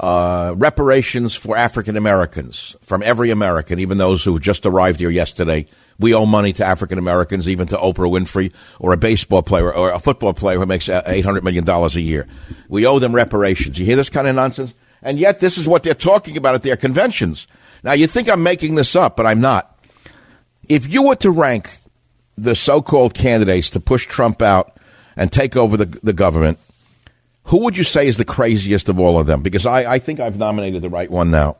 Uh, 0.00 0.54
reparations 0.56 1.36
for 1.36 1.58
African 1.58 1.98
Americans 1.98 2.74
from 2.80 3.02
every 3.02 3.28
American, 3.28 3.80
even 3.80 3.98
those 3.98 4.24
who 4.24 4.38
just 4.38 4.64
arrived 4.64 5.00
here 5.00 5.10
yesterday. 5.10 5.66
We 5.98 6.14
owe 6.14 6.24
money 6.24 6.54
to 6.54 6.64
African 6.64 6.98
Americans, 6.98 7.50
even 7.50 7.66
to 7.68 7.76
Oprah 7.76 8.10
Winfrey 8.10 8.50
or 8.80 8.94
a 8.94 8.96
baseball 8.96 9.42
player 9.42 9.74
or 9.74 9.90
a 9.90 9.98
football 9.98 10.32
player 10.32 10.58
who 10.58 10.64
makes 10.64 10.88
$800 10.88 11.42
million 11.42 11.68
a 11.68 11.88
year. 12.00 12.26
We 12.70 12.86
owe 12.86 12.98
them 12.98 13.14
reparations. 13.14 13.78
You 13.78 13.84
hear 13.84 13.96
this 13.96 14.08
kind 14.08 14.26
of 14.26 14.34
nonsense? 14.34 14.72
And 15.02 15.18
yet, 15.18 15.40
this 15.40 15.58
is 15.58 15.68
what 15.68 15.82
they're 15.82 15.94
talking 15.94 16.36
about 16.36 16.54
at 16.54 16.62
their 16.62 16.76
conventions. 16.76 17.46
Now, 17.82 17.92
you 17.92 18.06
think 18.06 18.28
I'm 18.28 18.42
making 18.42 18.74
this 18.74 18.96
up, 18.96 19.16
but 19.16 19.26
I'm 19.26 19.40
not. 19.40 19.78
If 20.68 20.92
you 20.92 21.02
were 21.02 21.16
to 21.16 21.30
rank 21.30 21.78
the 22.36 22.54
so 22.54 22.82
called 22.82 23.14
candidates 23.14 23.70
to 23.70 23.80
push 23.80 24.06
Trump 24.06 24.42
out 24.42 24.76
and 25.16 25.30
take 25.30 25.56
over 25.56 25.76
the, 25.76 25.86
the 26.02 26.12
government, 26.12 26.58
who 27.44 27.58
would 27.58 27.76
you 27.76 27.84
say 27.84 28.08
is 28.08 28.16
the 28.16 28.24
craziest 28.24 28.88
of 28.88 28.98
all 28.98 29.18
of 29.18 29.26
them? 29.26 29.42
Because 29.42 29.66
I, 29.66 29.94
I 29.94 29.98
think 29.98 30.18
I've 30.18 30.38
nominated 30.38 30.82
the 30.82 30.90
right 30.90 31.10
one 31.10 31.30
now. 31.30 31.56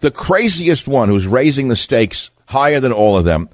The 0.00 0.10
craziest 0.10 0.88
one 0.88 1.08
who's 1.08 1.26
raising 1.26 1.68
the 1.68 1.76
stakes 1.76 2.30
higher 2.46 2.80
than 2.80 2.92
all 2.92 3.16
of 3.16 3.24
them 3.24 3.48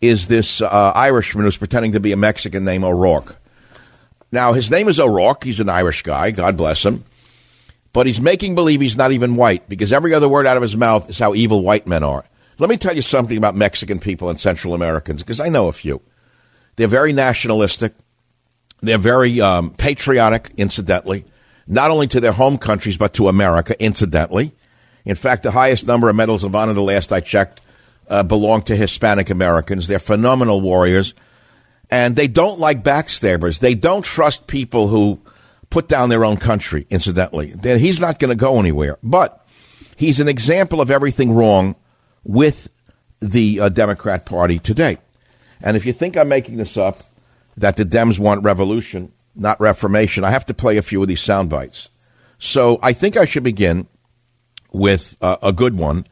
is 0.00 0.28
this 0.28 0.60
uh, 0.60 0.92
Irishman 0.94 1.44
who's 1.44 1.56
pretending 1.56 1.92
to 1.92 2.00
be 2.00 2.12
a 2.12 2.16
Mexican 2.16 2.64
named 2.64 2.84
O'Rourke. 2.84 3.36
Now, 4.30 4.52
his 4.52 4.70
name 4.70 4.88
is 4.88 5.00
O'Rourke. 5.00 5.44
He's 5.44 5.60
an 5.60 5.68
Irish 5.68 6.02
guy. 6.02 6.30
God 6.30 6.56
bless 6.56 6.84
him. 6.84 7.04
But 7.96 8.04
he's 8.04 8.20
making 8.20 8.54
believe 8.54 8.82
he's 8.82 8.98
not 8.98 9.12
even 9.12 9.36
white 9.36 9.70
because 9.70 9.90
every 9.90 10.12
other 10.12 10.28
word 10.28 10.46
out 10.46 10.58
of 10.58 10.62
his 10.62 10.76
mouth 10.76 11.08
is 11.08 11.18
how 11.18 11.34
evil 11.34 11.62
white 11.62 11.86
men 11.86 12.02
are. 12.02 12.26
Let 12.58 12.68
me 12.68 12.76
tell 12.76 12.94
you 12.94 13.00
something 13.00 13.38
about 13.38 13.54
Mexican 13.54 14.00
people 14.00 14.28
and 14.28 14.38
Central 14.38 14.74
Americans 14.74 15.22
because 15.22 15.40
I 15.40 15.48
know 15.48 15.68
a 15.68 15.72
few. 15.72 16.02
They're 16.76 16.88
very 16.88 17.14
nationalistic. 17.14 17.94
They're 18.82 18.98
very 18.98 19.40
um, 19.40 19.70
patriotic, 19.70 20.50
incidentally, 20.58 21.24
not 21.66 21.90
only 21.90 22.06
to 22.08 22.20
their 22.20 22.32
home 22.32 22.58
countries, 22.58 22.98
but 22.98 23.14
to 23.14 23.28
America, 23.28 23.74
incidentally. 23.82 24.52
In 25.06 25.16
fact, 25.16 25.42
the 25.42 25.52
highest 25.52 25.86
number 25.86 26.10
of 26.10 26.16
medals 26.16 26.44
of 26.44 26.54
honor, 26.54 26.74
the 26.74 26.82
last 26.82 27.14
I 27.14 27.20
checked, 27.20 27.62
uh, 28.10 28.22
belong 28.24 28.60
to 28.64 28.76
Hispanic 28.76 29.30
Americans. 29.30 29.86
They're 29.86 29.98
phenomenal 29.98 30.60
warriors. 30.60 31.14
And 31.90 32.14
they 32.14 32.28
don't 32.28 32.60
like 32.60 32.82
backstabbers. 32.82 33.60
They 33.60 33.74
don't 33.74 34.04
trust 34.04 34.46
people 34.46 34.88
who 34.88 35.22
put 35.70 35.88
down 35.88 36.08
their 36.08 36.24
own 36.24 36.36
country, 36.36 36.86
incidentally. 36.90 37.54
He's 37.62 38.00
not 38.00 38.18
going 38.18 38.30
to 38.30 38.36
go 38.36 38.58
anywhere. 38.58 38.98
But 39.02 39.46
he's 39.96 40.20
an 40.20 40.28
example 40.28 40.80
of 40.80 40.90
everything 40.90 41.32
wrong 41.32 41.76
with 42.24 42.68
the 43.20 43.60
uh, 43.60 43.68
Democrat 43.68 44.26
Party 44.26 44.58
today. 44.58 44.98
And 45.62 45.76
if 45.76 45.86
you 45.86 45.92
think 45.92 46.16
I'm 46.16 46.28
making 46.28 46.58
this 46.58 46.76
up, 46.76 47.02
that 47.56 47.76
the 47.76 47.84
Dems 47.84 48.18
want 48.18 48.42
revolution, 48.42 49.12
not 49.34 49.60
reformation, 49.60 50.24
I 50.24 50.30
have 50.30 50.46
to 50.46 50.54
play 50.54 50.76
a 50.76 50.82
few 50.82 51.00
of 51.02 51.08
these 51.08 51.22
sound 51.22 51.48
bites. 51.48 51.88
So 52.38 52.78
I 52.82 52.92
think 52.92 53.16
I 53.16 53.24
should 53.24 53.42
begin 53.42 53.86
with 54.72 55.16
uh, 55.22 55.38
a 55.42 55.52
good 55.52 55.76
one. 55.76 56.06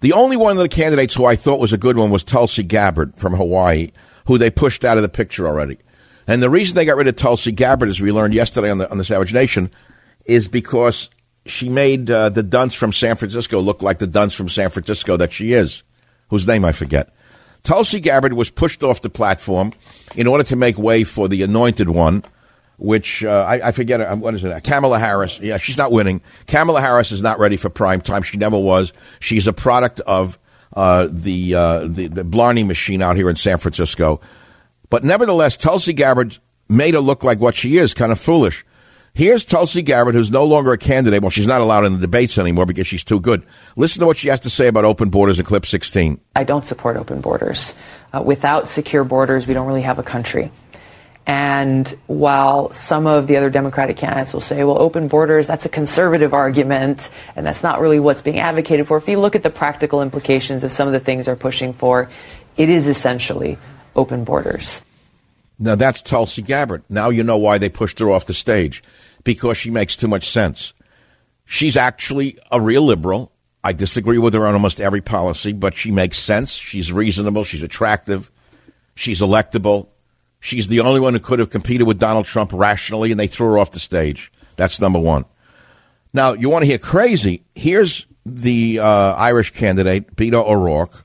The 0.00 0.12
only 0.12 0.36
one 0.36 0.52
of 0.52 0.62
the 0.62 0.68
candidates 0.68 1.14
who 1.14 1.24
I 1.24 1.34
thought 1.34 1.60
was 1.60 1.72
a 1.72 1.78
good 1.78 1.96
one 1.96 2.10
was 2.10 2.22
Tulsi 2.22 2.62
Gabbard 2.62 3.16
from 3.16 3.34
Hawaii, 3.34 3.90
who 4.26 4.38
they 4.38 4.50
pushed 4.50 4.84
out 4.84 4.96
of 4.96 5.02
the 5.02 5.08
picture 5.08 5.46
already. 5.48 5.78
And 6.26 6.42
the 6.42 6.50
reason 6.50 6.74
they 6.74 6.84
got 6.84 6.96
rid 6.96 7.08
of 7.08 7.16
Tulsi 7.16 7.52
Gabbard, 7.52 7.88
as 7.88 8.00
we 8.00 8.12
learned 8.12 8.34
yesterday 8.34 8.70
on 8.70 8.78
the 8.78 8.90
on 8.90 8.98
the 8.98 9.04
Savage 9.04 9.32
Nation, 9.32 9.70
is 10.24 10.48
because 10.48 11.10
she 11.46 11.68
made 11.68 12.10
uh, 12.10 12.30
the 12.30 12.42
dunce 12.42 12.74
from 12.74 12.92
San 12.92 13.16
Francisco 13.16 13.60
look 13.60 13.82
like 13.82 13.98
the 13.98 14.06
dunce 14.06 14.34
from 14.34 14.48
San 14.48 14.70
Francisco 14.70 15.16
that 15.16 15.32
she 15.32 15.52
is, 15.52 15.82
whose 16.28 16.46
name 16.46 16.64
I 16.64 16.72
forget. 16.72 17.14
Tulsi 17.62 18.00
Gabbard 18.00 18.34
was 18.34 18.50
pushed 18.50 18.82
off 18.82 19.00
the 19.00 19.10
platform 19.10 19.72
in 20.16 20.26
order 20.26 20.44
to 20.44 20.56
make 20.56 20.78
way 20.78 21.02
for 21.02 21.28
the 21.28 21.42
anointed 21.42 21.88
one, 21.88 22.22
which 22.76 23.24
uh, 23.24 23.44
I, 23.48 23.68
I, 23.68 23.72
forget. 23.72 24.18
What 24.18 24.34
is 24.34 24.44
it? 24.44 24.64
Kamala 24.64 24.98
Harris. 24.98 25.40
Yeah, 25.40 25.56
she's 25.56 25.78
not 25.78 25.90
winning. 25.90 26.20
Kamala 26.46 26.80
Harris 26.80 27.10
is 27.10 27.22
not 27.22 27.38
ready 27.38 27.56
for 27.56 27.70
prime 27.70 28.00
time. 28.00 28.22
She 28.22 28.36
never 28.36 28.58
was. 28.58 28.92
She's 29.18 29.46
a 29.46 29.52
product 29.52 30.00
of 30.00 30.38
uh, 30.74 31.08
the, 31.10 31.54
uh, 31.54 31.78
the 31.86 32.08
the 32.08 32.24
Blarney 32.24 32.64
machine 32.64 33.00
out 33.00 33.16
here 33.16 33.30
in 33.30 33.36
San 33.36 33.58
Francisco. 33.58 34.20
But 34.90 35.04
nevertheless, 35.04 35.56
Tulsi 35.56 35.92
Gabbard 35.92 36.38
made 36.68 36.94
her 36.94 37.00
look 37.00 37.22
like 37.24 37.40
what 37.40 37.54
she 37.54 37.78
is, 37.78 37.94
kind 37.94 38.12
of 38.12 38.20
foolish. 38.20 38.64
Here's 39.16 39.44
Tulsi 39.44 39.80
Gabbard, 39.80 40.16
who's 40.16 40.32
no 40.32 40.44
longer 40.44 40.72
a 40.72 40.78
candidate. 40.78 41.22
Well, 41.22 41.30
she's 41.30 41.46
not 41.46 41.60
allowed 41.60 41.84
in 41.84 41.92
the 41.92 42.00
debates 42.00 42.36
anymore 42.36 42.66
because 42.66 42.88
she's 42.88 43.04
too 43.04 43.20
good. 43.20 43.46
Listen 43.76 44.00
to 44.00 44.06
what 44.06 44.16
she 44.16 44.26
has 44.26 44.40
to 44.40 44.50
say 44.50 44.66
about 44.66 44.84
open 44.84 45.08
borders 45.08 45.38
in 45.38 45.44
clip 45.44 45.66
16. 45.66 46.20
I 46.34 46.42
don't 46.42 46.66
support 46.66 46.96
open 46.96 47.20
borders. 47.20 47.76
Uh, 48.12 48.22
without 48.22 48.66
secure 48.66 49.04
borders, 49.04 49.46
we 49.46 49.54
don't 49.54 49.68
really 49.68 49.82
have 49.82 50.00
a 50.00 50.02
country. 50.02 50.50
And 51.26 51.88
while 52.06 52.72
some 52.72 53.06
of 53.06 53.28
the 53.28 53.36
other 53.36 53.50
Democratic 53.50 53.96
candidates 53.96 54.34
will 54.34 54.40
say, 54.40 54.64
well, 54.64 54.78
open 54.78 55.06
borders, 55.06 55.46
that's 55.46 55.64
a 55.64 55.70
conservative 55.70 56.34
argument, 56.34 57.08
and 57.36 57.46
that's 57.46 57.62
not 57.62 57.80
really 57.80 58.00
what's 58.00 58.20
being 58.20 58.40
advocated 58.40 58.88
for, 58.88 58.96
if 58.96 59.08
you 59.08 59.20
look 59.20 59.36
at 59.36 59.44
the 59.44 59.48
practical 59.48 60.02
implications 60.02 60.64
of 60.64 60.72
some 60.72 60.88
of 60.88 60.92
the 60.92 61.00
things 61.00 61.26
they're 61.26 61.36
pushing 61.36 61.72
for, 61.72 62.10
it 62.56 62.68
is 62.68 62.88
essentially 62.88 63.58
open 63.96 64.24
borders. 64.24 64.84
Now 65.58 65.74
that's 65.74 66.02
Tulsi 66.02 66.42
Gabbard. 66.42 66.82
Now 66.88 67.10
you 67.10 67.22
know 67.22 67.38
why 67.38 67.58
they 67.58 67.68
pushed 67.68 67.98
her 68.00 68.10
off 68.10 68.26
the 68.26 68.34
stage 68.34 68.82
because 69.22 69.56
she 69.56 69.70
makes 69.70 69.96
too 69.96 70.08
much 70.08 70.28
sense. 70.28 70.72
She's 71.44 71.76
actually 71.76 72.38
a 72.50 72.60
real 72.60 72.82
liberal. 72.82 73.32
I 73.62 73.72
disagree 73.72 74.18
with 74.18 74.34
her 74.34 74.46
on 74.46 74.54
almost 74.54 74.80
every 74.80 75.00
policy, 75.00 75.52
but 75.52 75.76
she 75.76 75.90
makes 75.90 76.18
sense. 76.18 76.52
She's 76.52 76.92
reasonable. 76.92 77.44
She's 77.44 77.62
attractive. 77.62 78.30
She's 78.94 79.20
electable. 79.20 79.90
She's 80.40 80.68
the 80.68 80.80
only 80.80 81.00
one 81.00 81.14
who 81.14 81.20
could 81.20 81.38
have 81.38 81.48
competed 81.48 81.86
with 81.86 81.98
Donald 81.98 82.26
Trump 82.26 82.52
rationally, 82.52 83.10
and 83.10 83.18
they 83.18 83.26
threw 83.26 83.46
her 83.46 83.58
off 83.58 83.70
the 83.70 83.80
stage. 83.80 84.30
That's 84.56 84.80
number 84.80 84.98
one. 84.98 85.24
Now, 86.12 86.34
you 86.34 86.50
want 86.50 86.62
to 86.62 86.66
hear 86.66 86.78
crazy? 86.78 87.42
Here's 87.54 88.06
the 88.26 88.78
uh, 88.78 89.14
Irish 89.14 89.52
candidate, 89.52 90.14
Beto 90.14 90.46
O'Rourke, 90.46 91.03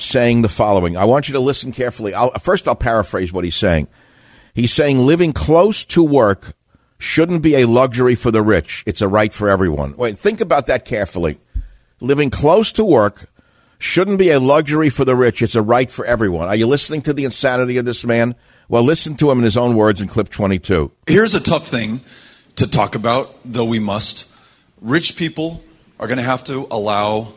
saying 0.00 0.42
the 0.42 0.48
following. 0.48 0.96
I 0.96 1.04
want 1.04 1.28
you 1.28 1.34
to 1.34 1.40
listen 1.40 1.72
carefully. 1.72 2.14
I'll, 2.14 2.30
first, 2.38 2.66
I'll 2.66 2.74
paraphrase 2.74 3.32
what 3.32 3.44
he's 3.44 3.56
saying. 3.56 3.88
He's 4.54 4.72
saying 4.72 4.98
living 4.98 5.32
close 5.32 5.84
to 5.86 6.02
work 6.02 6.54
shouldn't 6.98 7.42
be 7.42 7.56
a 7.56 7.66
luxury 7.66 8.14
for 8.14 8.30
the 8.30 8.42
rich. 8.42 8.82
It's 8.86 9.00
a 9.00 9.08
right 9.08 9.32
for 9.32 9.48
everyone. 9.48 9.96
Wait, 9.96 10.18
think 10.18 10.40
about 10.40 10.66
that 10.66 10.84
carefully. 10.84 11.38
Living 12.00 12.30
close 12.30 12.72
to 12.72 12.84
work 12.84 13.30
shouldn't 13.78 14.18
be 14.18 14.30
a 14.30 14.40
luxury 14.40 14.90
for 14.90 15.04
the 15.04 15.16
rich. 15.16 15.40
It's 15.40 15.54
a 15.54 15.62
right 15.62 15.90
for 15.90 16.04
everyone. 16.04 16.48
Are 16.48 16.56
you 16.56 16.66
listening 16.66 17.02
to 17.02 17.14
the 17.14 17.24
insanity 17.24 17.78
of 17.78 17.84
this 17.84 18.04
man? 18.04 18.34
Well, 18.68 18.82
listen 18.82 19.16
to 19.16 19.30
him 19.30 19.38
in 19.38 19.44
his 19.44 19.56
own 19.56 19.74
words 19.74 20.00
in 20.00 20.08
clip 20.08 20.28
22. 20.28 20.92
Here's 21.06 21.34
a 21.34 21.40
tough 21.40 21.66
thing 21.66 22.00
to 22.56 22.68
talk 22.68 22.94
about, 22.94 23.34
though 23.44 23.64
we 23.64 23.78
must. 23.78 24.34
Rich 24.80 25.16
people 25.16 25.62
are 25.98 26.06
going 26.06 26.18
to 26.18 26.22
have 26.22 26.44
to 26.44 26.66
allow 26.70 27.28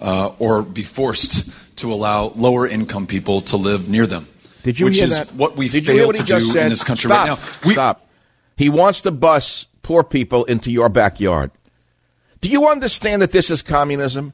uh, 0.00 0.32
or 0.38 0.62
be 0.62 0.82
forced 0.82 1.61
to 1.82 1.92
allow 1.92 2.28
lower 2.36 2.66
income 2.66 3.06
people 3.06 3.42
to 3.42 3.56
live 3.56 3.88
near 3.88 4.06
them. 4.06 4.26
Did 4.62 4.78
you 4.80 4.86
which 4.86 4.96
hear 4.96 5.06
is 5.06 5.28
that? 5.28 5.36
what 5.36 5.56
we 5.56 5.68
Did 5.68 5.84
fail 5.84 6.06
what 6.06 6.16
to 6.16 6.22
do 6.22 6.36
in 6.36 6.68
this 6.70 6.84
country 6.84 7.08
Stop. 7.08 7.28
right 7.28 7.38
now. 7.38 7.68
We, 7.68 7.74
Stop. 7.74 8.08
He 8.56 8.70
wants 8.70 9.00
to 9.02 9.10
bus 9.10 9.66
poor 9.82 10.04
people 10.04 10.44
into 10.44 10.70
your 10.70 10.88
backyard. 10.88 11.50
Do 12.40 12.48
you 12.48 12.68
understand 12.68 13.22
that 13.22 13.32
this 13.32 13.50
is 13.50 13.62
communism? 13.62 14.32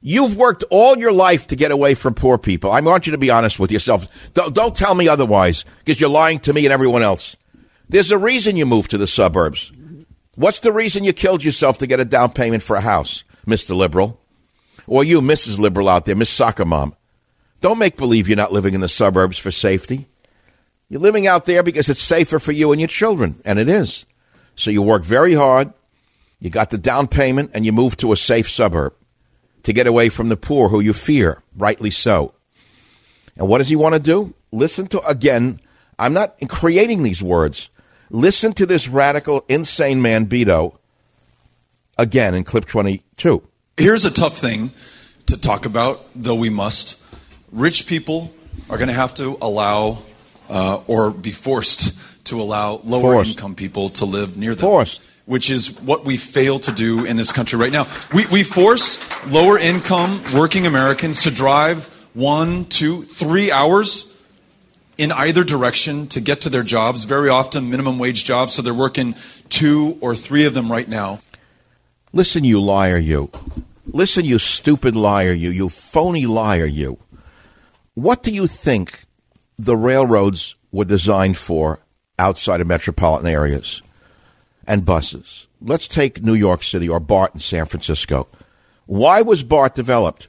You've 0.00 0.36
worked 0.36 0.64
all 0.70 0.98
your 0.98 1.12
life 1.12 1.46
to 1.48 1.56
get 1.56 1.70
away 1.70 1.94
from 1.94 2.14
poor 2.14 2.36
people. 2.36 2.70
I 2.70 2.80
want 2.80 3.06
you 3.06 3.12
to 3.12 3.18
be 3.18 3.30
honest 3.30 3.58
with 3.58 3.72
yourself. 3.72 4.06
Don't, 4.34 4.54
don't 4.54 4.76
tell 4.76 4.94
me 4.94 5.08
otherwise 5.08 5.64
because 5.78 6.00
you're 6.00 6.10
lying 6.10 6.40
to 6.40 6.52
me 6.52 6.66
and 6.66 6.72
everyone 6.72 7.02
else. 7.02 7.36
There's 7.88 8.10
a 8.10 8.18
reason 8.18 8.56
you 8.56 8.66
moved 8.66 8.90
to 8.90 8.98
the 8.98 9.06
suburbs. 9.06 9.72
What's 10.36 10.60
the 10.60 10.72
reason 10.72 11.04
you 11.04 11.12
killed 11.12 11.42
yourself 11.44 11.78
to 11.78 11.86
get 11.86 12.00
a 12.00 12.04
down 12.04 12.32
payment 12.32 12.62
for 12.62 12.76
a 12.76 12.80
house, 12.80 13.24
Mr. 13.46 13.74
Liberal? 13.74 14.20
Or 14.86 15.04
you, 15.04 15.20
Mrs. 15.20 15.58
Liberal 15.58 15.88
out 15.88 16.04
there, 16.04 16.16
Miss 16.16 16.30
Soccer 16.30 16.64
Mom. 16.64 16.94
Don't 17.60 17.78
make 17.78 17.96
believe 17.96 18.28
you're 18.28 18.36
not 18.36 18.52
living 18.52 18.74
in 18.74 18.80
the 18.80 18.88
suburbs 18.88 19.38
for 19.38 19.50
safety. 19.50 20.08
You're 20.88 21.00
living 21.00 21.26
out 21.26 21.46
there 21.46 21.62
because 21.62 21.88
it's 21.88 22.02
safer 22.02 22.38
for 22.38 22.52
you 22.52 22.72
and 22.72 22.80
your 22.80 22.88
children, 22.88 23.40
and 23.44 23.58
it 23.58 23.68
is. 23.68 24.04
So 24.54 24.70
you 24.70 24.82
work 24.82 25.02
very 25.02 25.34
hard, 25.34 25.72
you 26.38 26.50
got 26.50 26.70
the 26.70 26.78
down 26.78 27.08
payment, 27.08 27.50
and 27.54 27.64
you 27.64 27.72
move 27.72 27.96
to 27.96 28.12
a 28.12 28.16
safe 28.16 28.50
suburb 28.50 28.94
to 29.62 29.72
get 29.72 29.86
away 29.86 30.10
from 30.10 30.28
the 30.28 30.36
poor 30.36 30.68
who 30.68 30.80
you 30.80 30.92
fear, 30.92 31.42
rightly 31.56 31.90
so. 31.90 32.34
And 33.36 33.48
what 33.48 33.58
does 33.58 33.68
he 33.68 33.76
want 33.76 33.94
to 33.94 34.00
do? 34.00 34.34
Listen 34.52 34.86
to, 34.88 35.00
again, 35.06 35.60
I'm 35.98 36.12
not 36.12 36.36
creating 36.48 37.02
these 37.02 37.22
words. 37.22 37.70
Listen 38.10 38.52
to 38.52 38.66
this 38.66 38.88
radical, 38.88 39.44
insane 39.48 40.02
man, 40.02 40.26
Beto, 40.26 40.76
again 41.96 42.34
in 42.34 42.44
clip 42.44 42.66
22. 42.66 43.42
Here's 43.76 44.04
a 44.04 44.10
tough 44.10 44.38
thing 44.38 44.70
to 45.26 45.40
talk 45.40 45.66
about, 45.66 46.06
though 46.14 46.36
we 46.36 46.48
must. 46.48 47.04
Rich 47.50 47.88
people 47.88 48.32
are 48.70 48.76
going 48.76 48.88
to 48.88 48.94
have 48.94 49.14
to 49.14 49.36
allow 49.42 49.98
uh, 50.48 50.82
or 50.86 51.10
be 51.10 51.32
forced 51.32 52.24
to 52.26 52.40
allow 52.40 52.80
lower 52.84 53.14
forced. 53.14 53.32
income 53.32 53.56
people 53.56 53.90
to 53.90 54.04
live 54.04 54.36
near 54.36 54.54
them. 54.54 54.60
Forced. 54.60 55.10
Which 55.26 55.50
is 55.50 55.80
what 55.80 56.04
we 56.04 56.16
fail 56.16 56.60
to 56.60 56.70
do 56.70 57.04
in 57.04 57.16
this 57.16 57.32
country 57.32 57.58
right 57.58 57.72
now. 57.72 57.88
We, 58.14 58.26
we 58.26 58.44
force 58.44 59.00
lower 59.26 59.58
income 59.58 60.22
working 60.32 60.66
Americans 60.66 61.22
to 61.24 61.32
drive 61.32 61.86
one, 62.14 62.66
two, 62.66 63.02
three 63.02 63.50
hours 63.50 64.10
in 64.98 65.10
either 65.10 65.42
direction 65.42 66.06
to 66.08 66.20
get 66.20 66.42
to 66.42 66.48
their 66.48 66.62
jobs, 66.62 67.04
very 67.04 67.28
often 67.28 67.70
minimum 67.70 67.98
wage 67.98 68.24
jobs, 68.24 68.54
so 68.54 68.62
they're 68.62 68.72
working 68.72 69.16
two 69.48 69.98
or 70.00 70.14
three 70.14 70.44
of 70.44 70.54
them 70.54 70.70
right 70.70 70.88
now. 70.88 71.18
Listen, 72.14 72.44
you 72.44 72.60
liar, 72.60 72.96
you. 72.96 73.30
Listen, 73.84 74.24
you 74.24 74.38
stupid 74.38 74.96
liar, 74.96 75.32
you. 75.32 75.50
You 75.50 75.68
phony 75.68 76.24
liar, 76.24 76.64
you. 76.64 76.98
What 77.94 78.22
do 78.22 78.32
you 78.32 78.46
think 78.46 79.04
the 79.58 79.76
railroads 79.76 80.56
were 80.72 80.84
designed 80.84 81.36
for 81.36 81.80
outside 82.18 82.60
of 82.60 82.66
metropolitan 82.66 83.26
areas 83.26 83.82
and 84.66 84.84
buses. 84.84 85.46
Let's 85.60 85.88
take 85.88 86.22
New 86.22 86.34
York 86.34 86.62
City 86.62 86.88
or 86.88 87.00
BART 87.00 87.34
in 87.34 87.40
San 87.40 87.66
Francisco. 87.66 88.28
Why 88.86 89.22
was 89.22 89.42
BART 89.42 89.74
developed? 89.74 90.28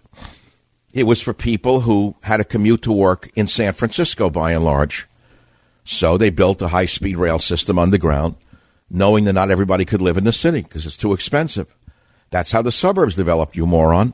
It 0.93 1.03
was 1.03 1.21
for 1.21 1.33
people 1.33 1.81
who 1.81 2.15
had 2.23 2.37
to 2.37 2.43
commute 2.43 2.81
to 2.83 2.91
work 2.91 3.29
in 3.35 3.47
San 3.47 3.73
Francisco 3.73 4.29
by 4.29 4.51
and 4.51 4.63
large. 4.63 5.07
So 5.83 6.17
they 6.17 6.29
built 6.29 6.61
a 6.61 6.69
high 6.69 6.85
speed 6.85 7.17
rail 7.17 7.37
system 7.37 7.77
underground, 7.77 8.35
knowing 8.89 9.25
that 9.25 9.33
not 9.33 9.51
everybody 9.51 9.85
could 9.85 10.01
live 10.01 10.17
in 10.17 10.23
the 10.23 10.31
city 10.31 10.61
because 10.61 10.85
it's 10.85 10.97
too 10.97 11.13
expensive. 11.13 11.75
That's 12.29 12.51
how 12.51 12.61
the 12.61 12.71
suburbs 12.71 13.15
developed, 13.15 13.55
you 13.55 13.65
moron. 13.65 14.13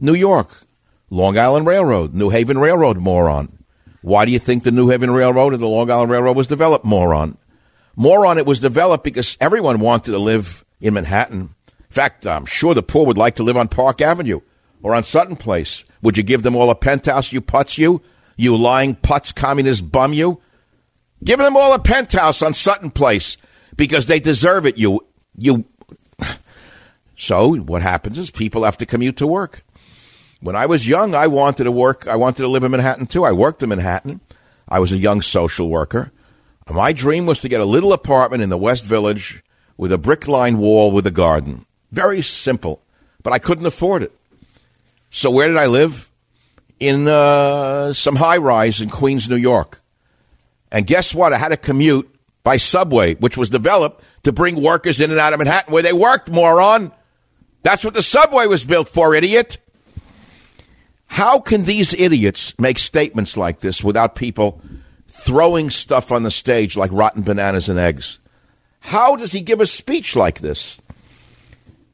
New 0.00 0.14
York. 0.14 0.64
Long 1.10 1.36
Island 1.36 1.66
Railroad, 1.66 2.14
New 2.14 2.30
Haven 2.30 2.58
Railroad, 2.58 2.98
moron. 2.98 3.58
Why 4.00 4.24
do 4.24 4.30
you 4.30 4.38
think 4.38 4.62
the 4.62 4.70
New 4.70 4.88
Haven 4.90 5.10
Railroad 5.10 5.52
and 5.52 5.62
the 5.62 5.66
Long 5.66 5.90
Island 5.90 6.12
Railroad 6.12 6.36
was 6.36 6.46
developed, 6.46 6.84
moron? 6.84 7.36
Moron, 7.96 8.38
it 8.38 8.46
was 8.46 8.60
developed 8.60 9.02
because 9.02 9.36
everyone 9.40 9.80
wanted 9.80 10.12
to 10.12 10.18
live 10.18 10.64
in 10.80 10.94
Manhattan. 10.94 11.54
In 11.68 11.90
fact, 11.90 12.26
I'm 12.26 12.46
sure 12.46 12.74
the 12.74 12.82
poor 12.82 13.04
would 13.04 13.18
like 13.18 13.34
to 13.34 13.42
live 13.42 13.56
on 13.56 13.66
Park 13.66 14.00
Avenue 14.00 14.40
or 14.82 14.94
on 14.94 15.02
Sutton 15.02 15.36
Place. 15.36 15.84
Would 16.00 16.16
you 16.16 16.22
give 16.22 16.42
them 16.42 16.54
all 16.54 16.70
a 16.70 16.76
penthouse, 16.76 17.32
you 17.32 17.40
putz, 17.40 17.76
you? 17.76 18.00
You 18.36 18.56
lying 18.56 18.94
putz, 18.94 19.34
communist 19.34 19.90
bum, 19.90 20.12
you? 20.12 20.40
Give 21.24 21.40
them 21.40 21.56
all 21.56 21.74
a 21.74 21.78
penthouse 21.78 22.40
on 22.40 22.54
Sutton 22.54 22.92
Place 22.92 23.36
because 23.80 24.04
they 24.04 24.20
deserve 24.20 24.66
it, 24.66 24.76
you. 24.76 25.04
You. 25.36 25.64
So 27.16 27.54
what 27.54 27.82
happens 27.82 28.16
is 28.16 28.30
people 28.30 28.64
have 28.64 28.78
to 28.78 28.86
commute 28.86 29.18
to 29.18 29.26
work. 29.26 29.62
When 30.40 30.56
I 30.56 30.64
was 30.64 30.88
young, 30.88 31.14
I 31.14 31.26
wanted 31.26 31.64
to 31.64 31.70
work. 31.70 32.06
I 32.06 32.16
wanted 32.16 32.40
to 32.40 32.48
live 32.48 32.64
in 32.64 32.70
Manhattan 32.70 33.06
too. 33.06 33.24
I 33.24 33.32
worked 33.32 33.62
in 33.62 33.68
Manhattan. 33.68 34.22
I 34.66 34.78
was 34.78 34.90
a 34.90 34.96
young 34.96 35.20
social 35.20 35.68
worker. 35.68 36.12
My 36.70 36.94
dream 36.94 37.26
was 37.26 37.42
to 37.42 37.48
get 37.50 37.60
a 37.60 37.66
little 37.66 37.92
apartment 37.92 38.42
in 38.42 38.48
the 38.48 38.56
West 38.56 38.86
Village 38.86 39.42
with 39.76 39.92
a 39.92 39.98
brick 39.98 40.26
lined 40.26 40.58
wall 40.58 40.90
with 40.92 41.06
a 41.06 41.10
garden. 41.10 41.66
Very 41.92 42.22
simple, 42.22 42.80
but 43.22 43.34
I 43.34 43.38
couldn't 43.38 43.66
afford 43.66 44.02
it. 44.02 44.12
So 45.10 45.30
where 45.30 45.48
did 45.48 45.58
I 45.58 45.66
live? 45.66 46.10
In 46.78 47.06
uh, 47.06 47.92
some 47.92 48.16
high 48.16 48.38
rise 48.38 48.80
in 48.80 48.88
Queens, 48.88 49.28
New 49.28 49.36
York. 49.36 49.82
And 50.72 50.86
guess 50.86 51.14
what? 51.14 51.34
I 51.34 51.36
had 51.36 51.48
to 51.48 51.58
commute 51.58 52.10
by 52.42 52.56
subway, 52.56 53.14
which 53.16 53.36
was 53.36 53.50
developed 53.50 54.02
to 54.22 54.32
bring 54.32 54.62
workers 54.62 55.00
in 55.00 55.10
and 55.10 55.20
out 55.20 55.32
of 55.32 55.38
Manhattan 55.38 55.72
where 55.72 55.82
they 55.82 55.92
worked, 55.92 56.30
moron. 56.30 56.92
That's 57.62 57.84
what 57.84 57.94
the 57.94 58.02
subway 58.02 58.46
was 58.46 58.64
built 58.64 58.88
for, 58.88 59.14
idiot. 59.14 59.58
How 61.06 61.40
can 61.40 61.64
these 61.64 61.92
idiots 61.94 62.58
make 62.58 62.78
statements 62.78 63.36
like 63.36 63.60
this 63.60 63.82
without 63.82 64.14
people 64.14 64.62
throwing 65.08 65.68
stuff 65.68 66.12
on 66.12 66.22
the 66.22 66.30
stage 66.30 66.76
like 66.76 66.92
rotten 66.92 67.22
bananas 67.22 67.68
and 67.68 67.78
eggs? 67.78 68.20
How 68.80 69.16
does 69.16 69.32
he 69.32 69.40
give 69.40 69.60
a 69.60 69.66
speech 69.66 70.16
like 70.16 70.40
this? 70.40 70.78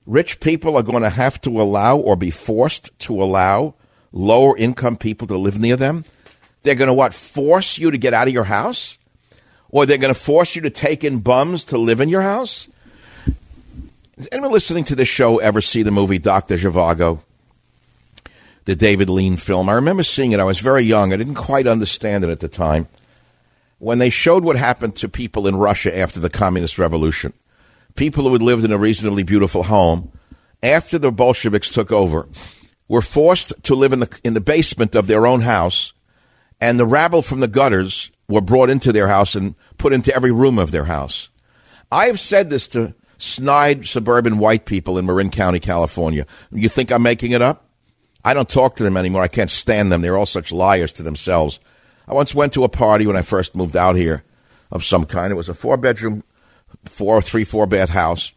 Rich 0.07 0.39
people 0.39 0.77
are 0.77 0.85
going 0.85 1.03
to 1.03 1.11
have 1.11 1.41
to 1.41 1.61
allow 1.61 1.97
or 1.97 2.15
be 2.15 2.31
forced 2.31 2.97
to 3.01 3.21
allow 3.21 3.75
lower 4.13 4.57
income 4.57 4.97
people 4.97 5.27
to 5.27 5.37
live 5.37 5.59
near 5.59 5.77
them. 5.77 6.05
They're 6.63 6.77
going 6.77 6.89
to 6.89 6.95
what? 6.95 7.13
Force 7.13 7.79
you 7.79 7.91
to 7.91 7.99
get 7.99 8.15
out 8.15 8.29
of 8.29 8.35
your 8.35 8.45
house? 8.45 8.99
Or 9.71 9.85
they're 9.85 9.99
going 9.99 10.15
to 10.15 10.21
force 10.21 10.55
you 10.55 10.63
to 10.63 10.71
take 10.71 11.05
in 11.05 11.19
bums 11.19 11.65
to 11.67 11.79
live 11.79 12.01
in 12.01 12.09
your 12.09 12.23
house? 12.23 12.69
Anyone 14.33 14.53
listening 14.53 14.85
to 14.85 14.95
this 14.95 15.09
show 15.09 15.39
ever 15.39 15.61
see 15.61 15.83
the 15.83 15.91
movie 15.91 16.19
Dr. 16.19 16.57
Zhivago? 16.57 17.21
the 18.67 18.77
David 18.77 19.09
Lean 19.09 19.37
film. 19.37 19.69
I 19.69 19.75
remember 19.75 20.03
seeing 20.03 20.33
it. 20.33 20.41
I 20.41 20.45
was 20.45 20.59
very 20.59 20.83
young. 20.83 21.13
I 21.13 21.17
didn't 21.17 21.35
quite 21.37 21.67
understand 21.67 22.25
it 22.25 22.31
at 22.31 22.41
the 22.41 22.49
time. 22.49 22.89
When 23.79 23.99
they 23.99 24.11
showed 24.11 24.45
what 24.45 24.57
happened 24.57 24.97
to 24.97 25.09
people 25.09 25.47
in 25.47 25.57
Russia 25.57 25.97
after 25.97 26.21
the 26.21 26.31
communist 26.31 26.79
revolution, 26.79 27.33
people 27.95 28.25
who 28.25 28.33
had 28.33 28.43
lived 28.43 28.65
in 28.65 28.73
a 28.73 28.79
reasonably 28.79 29.23
beautiful 29.23 29.65
home, 29.65 30.11
after 30.63 30.99
the 30.99 31.13
Bolsheviks 31.13 31.71
took 31.71 31.93
over, 31.93 32.29
were 32.89 33.03
forced 33.03 33.53
to 33.63 33.75
live 33.75 33.93
in 33.93 34.01
the 34.01 34.21
in 34.25 34.35
the 34.35 34.41
basement 34.41 34.95
of 34.95 35.07
their 35.07 35.27
own 35.27 35.43
house, 35.43 35.93
and 36.61 36.81
the 36.81 36.87
rabble 36.87 37.23
from 37.23 37.41
the 37.41 37.49
gutters 37.49 38.11
were 38.29 38.41
brought 38.41 38.71
into 38.71 38.93
their 38.93 39.09
house 39.09 39.35
and 39.35 39.55
put 39.79 39.93
into 39.93 40.15
every 40.15 40.33
room 40.33 40.59
of 40.59 40.71
their 40.71 40.85
house. 40.85 41.29
I 41.91 42.07
have 42.07 42.21
said 42.21 42.51
this 42.51 42.67
to 42.69 42.95
snide 43.19 43.87
suburban 43.87 44.39
white 44.39 44.67
people 44.67 44.99
in 44.99 45.07
Marin 45.07 45.31
County, 45.31 45.61
California. 45.61 46.27
You 46.51 46.69
think 46.69 46.91
I'm 46.91 47.03
making 47.03 47.33
it 47.33 47.43
up? 47.43 47.65
I 48.25 48.35
don't 48.35 48.49
talk 48.49 48.77
to 48.77 48.83
them 48.83 48.97
anymore. 48.97 49.23
I 49.23 49.29
can't 49.29 49.51
stand 49.51 49.93
them. 49.93 50.03
They're 50.03 50.17
all 50.17 50.27
such 50.27 50.51
liars 50.51 50.93
to 50.95 51.03
themselves. 51.03 51.61
I 52.09 52.15
once 52.15 52.35
went 52.35 52.53
to 52.55 52.65
a 52.65 52.69
party 52.69 53.07
when 53.07 53.17
I 53.17 53.23
first 53.23 53.55
moved 53.55 53.77
out 53.77 53.97
here 53.97 54.25
of 54.71 54.85
some 54.85 55.07
kind. 55.07 55.33
It 55.33 55.37
was 55.37 55.49
a 55.49 55.55
four 55.55 55.77
bedroom, 55.77 56.25
four, 56.85 57.23
three, 57.23 57.45
four 57.45 57.67
bath 57.67 57.91
house. 57.91 58.33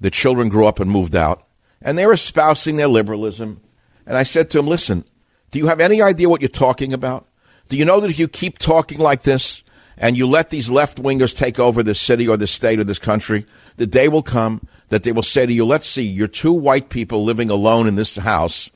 The 0.00 0.10
children 0.10 0.48
grew 0.48 0.66
up 0.66 0.80
and 0.80 0.90
moved 0.90 1.14
out, 1.14 1.46
and 1.80 1.96
they 1.96 2.04
were 2.06 2.12
espousing 2.12 2.76
their 2.76 2.88
liberalism. 2.88 3.60
And 4.06 4.16
I 4.16 4.24
said 4.24 4.50
to 4.50 4.58
them, 4.58 4.66
Listen, 4.66 5.04
do 5.52 5.60
you 5.60 5.68
have 5.68 5.80
any 5.80 6.02
idea 6.02 6.28
what 6.28 6.40
you're 6.40 6.48
talking 6.48 6.92
about? 6.92 7.28
Do 7.72 7.78
you 7.78 7.86
know 7.86 8.00
that 8.00 8.10
if 8.10 8.18
you 8.18 8.28
keep 8.28 8.58
talking 8.58 8.98
like 8.98 9.22
this 9.22 9.62
and 9.96 10.14
you 10.14 10.26
let 10.26 10.50
these 10.50 10.68
left 10.68 11.02
wingers 11.02 11.34
take 11.34 11.58
over 11.58 11.82
this 11.82 11.98
city 11.98 12.28
or 12.28 12.36
this 12.36 12.50
state 12.50 12.78
or 12.78 12.84
this 12.84 12.98
country, 12.98 13.46
the 13.78 13.86
day 13.86 14.08
will 14.08 14.22
come 14.22 14.68
that 14.88 15.04
they 15.04 15.12
will 15.12 15.22
say 15.22 15.46
to 15.46 15.52
you, 15.52 15.64
Let's 15.64 15.86
see, 15.86 16.02
you're 16.02 16.28
two 16.28 16.52
white 16.52 16.90
people 16.90 17.24
living 17.24 17.48
alone 17.50 17.86
in 17.86 17.94
this 17.94 18.16
house 18.16 18.70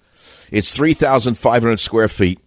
it's 0.51 0.75
3,500 0.75 1.79
square 1.79 2.09
feet. 2.09 2.41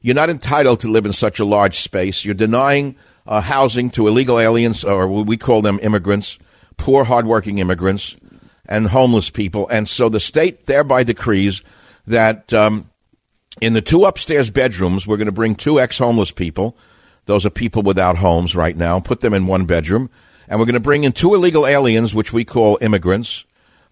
You're 0.00 0.14
not 0.14 0.30
entitled 0.30 0.80
to 0.80 0.88
live 0.88 1.06
in 1.06 1.12
such 1.12 1.40
a 1.40 1.44
large 1.44 1.80
space. 1.80 2.24
You're 2.24 2.34
denying 2.34 2.96
uh, 3.26 3.40
housing 3.40 3.90
to 3.90 4.06
illegal 4.06 4.38
aliens, 4.38 4.84
or 4.84 5.08
we 5.08 5.36
call 5.36 5.62
them 5.62 5.80
immigrants, 5.82 6.38
poor, 6.76 7.04
hardworking 7.04 7.58
immigrants, 7.58 8.16
and 8.68 8.88
homeless 8.88 9.30
people. 9.30 9.66
And 9.68 9.88
so 9.88 10.08
the 10.08 10.20
state 10.20 10.66
thereby 10.66 11.02
decrees 11.02 11.62
that 12.06 12.52
um, 12.52 12.90
in 13.60 13.72
the 13.72 13.82
two 13.82 14.04
upstairs 14.04 14.50
bedrooms, 14.50 15.06
we're 15.06 15.16
going 15.16 15.26
to 15.26 15.32
bring 15.32 15.54
two 15.54 15.80
ex 15.80 15.98
homeless 15.98 16.30
people. 16.30 16.76
Those 17.26 17.44
are 17.44 17.50
people 17.50 17.82
without 17.82 18.18
homes 18.18 18.54
right 18.54 18.76
now. 18.76 19.00
Put 19.00 19.20
them 19.20 19.34
in 19.34 19.46
one 19.46 19.64
bedroom. 19.64 20.10
And 20.48 20.60
we're 20.60 20.66
going 20.66 20.74
to 20.74 20.80
bring 20.80 21.04
in 21.04 21.12
two 21.12 21.34
illegal 21.34 21.66
aliens, 21.66 22.14
which 22.14 22.32
we 22.32 22.44
call 22.44 22.78
immigrants 22.80 23.44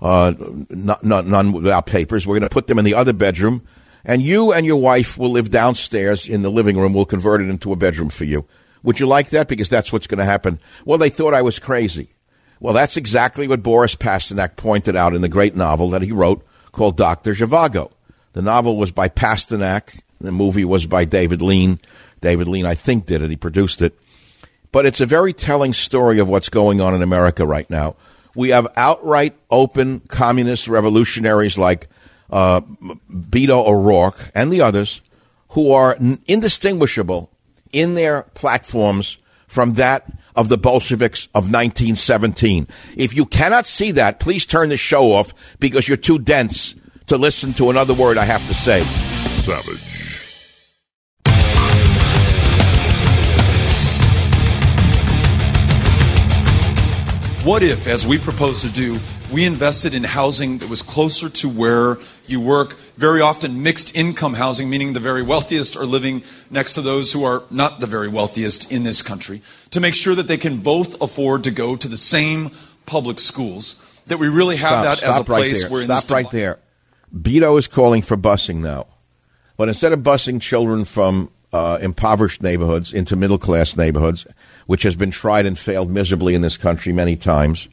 uh, 0.04 0.34
not, 0.68 1.02
not, 1.02 1.26
none 1.26 1.52
without 1.52 1.86
papers. 1.86 2.26
We're 2.26 2.38
going 2.38 2.48
to 2.48 2.52
put 2.52 2.66
them 2.66 2.78
in 2.78 2.84
the 2.84 2.94
other 2.94 3.14
bedroom, 3.14 3.66
and 4.04 4.20
you 4.20 4.52
and 4.52 4.66
your 4.66 4.76
wife 4.76 5.16
will 5.16 5.30
live 5.30 5.50
downstairs 5.50 6.28
in 6.28 6.42
the 6.42 6.50
living 6.50 6.76
room. 6.76 6.92
We'll 6.92 7.06
convert 7.06 7.40
it 7.40 7.48
into 7.48 7.72
a 7.72 7.76
bedroom 7.76 8.10
for 8.10 8.24
you. 8.24 8.46
Would 8.82 9.00
you 9.00 9.06
like 9.06 9.30
that? 9.30 9.48
Because 9.48 9.70
that's 9.70 9.92
what's 9.92 10.06
going 10.06 10.18
to 10.18 10.26
happen. 10.26 10.60
Well, 10.84 10.98
they 10.98 11.08
thought 11.08 11.32
I 11.32 11.40
was 11.40 11.58
crazy. 11.58 12.10
Well, 12.60 12.74
that's 12.74 12.98
exactly 12.98 13.48
what 13.48 13.62
Boris 13.62 13.96
Pasternak 13.96 14.56
pointed 14.56 14.94
out 14.94 15.14
in 15.14 15.22
the 15.22 15.28
great 15.28 15.56
novel 15.56 15.88
that 15.90 16.02
he 16.02 16.12
wrote 16.12 16.46
called 16.70 16.98
Dr. 16.98 17.32
Zhivago. 17.32 17.90
The 18.34 18.42
novel 18.42 18.76
was 18.76 18.92
by 18.92 19.08
Pasternak. 19.08 20.00
The 20.20 20.32
movie 20.32 20.64
was 20.64 20.86
by 20.86 21.04
David 21.04 21.40
Lean. 21.40 21.80
David 22.20 22.48
Lean, 22.48 22.66
I 22.66 22.74
think, 22.74 23.06
did 23.06 23.22
it. 23.22 23.30
He 23.30 23.36
produced 23.36 23.80
it. 23.80 23.98
But 24.72 24.86
it's 24.86 25.00
a 25.00 25.06
very 25.06 25.32
telling 25.32 25.72
story 25.72 26.18
of 26.18 26.28
what's 26.28 26.48
going 26.48 26.80
on 26.80 26.94
in 26.94 27.02
America 27.02 27.46
right 27.46 27.68
now. 27.70 27.94
We 28.34 28.48
have 28.48 28.66
outright 28.76 29.36
open 29.50 30.00
communist 30.00 30.66
revolutionaries 30.66 31.56
like 31.56 31.88
uh, 32.28 32.60
Beto 32.60 33.66
O'Rourke 33.66 34.32
and 34.34 34.52
the 34.52 34.60
others 34.60 35.00
who 35.50 35.70
are 35.70 35.96
indistinguishable 36.26 37.30
in 37.72 37.94
their 37.94 38.22
platforms 38.34 39.18
from 39.46 39.74
that 39.74 40.10
of 40.34 40.48
the 40.48 40.58
Bolsheviks 40.58 41.26
of 41.26 41.44
1917. 41.44 42.66
If 42.96 43.14
you 43.14 43.26
cannot 43.26 43.66
see 43.66 43.92
that, 43.92 44.18
please 44.18 44.44
turn 44.44 44.70
the 44.70 44.76
show 44.76 45.12
off 45.12 45.32
because 45.60 45.86
you're 45.86 45.96
too 45.96 46.18
dense 46.18 46.74
to 47.06 47.16
listen 47.16 47.52
to 47.54 47.70
another 47.70 47.94
word 47.94 48.18
I 48.18 48.24
have 48.24 48.46
to 48.48 48.54
say. 48.54 48.82
Savage. 49.42 49.94
What 57.44 57.62
if, 57.62 57.86
as 57.86 58.06
we 58.06 58.16
propose 58.18 58.62
to 58.62 58.70
do, 58.70 58.98
we 59.30 59.44
invested 59.44 59.92
in 59.92 60.02
housing 60.02 60.56
that 60.58 60.70
was 60.70 60.80
closer 60.80 61.28
to 61.28 61.48
where 61.50 61.98
you 62.26 62.40
work? 62.40 62.74
Very 62.96 63.20
often, 63.20 63.62
mixed 63.62 63.94
income 63.94 64.32
housing, 64.32 64.70
meaning 64.70 64.94
the 64.94 65.00
very 65.00 65.22
wealthiest 65.22 65.76
are 65.76 65.84
living 65.84 66.22
next 66.50 66.72
to 66.72 66.80
those 66.80 67.12
who 67.12 67.22
are 67.22 67.42
not 67.50 67.80
the 67.80 67.86
very 67.86 68.08
wealthiest 68.08 68.72
in 68.72 68.82
this 68.82 69.02
country, 69.02 69.42
to 69.72 69.80
make 69.80 69.94
sure 69.94 70.14
that 70.14 70.26
they 70.26 70.38
can 70.38 70.56
both 70.56 70.98
afford 71.02 71.44
to 71.44 71.50
go 71.50 71.76
to 71.76 71.86
the 71.86 71.98
same 71.98 72.50
public 72.86 73.18
schools. 73.18 73.84
That 74.06 74.18
we 74.18 74.28
really 74.28 74.56
have 74.56 74.82
stop, 74.82 74.84
that 74.84 74.98
stop 74.98 75.10
as 75.10 75.20
a 75.20 75.24
place 75.24 75.62
right 75.64 75.72
where. 75.72 75.98
Stop 75.98 76.10
right 76.10 76.30
there. 76.30 76.58
Beto 77.14 77.58
is 77.58 77.68
calling 77.68 78.02
for 78.02 78.16
busing 78.16 78.56
now, 78.56 78.86
but 79.56 79.68
instead 79.68 79.92
of 79.92 80.00
busing 80.00 80.40
children 80.40 80.84
from 80.84 81.30
uh, 81.52 81.78
impoverished 81.80 82.42
neighborhoods 82.42 82.92
into 82.92 83.14
middle 83.14 83.38
class 83.38 83.76
neighborhoods 83.76 84.26
which 84.66 84.82
has 84.82 84.96
been 84.96 85.10
tried 85.10 85.46
and 85.46 85.58
failed 85.58 85.90
miserably 85.90 86.34
in 86.34 86.42
this 86.42 86.56
country 86.56 86.92
many 86.92 87.16
times. 87.16 87.68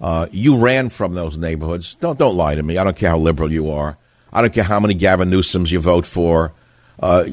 Uh, 0.00 0.26
you 0.30 0.56
ran 0.56 0.88
from 0.88 1.14
those 1.14 1.36
neighborhoods. 1.36 1.96
Don't 1.96 2.18
don't 2.18 2.36
lie 2.36 2.54
to 2.54 2.62
me. 2.62 2.78
I 2.78 2.84
don't 2.84 2.96
care 2.96 3.10
how 3.10 3.18
liberal 3.18 3.52
you 3.52 3.70
are. 3.70 3.98
I 4.32 4.40
don't 4.40 4.52
care 4.52 4.64
how 4.64 4.78
many 4.78 4.94
Gavin 4.94 5.30
Newsoms 5.30 5.70
you 5.72 5.80
vote 5.80 6.06
for. 6.06 6.52
Uh, 7.00 7.26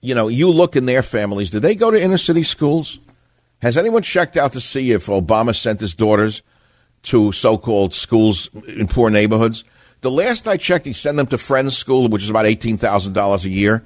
you 0.00 0.14
know, 0.14 0.28
you 0.28 0.48
look 0.50 0.74
in 0.74 0.86
their 0.86 1.02
families. 1.02 1.50
Did 1.50 1.62
they 1.62 1.74
go 1.74 1.90
to 1.90 2.02
inner 2.02 2.18
city 2.18 2.42
schools? 2.42 2.98
Has 3.60 3.76
anyone 3.76 4.02
checked 4.02 4.36
out 4.36 4.52
to 4.54 4.60
see 4.60 4.92
if 4.92 5.06
Obama 5.06 5.54
sent 5.54 5.80
his 5.80 5.94
daughters 5.94 6.42
to 7.02 7.30
so-called 7.32 7.92
schools 7.92 8.48
in 8.66 8.88
poor 8.88 9.10
neighborhoods? 9.10 9.64
The 10.02 10.10
last 10.10 10.48
I 10.48 10.56
checked, 10.56 10.86
he 10.86 10.92
sent 10.92 11.16
them 11.18 11.26
to 11.26 11.38
Friends 11.38 11.76
School, 11.76 12.08
which 12.08 12.22
is 12.22 12.30
about 12.30 12.46
eighteen 12.46 12.76
thousand 12.76 13.12
dollars 13.12 13.44
a 13.44 13.50
year. 13.50 13.84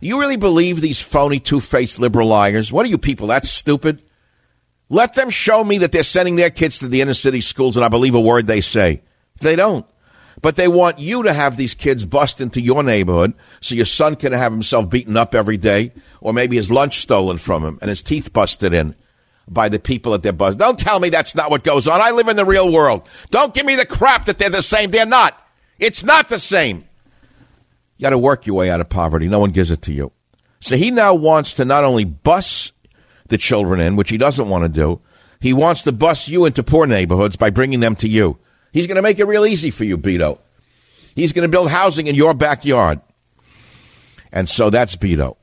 You 0.00 0.18
really 0.18 0.36
believe 0.36 0.80
these 0.80 1.00
phony, 1.00 1.38
two 1.38 1.60
faced 1.60 1.98
liberal 1.98 2.28
liars? 2.28 2.72
What 2.72 2.86
are 2.86 2.88
you 2.88 2.98
people 2.98 3.26
That's 3.26 3.50
stupid? 3.50 4.02
Let 4.88 5.14
them 5.14 5.30
show 5.30 5.62
me 5.62 5.78
that 5.78 5.92
they're 5.92 6.02
sending 6.02 6.34
their 6.34 6.50
kids 6.50 6.78
to 6.78 6.88
the 6.88 7.00
inner 7.00 7.14
city 7.14 7.40
schools 7.40 7.76
and 7.76 7.84
I 7.84 7.88
believe 7.88 8.14
a 8.14 8.20
word 8.20 8.46
they 8.46 8.60
say. 8.60 9.02
They 9.40 9.54
don't. 9.54 9.86
But 10.42 10.56
they 10.56 10.66
want 10.66 10.98
you 10.98 11.22
to 11.22 11.32
have 11.32 11.56
these 11.56 11.74
kids 11.74 12.04
bust 12.04 12.40
into 12.40 12.60
your 12.60 12.82
neighborhood 12.82 13.34
so 13.60 13.76
your 13.76 13.86
son 13.86 14.16
can 14.16 14.32
have 14.32 14.50
himself 14.50 14.90
beaten 14.90 15.16
up 15.16 15.32
every 15.34 15.58
day 15.58 15.92
or 16.20 16.32
maybe 16.32 16.56
his 16.56 16.72
lunch 16.72 16.98
stolen 16.98 17.38
from 17.38 17.64
him 17.64 17.78
and 17.80 17.88
his 17.88 18.02
teeth 18.02 18.32
busted 18.32 18.72
in 18.72 18.96
by 19.46 19.68
the 19.68 19.78
people 19.78 20.12
at 20.14 20.22
their 20.22 20.32
bus. 20.32 20.56
Don't 20.56 20.78
tell 20.78 20.98
me 20.98 21.08
that's 21.08 21.36
not 21.36 21.50
what 21.50 21.62
goes 21.62 21.86
on. 21.86 22.00
I 22.00 22.10
live 22.10 22.28
in 22.28 22.36
the 22.36 22.44
real 22.44 22.72
world. 22.72 23.08
Don't 23.30 23.54
give 23.54 23.66
me 23.66 23.76
the 23.76 23.86
crap 23.86 24.24
that 24.24 24.38
they're 24.38 24.50
the 24.50 24.62
same. 24.62 24.90
They're 24.90 25.06
not. 25.06 25.40
It's 25.80 26.04
not 26.04 26.28
the 26.28 26.38
same. 26.38 26.84
You 27.96 28.04
got 28.04 28.10
to 28.10 28.18
work 28.18 28.46
your 28.46 28.56
way 28.56 28.70
out 28.70 28.80
of 28.80 28.88
poverty. 28.88 29.28
No 29.28 29.40
one 29.40 29.50
gives 29.50 29.70
it 29.70 29.82
to 29.82 29.92
you. 29.92 30.12
So 30.60 30.76
he 30.76 30.90
now 30.90 31.14
wants 31.14 31.54
to 31.54 31.64
not 31.64 31.84
only 31.84 32.04
bus 32.04 32.72
the 33.28 33.38
children 33.38 33.80
in, 33.80 33.96
which 33.96 34.10
he 34.10 34.18
doesn't 34.18 34.48
want 34.48 34.64
to 34.64 34.68
do, 34.68 35.00
he 35.40 35.52
wants 35.52 35.82
to 35.82 35.92
bus 35.92 36.28
you 36.28 36.44
into 36.44 36.62
poor 36.62 36.86
neighborhoods 36.86 37.36
by 37.36 37.50
bringing 37.50 37.80
them 37.80 37.96
to 37.96 38.08
you. 38.08 38.38
He's 38.72 38.86
going 38.86 38.96
to 38.96 39.02
make 39.02 39.18
it 39.18 39.24
real 39.24 39.46
easy 39.46 39.70
for 39.70 39.84
you, 39.84 39.96
Beto. 39.96 40.38
He's 41.14 41.32
going 41.32 41.42
to 41.42 41.48
build 41.48 41.70
housing 41.70 42.06
in 42.06 42.14
your 42.14 42.34
backyard. 42.34 43.00
And 44.32 44.48
so 44.48 44.70
that's 44.70 44.96
Beto. 44.96 45.36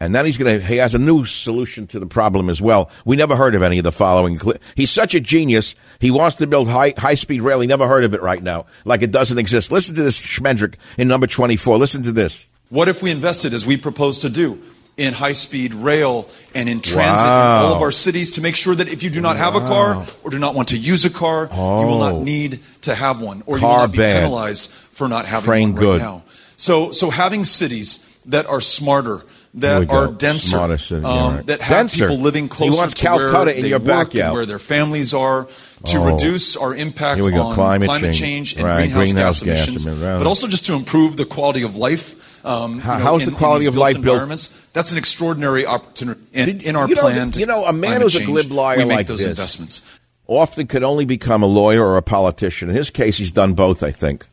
And 0.00 0.14
then 0.14 0.24
he's 0.24 0.38
going 0.38 0.58
to, 0.58 0.66
he 0.66 0.76
has 0.78 0.94
a 0.94 0.98
new 0.98 1.26
solution 1.26 1.86
to 1.88 2.00
the 2.00 2.06
problem 2.06 2.48
as 2.48 2.62
well. 2.62 2.90
We 3.04 3.16
never 3.16 3.36
heard 3.36 3.54
of 3.54 3.62
any 3.62 3.78
of 3.78 3.84
the 3.84 3.92
following. 3.92 4.40
He's 4.74 4.90
such 4.90 5.14
a 5.14 5.20
genius. 5.20 5.74
He 5.98 6.10
wants 6.10 6.36
to 6.36 6.46
build 6.46 6.68
high, 6.68 6.94
high 6.96 7.14
speed 7.14 7.42
rail. 7.42 7.60
He 7.60 7.66
never 7.66 7.86
heard 7.86 8.04
of 8.04 8.14
it 8.14 8.22
right 8.22 8.42
now. 8.42 8.64
Like 8.86 9.02
it 9.02 9.10
doesn't 9.10 9.38
exist. 9.38 9.70
Listen 9.70 9.94
to 9.96 10.02
this 10.02 10.18
Schmendrick 10.18 10.76
in 10.96 11.06
number 11.06 11.26
24. 11.26 11.76
Listen 11.76 12.02
to 12.04 12.12
this. 12.12 12.46
What 12.70 12.88
if 12.88 13.02
we 13.02 13.10
invested, 13.10 13.52
as 13.52 13.66
we 13.66 13.76
propose 13.76 14.20
to 14.20 14.30
do, 14.30 14.58
in 14.96 15.14
high 15.14 15.32
speed 15.32 15.72
rail 15.72 16.28
and 16.54 16.68
in 16.68 16.80
transit 16.80 17.24
wow. 17.24 17.60
in 17.60 17.66
all 17.66 17.74
of 17.74 17.82
our 17.82 17.90
cities 17.90 18.32
to 18.32 18.42
make 18.42 18.54
sure 18.54 18.74
that 18.74 18.88
if 18.88 19.02
you 19.02 19.08
do 19.08 19.20
not 19.20 19.36
have 19.36 19.56
a 19.56 19.60
car 19.60 20.04
or 20.22 20.30
do 20.30 20.38
not 20.38 20.54
want 20.54 20.68
to 20.68 20.78
use 20.78 21.04
a 21.04 21.10
car, 21.10 21.48
oh. 21.50 21.80
you 21.80 21.86
will 21.86 21.98
not 21.98 22.14
oh. 22.14 22.22
need 22.22 22.60
to 22.82 22.94
have 22.94 23.20
one 23.20 23.42
or 23.46 23.58
car 23.58 23.60
you 23.60 23.66
will 23.66 23.76
not 23.86 23.92
be 23.92 23.98
bad. 23.98 24.22
penalized 24.22 24.70
for 24.70 25.08
not 25.08 25.24
having 25.24 25.46
Train 25.46 25.72
one 25.72 25.74
right 25.74 25.80
good. 25.80 26.00
now. 26.00 26.22
So, 26.56 26.92
so 26.92 27.08
having 27.08 27.44
cities 27.44 28.06
that 28.26 28.46
are 28.46 28.60
smarter, 28.60 29.22
that 29.54 29.90
are 29.90 30.12
denser, 30.12 30.58
um, 30.58 31.02
right. 31.02 31.46
that 31.46 31.60
have 31.60 31.78
denser. 31.78 32.08
people 32.08 32.22
living 32.22 32.48
closer 32.48 32.88
to 32.88 32.94
Calcutta 32.94 33.32
where 33.32 33.48
in 33.48 33.66
your 33.66 33.80
backyard. 33.80 34.32
where 34.32 34.46
their 34.46 34.58
families 34.58 35.12
are, 35.12 35.48
to 35.86 35.96
oh. 35.96 36.12
reduce 36.12 36.56
our 36.56 36.74
impact 36.74 37.22
on 37.22 37.54
climate, 37.54 37.86
climate 37.86 38.14
change. 38.14 38.54
and 38.56 38.64
right. 38.64 38.92
greenhouse, 38.92 39.42
greenhouse, 39.42 39.42
gas, 39.42 39.66
gas 39.66 39.86
emissions, 39.86 40.00
but 40.00 40.26
also 40.26 40.46
just 40.46 40.66
to 40.66 40.74
improve 40.74 41.16
the 41.16 41.24
quality 41.24 41.62
of 41.62 41.76
life. 41.76 42.18
Um, 42.44 42.78
How, 42.78 42.96
know, 42.96 43.04
how's 43.04 43.24
in, 43.24 43.30
the 43.30 43.36
quality 43.36 43.66
of 43.66 43.76
life 43.76 43.96
environments? 43.96 44.48
Built? 44.48 44.72
That's 44.72 44.92
an 44.92 44.98
extraordinary 44.98 45.66
opportunity 45.66 46.22
in, 46.32 46.60
in 46.60 46.76
our 46.76 46.88
you 46.88 46.96
plan. 46.96 47.30
Know, 47.30 47.38
you 47.38 47.44
know, 47.44 47.66
a 47.66 47.72
man 47.72 48.00
who's 48.00 48.16
a 48.16 48.24
glib 48.24 48.50
liar 48.50 48.78
we 48.78 48.84
make 48.84 48.96
like 48.96 49.06
those 49.08 49.18
this 49.18 49.28
investments. 49.28 50.00
often 50.26 50.66
could 50.66 50.82
only 50.82 51.04
become 51.04 51.42
a 51.42 51.46
lawyer 51.46 51.84
or 51.84 51.98
a 51.98 52.02
politician. 52.02 52.70
In 52.70 52.76
his 52.76 52.88
case, 52.88 53.18
he's 53.18 53.30
done 53.30 53.52
both. 53.52 53.82
I 53.82 53.90
think. 53.90 54.26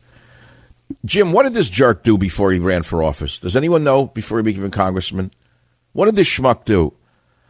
Jim, 1.04 1.32
what 1.32 1.44
did 1.44 1.54
this 1.54 1.68
jerk 1.68 2.02
do 2.02 2.16
before 2.16 2.50
he 2.52 2.58
ran 2.58 2.82
for 2.82 3.02
office? 3.02 3.38
Does 3.38 3.56
anyone 3.56 3.84
know 3.84 4.06
before 4.06 4.38
he 4.38 4.42
became 4.42 4.64
a 4.64 4.70
congressman? 4.70 5.30
What 5.92 6.06
did 6.06 6.14
this 6.14 6.28
schmuck 6.28 6.64
do? 6.64 6.94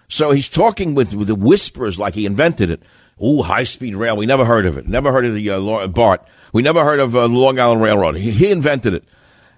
So 0.09 0.31
he's 0.31 0.49
talking 0.49 0.95
with, 0.95 1.15
with 1.15 1.29
the 1.29 1.35
whispers 1.35 1.99
like 1.99 2.15
he 2.15 2.27
invented 2.27 2.71
it. 2.71 2.83
Ooh, 3.23 3.43
high 3.43 3.65
speed 3.65 3.95
rail. 3.95 4.17
We 4.17 4.27
never 4.27 4.45
heard 4.45 4.65
of 4.65 4.79
it. 4.79 4.89
Never 4.89 5.13
heard 5.13 5.27
of 5.27 5.35
the 5.35 5.51
uh, 5.51 5.87
BART. 5.89 6.27
We 6.53 6.63
never 6.63 6.83
heard 6.85 7.01
of 7.01 7.15
uh, 7.15 7.27
Long 7.27 7.59
Island 7.59 7.83
Railroad. 7.83 8.17
He, 8.17 8.31
he 8.31 8.51
invented 8.51 8.95
it. 8.95 9.05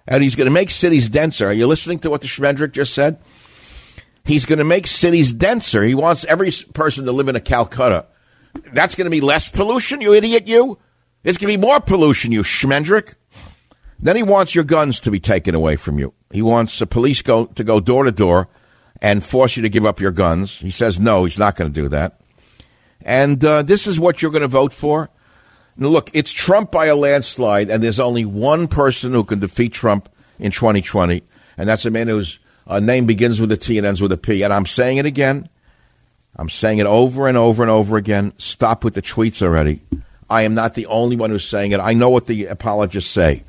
And 0.09 0.23
he's 0.23 0.35
going 0.35 0.47
to 0.47 0.53
make 0.53 0.71
cities 0.71 1.09
denser. 1.09 1.49
Are 1.49 1.53
you 1.53 1.67
listening 1.67 2.01
to 2.01 2.11
what 2.11 2.21
the 2.21 2.27
Schmendrick 2.27 2.73
just 2.73 2.95
said? 2.95 3.19
He's 4.25 4.47
going 4.47 4.59
to 4.59 4.65
make 4.65 4.87
cities 4.87 5.33
denser. 5.33 5.83
He 5.83 5.95
wants 5.95 6.25
every 6.25 6.51
person 6.75 7.05
to 7.05 7.13
live 7.13 7.29
in 7.29 7.37
a 7.37 7.41
Calcutta. 7.41 8.07
That's 8.73 8.95
going 8.95 9.05
to 9.05 9.11
be 9.11 9.21
less 9.21 9.49
pollution, 9.49 10.01
you 10.01 10.15
idiot, 10.15 10.49
you. 10.49 10.79
It's 11.23 11.39
going 11.39 11.53
to 11.53 11.59
be 11.59 11.67
more 11.67 11.81
pollution, 11.81 12.33
you 12.33 12.43
Schmendrick. 12.43 13.15
Then 14.03 14.17
he 14.17 14.23
wants 14.23 14.55
your 14.55 14.65
guns 14.65 15.01
to 15.01 15.11
be 15.11 15.21
taken 15.21 15.55
away 15.55 15.77
from 15.77 15.99
you. 15.99 16.15
He 16.31 16.43
wants 16.43 16.79
the 16.79 16.87
police 16.87 17.23
go 17.23 17.47
to 17.47 17.65
go 17.65 17.81
door 17.81 18.05
to 18.05 18.13
door 18.13 18.49
and 19.03 19.25
force 19.25 19.57
you 19.57 19.63
to 19.63 19.69
give 19.69 19.85
up 19.85 20.01
your 20.01 20.13
guns. 20.13 20.61
He 20.61 20.71
says 20.71 20.99
no, 20.99 21.25
he's 21.25 21.39
not 21.39 21.57
going 21.57 21.73
to 21.73 21.83
do 21.83 21.89
that. 21.89 22.21
And 23.03 23.45
uh, 23.45 23.63
this 23.63 23.87
is 23.87 23.99
what 23.99 24.21
you're 24.21 24.31
going 24.31 24.43
to 24.43 24.49
vote 24.49 24.73
for. 24.73 25.11
Now, 25.77 25.89
look, 25.89 26.11
it's 26.13 26.33
Trump 26.33 26.71
by 26.71 26.87
a 26.87 26.97
landslide, 26.97 27.71
and 27.71 27.83
there's 27.83 28.01
only 28.01 28.25
one 28.25 28.69
person 28.69 29.13
who 29.13 29.25
can 29.25 29.39
defeat 29.39 29.73
Trump 29.73 30.09
in 30.39 30.51
2020, 30.51 31.23
and 31.57 31.69
that's 31.69 31.87
a 31.87 31.91
man 31.91 32.09
whose 32.09 32.39
uh, 32.67 32.81
name 32.81 33.07
begins 33.07 33.41
with 33.41 33.51
a 33.53 33.57
T 33.57 33.79
and 33.79 33.87
ends 33.87 34.03
with 34.03 34.13
a 34.13 34.19
P. 34.19 34.43
And 34.43 34.53
I'm 34.53 34.67
saying 34.67 34.99
it 34.99 35.07
again. 35.07 35.49
I'm 36.37 36.49
saying 36.49 36.79
it 36.79 36.87
over 36.87 37.29
and 37.29 37.37
over 37.37 37.63
and 37.63 37.71
over 37.71 37.97
again. 37.97 38.33
Stop 38.39 38.85
with 38.85 38.95
the 38.95 39.03
tweets 39.03 39.43
already. 39.43 39.83
I 40.29 40.43
am 40.43 40.55
not 40.55 40.75
the 40.75 40.87
only 40.87 41.17
one 41.17 41.31
who's 41.31 41.45
saying 41.45 41.73
it. 41.73 41.81
I 41.81 41.93
know 41.93 42.09
what 42.09 42.27
the 42.27 42.47
apologists 42.47 43.11
say. 43.11 43.45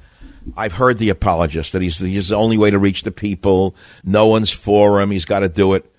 I've 0.57 0.73
heard 0.73 0.97
the 0.97 1.09
apologists 1.09 1.71
that 1.73 1.81
he's, 1.81 1.99
he's 1.99 2.29
the 2.29 2.35
only 2.35 2.57
way 2.57 2.71
to 2.71 2.79
reach 2.79 3.03
the 3.03 3.11
people. 3.11 3.75
No 4.03 4.27
one's 4.27 4.51
for 4.51 4.99
him. 5.01 5.11
He's 5.11 5.25
got 5.25 5.39
to 5.39 5.49
do 5.49 5.73
it. 5.73 5.91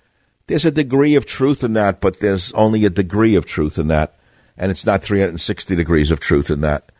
There's 0.47 0.65
a 0.65 0.71
degree 0.71 1.15
of 1.15 1.25
truth 1.25 1.63
in 1.63 1.73
that, 1.73 2.01
but 2.01 2.19
there's 2.19 2.51
only 2.53 2.83
a 2.85 2.89
degree 2.89 3.35
of 3.35 3.45
truth 3.45 3.79
in 3.79 3.87
that. 3.87 4.15
And 4.57 4.69
it's 4.69 4.85
not 4.85 5.01
360 5.01 5.75
degrees 5.75 6.11
of 6.11 6.19
truth 6.19 6.49
in 6.49 6.61
that. 6.61 6.91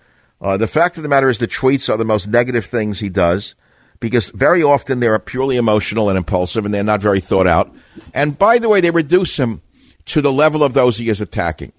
Uh, 0.42 0.58
the 0.58 0.68
fact 0.68 0.98
of 0.98 1.04
the 1.04 1.10
matter 1.10 1.30
is 1.30 1.40
the 1.40 1.48
tweets 1.48 1.90
are 1.90 1.98
the 1.98 2.06
most 2.06 2.28
negative 2.28 2.66
things 2.66 3.00
he 3.00 3.10
does 3.10 3.56
because 4.00 4.30
very 4.32 4.62
often 4.62 5.00
they're 5.00 5.18
purely 5.20 5.56
emotional 5.56 6.10
and 6.10 6.18
impulsive 6.18 6.66
and 6.66 6.74
they're 6.74 6.84
not 6.84 7.02
very 7.02 7.22
thought 7.22 7.48
out. 7.48 7.74
And 8.14 8.38
by 8.38 8.60
the 8.60 8.68
way, 8.68 8.82
they 8.82 8.92
reduce 8.92 9.40
him 9.40 9.62
to 10.06 10.22
the 10.22 10.32
level 10.32 10.64
of 10.64 10.74
those 10.74 10.98
he 10.98 11.10
is 11.10 11.22
attacking. 11.22 11.72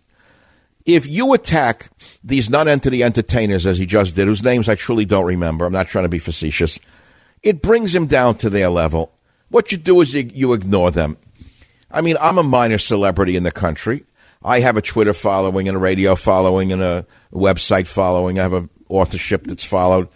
If 0.84 1.06
you 1.06 1.32
attack 1.32 1.90
these 2.22 2.50
non-entity 2.50 3.02
entertainers 3.02 3.66
as 3.66 3.78
he 3.78 3.86
just 3.86 4.14
did, 4.14 4.28
whose 4.28 4.42
names 4.42 4.68
I 4.68 4.74
truly 4.74 5.06
don't 5.06 5.24
remember, 5.24 5.64
I'm 5.64 5.72
not 5.72 5.88
trying 5.88 6.04
to 6.04 6.10
be 6.10 6.18
facetious, 6.18 6.78
it 7.42 7.62
brings 7.62 7.94
him 7.94 8.06
down 8.06 8.36
to 8.36 8.50
their 8.50 8.68
level. 8.68 9.12
What 9.48 9.72
you 9.72 9.78
do 9.78 10.00
is 10.00 10.12
you, 10.12 10.30
you 10.34 10.52
ignore 10.52 10.90
them. 10.90 11.16
I 11.90 12.00
mean, 12.00 12.16
I'm 12.20 12.38
a 12.38 12.42
minor 12.42 12.78
celebrity 12.78 13.36
in 13.36 13.44
the 13.44 13.52
country. 13.52 14.04
I 14.42 14.60
have 14.60 14.76
a 14.76 14.82
Twitter 14.82 15.14
following 15.14 15.68
and 15.68 15.76
a 15.76 15.80
radio 15.80 16.16
following 16.16 16.70
and 16.70 16.82
a 16.82 17.06
website 17.32 17.86
following. 17.86 18.38
I 18.38 18.42
have 18.42 18.52
an 18.52 18.68
authorship 18.88 19.44
that's 19.44 19.64
followed. 19.64 20.08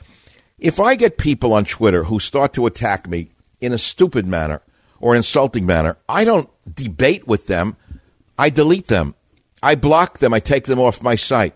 If 0.58 0.80
I 0.80 0.96
get 0.96 1.16
people 1.16 1.52
on 1.54 1.64
Twitter 1.64 2.04
who 2.04 2.20
start 2.20 2.52
to 2.54 2.66
attack 2.66 3.08
me 3.08 3.30
in 3.60 3.72
a 3.72 3.78
stupid 3.78 4.26
manner 4.26 4.60
or 5.00 5.14
insulting 5.14 5.64
manner, 5.64 5.96
I 6.08 6.24
don't 6.24 6.50
debate 6.74 7.26
with 7.26 7.46
them. 7.46 7.76
I 8.36 8.50
delete 8.50 8.88
them. 8.88 9.14
I 9.62 9.74
block 9.74 10.18
them. 10.18 10.34
I 10.34 10.40
take 10.40 10.64
them 10.64 10.78
off 10.78 11.02
my 11.02 11.14
site. 11.14 11.54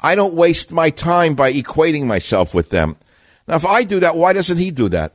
I 0.00 0.14
don't 0.14 0.34
waste 0.34 0.72
my 0.72 0.90
time 0.90 1.34
by 1.34 1.52
equating 1.52 2.06
myself 2.06 2.54
with 2.54 2.70
them. 2.70 2.96
Now, 3.46 3.56
if 3.56 3.66
I 3.66 3.84
do 3.84 4.00
that, 4.00 4.16
why 4.16 4.32
doesn't 4.32 4.58
he 4.58 4.70
do 4.70 4.88
that? 4.88 5.14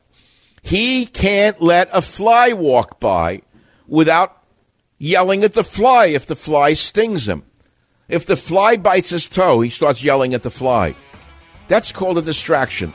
He 0.61 1.05
can't 1.05 1.61
let 1.61 1.89
a 1.93 2.01
fly 2.01 2.53
walk 2.53 2.99
by 2.99 3.41
without 3.87 4.43
yelling 4.97 5.43
at 5.43 5.53
the 5.53 5.63
fly 5.63 6.07
if 6.07 6.25
the 6.25 6.35
fly 6.35 6.73
stings 6.73 7.27
him. 7.27 7.43
If 8.07 8.25
the 8.25 8.37
fly 8.37 8.77
bites 8.77 9.09
his 9.09 9.27
toe, 9.27 9.61
he 9.61 9.69
starts 9.69 10.03
yelling 10.03 10.33
at 10.33 10.43
the 10.43 10.51
fly. 10.51 10.95
That's 11.67 11.91
called 11.91 12.17
a 12.17 12.21
distraction. 12.21 12.93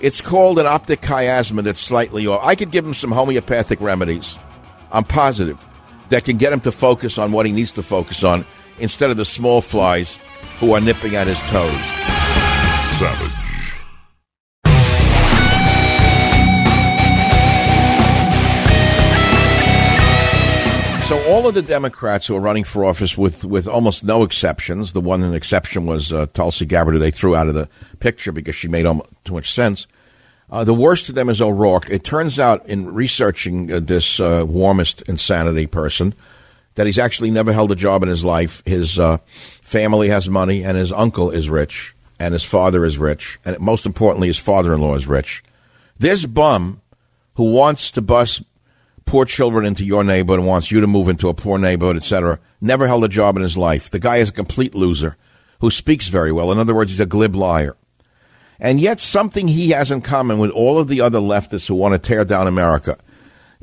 It's 0.00 0.20
called 0.20 0.58
an 0.58 0.66
optic 0.66 1.00
chiasma 1.00 1.62
that's 1.62 1.80
slightly 1.80 2.26
off. 2.26 2.40
I 2.42 2.54
could 2.54 2.70
give 2.70 2.84
him 2.84 2.94
some 2.94 3.12
homeopathic 3.12 3.80
remedies. 3.80 4.38
I'm 4.90 5.04
positive 5.04 5.64
that 6.10 6.24
can 6.24 6.36
get 6.36 6.52
him 6.52 6.60
to 6.60 6.72
focus 6.72 7.16
on 7.16 7.32
what 7.32 7.46
he 7.46 7.52
needs 7.52 7.72
to 7.72 7.82
focus 7.82 8.24
on 8.24 8.44
instead 8.82 9.10
of 9.10 9.16
the 9.16 9.24
small 9.24 9.62
flies 9.62 10.18
who 10.58 10.74
are 10.74 10.80
nipping 10.80 11.14
at 11.14 11.28
his 11.28 11.40
toes. 11.42 11.86
Savage. 12.98 13.32
So 21.06 21.22
all 21.28 21.46
of 21.46 21.54
the 21.54 21.62
Democrats 21.62 22.26
who 22.26 22.36
are 22.36 22.40
running 22.40 22.64
for 22.64 22.84
office, 22.84 23.16
with 23.18 23.44
with 23.44 23.68
almost 23.68 24.02
no 24.02 24.22
exceptions, 24.22 24.92
the 24.92 25.00
one 25.00 25.22
an 25.22 25.34
exception 25.34 25.86
was 25.86 26.12
uh, 26.12 26.26
Tulsi 26.32 26.64
Gabbard, 26.64 26.94
who 26.94 27.00
they 27.00 27.10
threw 27.10 27.36
out 27.36 27.48
of 27.48 27.54
the 27.54 27.68
picture 28.00 28.32
because 28.32 28.56
she 28.56 28.66
made 28.66 28.84
too 29.24 29.34
much 29.34 29.52
sense. 29.52 29.86
Uh, 30.50 30.64
the 30.64 30.74
worst 30.74 31.08
of 31.08 31.14
them 31.14 31.28
is 31.28 31.40
O'Rourke. 31.40 31.88
It 31.88 32.02
turns 32.02 32.38
out, 32.38 32.66
in 32.66 32.92
researching 32.92 33.72
uh, 33.72 33.80
this 33.80 34.20
uh, 34.20 34.44
warmist 34.46 35.02
insanity 35.02 35.66
person, 35.66 36.14
that 36.74 36.86
he's 36.86 36.98
actually 36.98 37.30
never 37.30 37.52
held 37.52 37.72
a 37.72 37.76
job 37.76 38.02
in 38.02 38.08
his 38.08 38.24
life. 38.24 38.62
His 38.64 38.98
uh, 38.98 39.18
family 39.26 40.08
has 40.08 40.28
money, 40.28 40.64
and 40.64 40.76
his 40.76 40.92
uncle 40.92 41.30
is 41.30 41.48
rich, 41.48 41.94
and 42.18 42.32
his 42.32 42.44
father 42.44 42.84
is 42.84 42.98
rich, 42.98 43.38
and 43.44 43.58
most 43.58 43.86
importantly, 43.86 44.28
his 44.28 44.38
father-in-law 44.38 44.94
is 44.96 45.06
rich. 45.06 45.42
This 45.98 46.26
bum 46.26 46.80
who 47.36 47.52
wants 47.52 47.90
to 47.92 48.02
bus 48.02 48.42
poor 49.04 49.24
children 49.24 49.64
into 49.64 49.84
your 49.84 50.04
neighborhood 50.04 50.40
and 50.40 50.48
wants 50.48 50.70
you 50.70 50.80
to 50.80 50.86
move 50.86 51.08
into 51.08 51.28
a 51.28 51.34
poor 51.34 51.58
neighborhood, 51.58 51.96
etc., 51.96 52.38
never 52.60 52.86
held 52.86 53.04
a 53.04 53.08
job 53.08 53.36
in 53.36 53.42
his 53.42 53.56
life. 53.56 53.90
The 53.90 53.98
guy 53.98 54.16
is 54.16 54.28
a 54.28 54.32
complete 54.32 54.74
loser 54.74 55.16
who 55.60 55.70
speaks 55.70 56.08
very 56.08 56.32
well. 56.32 56.52
In 56.52 56.58
other 56.58 56.74
words, 56.74 56.90
he's 56.90 57.00
a 57.00 57.06
glib 57.06 57.34
liar. 57.34 57.76
And 58.60 58.80
yet, 58.80 59.00
something 59.00 59.48
he 59.48 59.70
has 59.70 59.90
in 59.90 60.02
common 60.02 60.38
with 60.38 60.50
all 60.52 60.78
of 60.78 60.86
the 60.86 61.00
other 61.00 61.18
leftists 61.18 61.66
who 61.66 61.74
want 61.74 61.94
to 61.94 61.98
tear 61.98 62.24
down 62.24 62.46
America– 62.46 62.96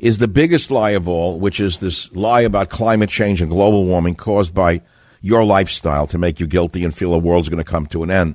is 0.00 0.16
the 0.16 0.28
biggest 0.28 0.70
lie 0.70 0.90
of 0.90 1.06
all, 1.06 1.38
which 1.38 1.60
is 1.60 1.78
this 1.78 2.10
lie 2.12 2.40
about 2.40 2.70
climate 2.70 3.10
change 3.10 3.42
and 3.42 3.50
global 3.50 3.84
warming 3.84 4.14
caused 4.14 4.54
by 4.54 4.80
your 5.20 5.44
lifestyle 5.44 6.06
to 6.06 6.16
make 6.16 6.40
you 6.40 6.46
guilty 6.46 6.84
and 6.84 6.96
feel 6.96 7.10
the 7.10 7.18
world's 7.18 7.50
going 7.50 7.62
to 7.62 7.70
come 7.70 7.86
to 7.86 8.02
an 8.02 8.10
end. 8.10 8.34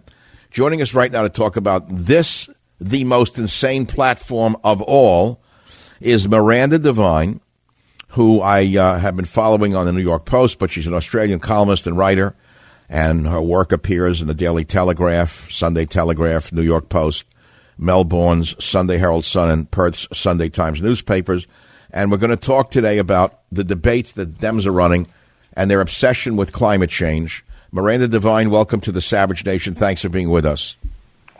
Joining 0.51 0.81
us 0.81 0.93
right 0.93 1.11
now 1.11 1.23
to 1.23 1.29
talk 1.29 1.55
about 1.55 1.83
this, 1.89 2.47
the 2.79 3.03
most 3.03 3.39
insane 3.39 3.87
platform 3.87 4.55
of 4.63 4.81
all, 4.83 5.41
is 5.99 6.27
Miranda 6.27 6.77
Devine, 6.77 7.41
who 8.09 8.41
I 8.41 8.77
uh, 8.77 8.99
have 8.99 9.15
been 9.15 9.25
following 9.25 9.75
on 9.75 9.87
the 9.87 9.91
New 9.91 10.01
York 10.01 10.25
Post, 10.25 10.59
but 10.59 10.69
she's 10.69 10.85
an 10.85 10.93
Australian 10.93 11.39
columnist 11.39 11.87
and 11.87 11.97
writer, 11.97 12.35
and 12.87 13.25
her 13.25 13.41
work 13.41 13.71
appears 13.71 14.21
in 14.21 14.27
the 14.27 14.35
Daily 14.35 14.65
Telegraph, 14.65 15.49
Sunday 15.49 15.87
Telegraph, 15.87 16.53
New 16.53 16.61
York 16.61 16.89
Post, 16.89 17.25
Melbourne's 17.77 18.55
Sunday 18.63 18.97
Herald 18.97 19.25
Sun, 19.25 19.49
and 19.49 19.71
Perth's 19.71 20.07
Sunday 20.13 20.49
Times 20.49 20.81
newspapers. 20.81 21.47
And 21.91 22.11
we're 22.11 22.17
going 22.17 22.29
to 22.31 22.37
talk 22.37 22.71
today 22.71 22.97
about 22.97 23.39
the 23.51 23.63
debates 23.63 24.11
that 24.13 24.39
Dems 24.39 24.65
are 24.65 24.71
running 24.71 25.07
and 25.53 25.71
their 25.71 25.81
obsession 25.81 26.35
with 26.35 26.51
climate 26.51 26.89
change. 26.89 27.45
Miranda 27.71 28.07
Devine, 28.07 28.49
welcome 28.49 28.81
to 28.81 28.91
the 28.91 29.01
Savage 29.01 29.45
Nation. 29.45 29.75
Thanks 29.75 30.01
for 30.01 30.09
being 30.09 30.29
with 30.29 30.45
us. 30.45 30.77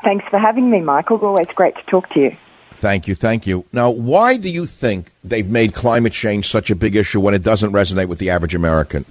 Thanks 0.04 0.26
for 0.30 0.40
having 0.40 0.70
me, 0.70 0.82
Michael. 0.82 1.18
Always 1.18 1.48
great 1.48 1.76
to 1.76 1.84
talk 1.84 2.10
to 2.12 2.20
you. 2.20 2.38
Thank 2.76 3.08
you, 3.08 3.16
thank 3.16 3.48
you. 3.48 3.66
Now, 3.72 3.90
why 3.90 4.38
do 4.38 4.50
you 4.50 4.66
think 4.66 5.12
they've 5.24 5.50
made 5.50 5.74
climate 5.74 6.14
change 6.14 6.50
such 6.50 6.70
a 6.70 6.76
big 6.76 6.96
issue 6.96 7.20
when 7.20 7.34
it 7.34 7.42
doesn't 7.42 7.72
resonate 7.72 8.08
with 8.08 8.20
the 8.20 8.30
average 8.30 8.54
American? 8.54 9.06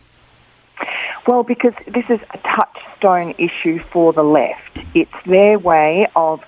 Well, 1.26 1.42
because 1.42 1.72
this 1.86 2.04
is 2.10 2.20
a 2.32 2.38
touchstone 2.38 3.34
issue 3.38 3.82
for 3.90 4.12
the 4.12 4.22
left. 4.22 4.78
It's 4.94 5.10
their 5.24 5.58
way 5.58 6.06
of 6.14 6.42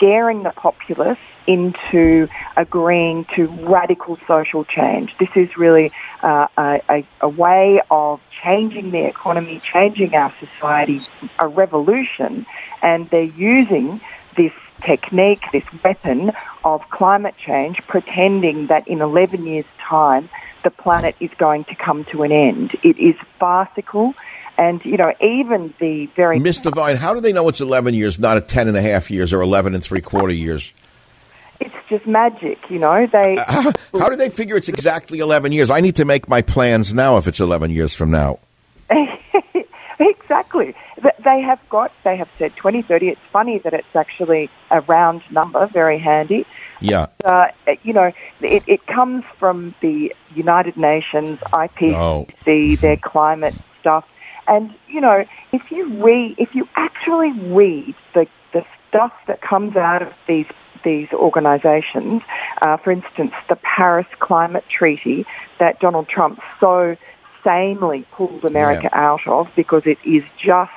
scaring 0.00 0.42
the 0.42 0.50
populace 0.50 1.18
into 1.46 2.26
agreeing 2.56 3.26
to 3.36 3.46
radical 3.46 4.18
social 4.26 4.64
change. 4.64 5.14
This 5.18 5.28
is 5.34 5.56
really 5.56 5.92
uh, 6.22 6.46
a, 6.56 7.04
a, 7.20 7.28
way 7.28 7.82
of 7.90 8.20
changing 8.42 8.92
the 8.92 9.04
economy, 9.06 9.60
changing 9.72 10.14
our 10.14 10.32
society, 10.40 11.06
a 11.38 11.48
revolution, 11.48 12.46
and 12.82 13.10
they're 13.10 13.22
using 13.22 14.00
this 14.36 14.52
technique, 14.82 15.42
this 15.52 15.64
weapon 15.84 16.32
of 16.64 16.88
climate 16.90 17.34
change, 17.44 17.78
pretending 17.86 18.68
that 18.68 18.88
in 18.88 19.02
11 19.02 19.46
years' 19.46 19.66
time 19.78 20.30
the 20.62 20.70
planet 20.70 21.16
is 21.20 21.30
going 21.36 21.64
to 21.64 21.74
come 21.74 22.04
to 22.06 22.22
an 22.22 22.32
end. 22.32 22.76
It 22.82 22.98
is 22.98 23.16
farcical. 23.38 24.14
And, 24.60 24.84
you 24.84 24.98
know, 24.98 25.14
even 25.22 25.72
the 25.80 26.04
very. 26.14 26.38
Miss 26.38 26.60
Devine, 26.60 26.96
how 26.96 27.14
do 27.14 27.20
they 27.20 27.32
know 27.32 27.48
it's 27.48 27.62
11 27.62 27.94
years, 27.94 28.18
not 28.18 28.36
a 28.36 28.42
10 28.42 28.68
and 28.68 28.76
a 28.76 28.82
half 28.82 29.10
years 29.10 29.32
or 29.32 29.40
11 29.40 29.74
and 29.74 29.82
three 29.82 30.02
quarter 30.02 30.34
years? 30.34 30.74
It's 31.60 31.74
just 31.88 32.06
magic, 32.06 32.58
you 32.68 32.78
know. 32.78 33.06
They. 33.06 33.36
Uh, 33.38 33.72
how 33.98 34.10
do 34.10 34.16
they 34.16 34.28
figure 34.28 34.58
it's 34.58 34.68
exactly 34.68 35.18
11 35.18 35.52
years? 35.52 35.70
I 35.70 35.80
need 35.80 35.96
to 35.96 36.04
make 36.04 36.28
my 36.28 36.42
plans 36.42 36.92
now 36.92 37.16
if 37.16 37.26
it's 37.26 37.40
11 37.40 37.70
years 37.70 37.94
from 37.94 38.10
now. 38.10 38.38
exactly. 39.98 40.74
They 41.24 41.40
have 41.40 41.60
got, 41.70 41.90
they 42.04 42.18
have 42.18 42.28
said 42.38 42.54
2030. 42.56 43.08
It's 43.08 43.20
funny 43.32 43.60
that 43.60 43.72
it's 43.72 43.96
actually 43.96 44.50
a 44.70 44.82
round 44.82 45.22
number, 45.30 45.66
very 45.68 45.98
handy. 45.98 46.44
Yeah. 46.82 47.06
Uh, 47.24 47.46
you 47.82 47.94
know, 47.94 48.12
it, 48.42 48.62
it 48.66 48.86
comes 48.86 49.24
from 49.38 49.74
the 49.80 50.14
United 50.34 50.76
Nations, 50.76 51.38
IPCC, 51.40 51.94
oh. 51.94 52.76
their 52.76 52.98
climate 52.98 53.54
stuff. 53.80 54.04
And, 54.48 54.74
you 54.88 55.00
know, 55.00 55.24
if 55.52 55.62
you 55.70 56.02
read, 56.02 56.36
if 56.38 56.54
you 56.54 56.68
actually 56.76 57.32
read 57.32 57.94
the, 58.14 58.26
the 58.52 58.64
stuff 58.88 59.12
that 59.26 59.40
comes 59.40 59.76
out 59.76 60.02
of 60.02 60.12
these 60.26 60.46
these 60.82 61.08
organisations, 61.12 62.22
uh, 62.62 62.78
for 62.78 62.90
instance, 62.90 63.32
the 63.50 63.56
Paris 63.56 64.06
Climate 64.18 64.64
Treaty 64.70 65.26
that 65.58 65.78
Donald 65.78 66.08
Trump 66.08 66.40
so 66.58 66.96
sanely 67.44 68.06
pulled 68.12 68.44
America 68.44 68.88
yeah. 68.90 68.98
out 68.98 69.26
of 69.26 69.48
because 69.56 69.82
it 69.84 69.98
is 70.04 70.22
just 70.42 70.72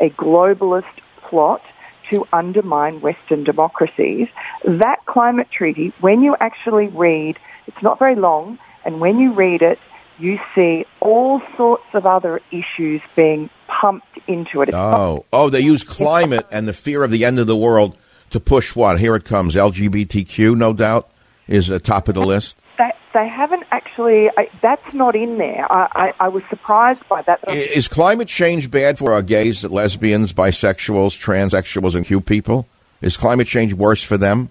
a 0.00 0.10
globalist 0.10 0.84
plot 1.28 1.62
to 2.10 2.26
undermine 2.32 3.00
Western 3.00 3.44
democracies. 3.44 4.28
That 4.64 5.04
climate 5.06 5.48
treaty, 5.50 5.92
when 6.00 6.22
you 6.22 6.36
actually 6.40 6.86
read, 6.88 7.36
it's 7.66 7.82
not 7.82 7.98
very 7.98 8.14
long, 8.14 8.58
and 8.84 9.00
when 9.00 9.18
you 9.18 9.32
read 9.32 9.62
it, 9.62 9.78
you 10.18 10.38
see 10.54 10.84
all 11.00 11.40
sorts 11.56 11.84
of 11.94 12.06
other 12.06 12.40
issues 12.50 13.00
being 13.16 13.50
pumped 13.68 14.18
into 14.26 14.62
it. 14.62 14.68
It's 14.68 14.76
oh, 14.76 15.24
oh, 15.32 15.50
they 15.50 15.60
use 15.60 15.84
climate 15.84 16.46
and 16.50 16.66
the 16.66 16.72
fear 16.72 17.04
of 17.04 17.10
the 17.10 17.24
end 17.24 17.38
of 17.38 17.46
the 17.46 17.56
world 17.56 17.96
to 18.30 18.40
push 18.40 18.74
what? 18.74 18.98
Here 18.98 19.14
it 19.14 19.24
comes. 19.24 19.54
LGBTQ, 19.54 20.56
no 20.56 20.72
doubt, 20.72 21.10
is 21.46 21.68
the 21.68 21.78
top 21.78 22.08
of 22.08 22.14
the 22.14 22.24
list. 22.24 22.58
They, 22.76 22.90
they 23.14 23.28
haven't 23.28 23.64
actually. 23.70 24.28
I, 24.36 24.48
that's 24.62 24.94
not 24.94 25.16
in 25.16 25.38
there. 25.38 25.70
I, 25.70 25.88
I, 26.18 26.26
I, 26.26 26.28
was 26.28 26.42
surprised 26.48 27.00
by 27.08 27.22
that. 27.22 27.40
Is 27.48 27.88
climate 27.88 28.28
change 28.28 28.70
bad 28.70 28.98
for 28.98 29.12
our 29.12 29.22
gays, 29.22 29.64
lesbians, 29.64 30.32
bisexuals, 30.32 31.18
transsexuals, 31.18 31.94
and 31.94 32.04
Q 32.04 32.20
people? 32.20 32.66
Is 33.00 33.16
climate 33.16 33.46
change 33.46 33.74
worse 33.74 34.02
for 34.02 34.18
them? 34.18 34.50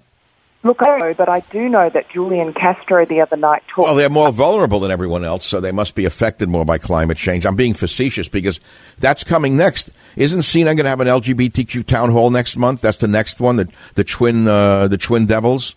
Look, 0.68 0.82
I 0.82 0.98
know, 0.98 1.14
but 1.14 1.30
I 1.30 1.40
do 1.40 1.70
know 1.70 1.90
that 1.90 2.10
Julian 2.10 2.54
Castro 2.54 3.06
the 3.06 3.22
other 3.22 3.38
night 3.38 3.64
talked. 3.74 3.88
Well, 3.88 3.96
they're 3.96 4.10
more 4.10 4.34
vulnerable 4.34 4.82
than 4.82 4.92
everyone 4.92 5.24
else, 5.24 5.46
so 5.46 5.62
they 5.62 5.72
must 5.72 5.96
be 5.96 6.04
affected 6.04 6.50
more 6.50 6.66
by 6.66 6.78
climate 6.78 7.16
change. 7.16 7.46
I'm 7.46 7.56
being 7.56 7.74
facetious 7.74 8.28
because 8.28 8.60
that's 9.00 9.24
coming 9.24 9.56
next. 9.56 9.90
Isn't 10.18 10.42
CNN 10.42 10.76
going 10.76 10.80
to 10.80 10.90
have 10.90 11.00
an 11.00 11.08
LGBTQ 11.08 11.86
town 11.86 12.12
hall 12.12 12.32
next 12.32 12.58
month? 12.58 12.82
That's 12.82 12.98
the 12.98 13.08
next 13.08 13.40
one, 13.40 13.56
the 13.56 13.70
the 13.96 14.04
twin 14.04 14.46
uh, 14.46 14.90
the 14.90 14.98
twin 14.98 15.26
devils. 15.26 15.76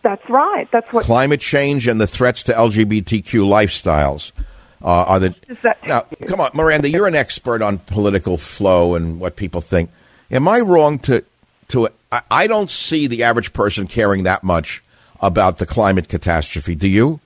That's 0.00 0.26
right. 0.30 0.70
That's 0.72 0.90
what 0.90 1.04
climate 1.04 1.40
change 1.40 1.86
and 1.86 2.00
the 2.00 2.06
threats 2.06 2.42
to 2.44 2.54
LGBTQ 2.54 3.24
lifestyles 3.46 4.32
uh, 4.82 5.04
are 5.04 5.20
the. 5.20 5.34
now, 5.86 6.06
come 6.26 6.40
on, 6.40 6.50
Miranda, 6.54 6.88
you're 6.88 7.06
an 7.06 7.14
expert 7.14 7.60
on 7.60 7.76
political 7.78 8.38
flow 8.38 8.94
and 8.94 9.20
what 9.20 9.36
people 9.36 9.60
think. 9.60 9.90
Am 10.30 10.48
I 10.48 10.60
wrong 10.60 10.98
to 11.00 11.24
to? 11.68 11.88
I, 12.10 12.22
I 12.30 12.46
don't 12.46 12.70
see 12.70 13.06
the 13.06 13.22
average 13.22 13.52
person 13.52 13.86
caring 13.86 14.22
that 14.24 14.42
much 14.42 14.82
about 15.20 15.58
the 15.58 15.66
climate 15.66 16.08
catastrophe. 16.08 16.74
Do 16.74 16.88
you? 16.88 17.20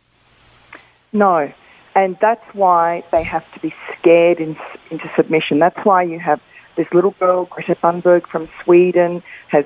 No, 1.13 1.53
and 1.95 2.17
that's 2.21 2.45
why 2.55 3.03
they 3.11 3.23
have 3.23 3.45
to 3.55 3.61
be 3.61 3.75
scared 3.99 4.39
in, 4.39 4.57
into 4.91 5.11
submission. 5.17 5.59
That's 5.59 5.79
why 5.85 6.03
you 6.03 6.21
have 6.21 6.41
this 6.77 6.87
little 6.93 7.11
girl, 7.19 7.47
Greta 7.47 7.75
Thunberg 7.75 8.27
from 8.29 8.49
Sweden, 8.63 9.23
has 9.49 9.65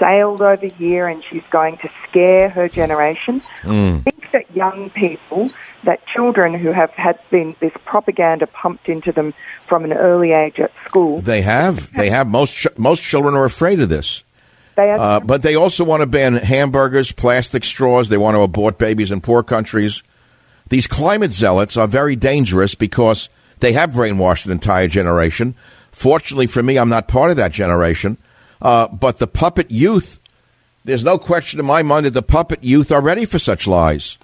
sailed 0.00 0.42
over 0.42 0.66
here 0.66 1.06
and 1.06 1.22
she's 1.30 1.44
going 1.50 1.78
to 1.78 1.88
scare 2.08 2.48
her 2.48 2.68
generation. 2.68 3.40
Mm. 3.62 4.00
I 4.00 4.02
think 4.02 4.24
that 4.32 4.56
young 4.56 4.90
people, 4.90 5.50
that 5.84 6.06
children 6.06 6.58
who 6.58 6.72
have 6.72 6.90
had 6.90 7.18
been 7.30 7.54
this 7.60 7.72
propaganda 7.84 8.46
pumped 8.46 8.88
into 8.88 9.12
them 9.12 9.34
from 9.68 9.84
an 9.84 9.92
early 9.92 10.32
age 10.32 10.58
at 10.58 10.72
school. 10.86 11.20
They 11.20 11.42
have. 11.42 11.92
They 11.92 12.10
have. 12.10 12.26
Most, 12.26 12.54
ch- 12.54 12.66
most 12.76 13.02
children 13.02 13.34
are 13.34 13.44
afraid 13.44 13.80
of 13.80 13.88
this. 13.88 14.24
They 14.76 14.90
uh, 14.90 15.20
but 15.20 15.42
they 15.42 15.54
also 15.54 15.84
want 15.84 16.00
to 16.00 16.06
ban 16.06 16.34
hamburgers, 16.34 17.12
plastic 17.12 17.64
straws. 17.64 18.08
They 18.08 18.18
want 18.18 18.36
to 18.36 18.42
abort 18.42 18.76
babies 18.76 19.12
in 19.12 19.20
poor 19.20 19.42
countries. 19.42 20.02
These 20.68 20.86
climate 20.86 21.32
zealots 21.32 21.76
are 21.76 21.86
very 21.86 22.16
dangerous 22.16 22.74
because 22.74 23.28
they 23.60 23.72
have 23.74 23.90
brainwashed 23.90 24.46
an 24.46 24.52
entire 24.52 24.88
generation. 24.88 25.54
Fortunately 25.92 26.48
for 26.48 26.62
me, 26.62 26.76
I'm 26.76 26.88
not 26.88 27.06
part 27.06 27.30
of 27.30 27.36
that 27.36 27.52
generation. 27.52 28.18
Uh, 28.60 28.88
but 28.88 29.18
the 29.18 29.26
puppet 29.26 29.70
youth, 29.70 30.18
there's 30.84 31.04
no 31.04 31.18
question 31.18 31.60
in 31.60 31.66
my 31.66 31.82
mind 31.82 32.06
that 32.06 32.14
the 32.14 32.22
puppet 32.22 32.64
youth 32.64 32.90
are 32.90 33.00
ready 33.00 33.26
for 33.26 33.38
such 33.38 33.66
lies. 33.66 34.18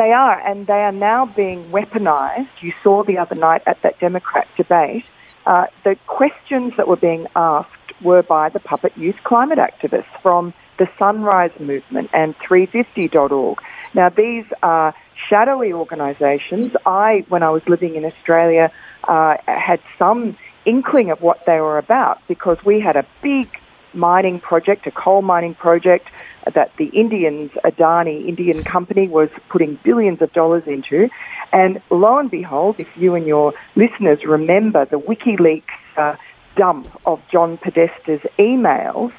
They 0.00 0.12
are, 0.12 0.40
and 0.40 0.66
they 0.66 0.82
are 0.82 0.92
now 0.92 1.26
being 1.26 1.62
weaponized. 1.64 2.48
You 2.62 2.72
saw 2.82 3.04
the 3.04 3.18
other 3.18 3.34
night 3.34 3.60
at 3.66 3.82
that 3.82 4.00
Democrat 4.00 4.48
debate, 4.56 5.04
uh, 5.44 5.66
the 5.84 5.94
questions 6.06 6.72
that 6.78 6.88
were 6.88 6.96
being 6.96 7.26
asked 7.36 7.68
were 8.00 8.22
by 8.22 8.48
the 8.48 8.60
puppet 8.60 8.96
youth 8.96 9.16
climate 9.24 9.58
activists 9.58 10.08
from 10.22 10.54
the 10.78 10.88
Sunrise 10.98 11.50
Movement 11.60 12.08
and 12.14 12.34
350.org. 12.38 13.58
Now, 13.92 14.08
these 14.08 14.46
are 14.62 14.94
shadowy 15.28 15.74
organisations. 15.74 16.72
I, 16.86 17.26
when 17.28 17.42
I 17.42 17.50
was 17.50 17.62
living 17.68 17.94
in 17.94 18.06
Australia, 18.06 18.72
uh, 19.04 19.36
had 19.46 19.80
some 19.98 20.34
inkling 20.64 21.10
of 21.10 21.20
what 21.20 21.44
they 21.44 21.60
were 21.60 21.76
about 21.76 22.26
because 22.26 22.56
we 22.64 22.80
had 22.80 22.96
a 22.96 23.04
big 23.20 23.48
mining 23.92 24.40
project, 24.40 24.86
a 24.86 24.90
coal 24.90 25.20
mining 25.20 25.54
project 25.54 26.08
that 26.54 26.72
the 26.76 26.86
Indians, 26.86 27.50
Adani 27.64 28.26
Indian 28.26 28.62
company, 28.62 29.08
was 29.08 29.28
putting 29.48 29.78
billions 29.82 30.20
of 30.22 30.32
dollars 30.32 30.64
into. 30.66 31.08
And 31.52 31.80
lo 31.90 32.18
and 32.18 32.30
behold, 32.30 32.76
if 32.78 32.88
you 32.96 33.14
and 33.14 33.26
your 33.26 33.52
listeners 33.76 34.24
remember 34.24 34.84
the 34.84 34.98
WikiLeaks 34.98 35.64
uh, 35.96 36.16
dump 36.56 36.88
of 37.06 37.20
John 37.30 37.58
Podesta's 37.58 38.22
emails, 38.38 39.12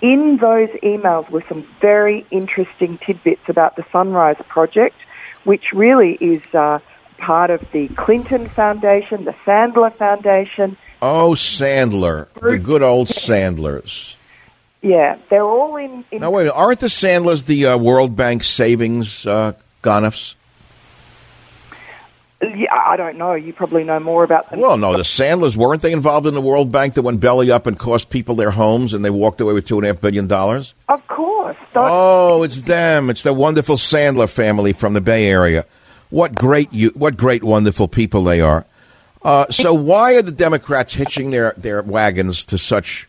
in 0.00 0.38
those 0.40 0.68
emails 0.82 1.28
were 1.30 1.44
some 1.48 1.66
very 1.80 2.26
interesting 2.30 2.98
tidbits 2.98 3.48
about 3.48 3.76
the 3.76 3.84
Sunrise 3.90 4.40
Project, 4.48 4.96
which 5.44 5.72
really 5.72 6.14
is 6.20 6.42
uh, 6.54 6.78
part 7.18 7.50
of 7.50 7.64
the 7.72 7.88
Clinton 7.88 8.48
Foundation, 8.48 9.24
the 9.24 9.34
Sandler 9.44 9.94
Foundation. 9.96 10.76
Oh, 11.02 11.32
Sandler, 11.32 12.28
the 12.40 12.58
good 12.58 12.82
old 12.82 13.08
Sandlers. 13.08 14.18
Yeah, 14.80 15.18
they're 15.30 15.42
all 15.42 15.76
in. 15.76 16.04
in 16.10 16.20
now, 16.20 16.30
wait, 16.30 16.48
aren't 16.48 16.80
the 16.80 16.88
Sandlers 16.88 17.44
the 17.44 17.66
uh, 17.66 17.78
World 17.78 18.14
Bank 18.14 18.44
savings 18.44 19.26
uh, 19.26 19.54
Yeah, 22.40 22.72
I 22.72 22.96
don't 22.96 23.18
know. 23.18 23.34
You 23.34 23.52
probably 23.52 23.82
know 23.82 23.98
more 23.98 24.22
about 24.22 24.50
them. 24.50 24.60
Well, 24.60 24.76
no, 24.76 24.96
the 24.96 25.04
Sandlers 25.04 25.56
weren't 25.56 25.82
they 25.82 25.90
involved 25.90 26.26
in 26.26 26.34
the 26.34 26.40
World 26.40 26.70
Bank 26.70 26.94
that 26.94 27.02
went 27.02 27.18
belly 27.18 27.50
up 27.50 27.66
and 27.66 27.76
cost 27.76 28.10
people 28.10 28.36
their 28.36 28.52
homes, 28.52 28.94
and 28.94 29.04
they 29.04 29.10
walked 29.10 29.40
away 29.40 29.54
with 29.54 29.66
two 29.66 29.76
and 29.78 29.84
a 29.84 29.88
half 29.88 30.00
billion 30.00 30.28
dollars? 30.28 30.74
Of 30.88 31.04
course. 31.08 31.56
Oh, 31.74 32.44
it's 32.44 32.62
them. 32.62 33.10
It's 33.10 33.22
the 33.22 33.32
wonderful 33.32 33.76
Sandler 33.76 34.28
family 34.28 34.72
from 34.72 34.94
the 34.94 35.00
Bay 35.00 35.26
Area. 35.26 35.64
What 36.10 36.34
great, 36.34 36.72
you, 36.72 36.90
what 36.90 37.16
great, 37.16 37.42
wonderful 37.42 37.88
people 37.88 38.22
they 38.22 38.40
are. 38.40 38.64
Uh, 39.22 39.46
so, 39.50 39.74
why 39.74 40.14
are 40.14 40.22
the 40.22 40.32
Democrats 40.32 40.94
hitching 40.94 41.32
their, 41.32 41.54
their 41.56 41.82
wagons 41.82 42.44
to 42.46 42.56
such, 42.56 43.07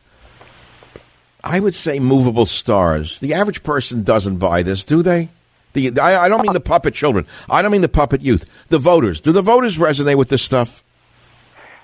I 1.43 1.59
would 1.59 1.75
say, 1.75 1.99
movable 1.99 2.45
stars? 2.45 3.19
The 3.19 3.33
average 3.33 3.63
person 3.63 4.03
doesn't 4.03 4.37
buy 4.37 4.63
this, 4.63 4.83
do 4.83 5.01
they? 5.01 5.29
The, 5.73 5.99
I, 5.99 6.25
I 6.25 6.29
don't 6.29 6.41
mean 6.41 6.53
the 6.53 6.59
puppet 6.59 6.93
children. 6.93 7.25
I 7.49 7.61
don't 7.61 7.71
mean 7.71 7.81
the 7.81 7.89
puppet 7.89 8.21
youth. 8.21 8.49
The 8.69 8.79
voters. 8.79 9.21
Do 9.21 9.31
the 9.31 9.41
voters 9.41 9.77
resonate 9.77 10.17
with 10.17 10.29
this 10.29 10.41
stuff? 10.41 10.83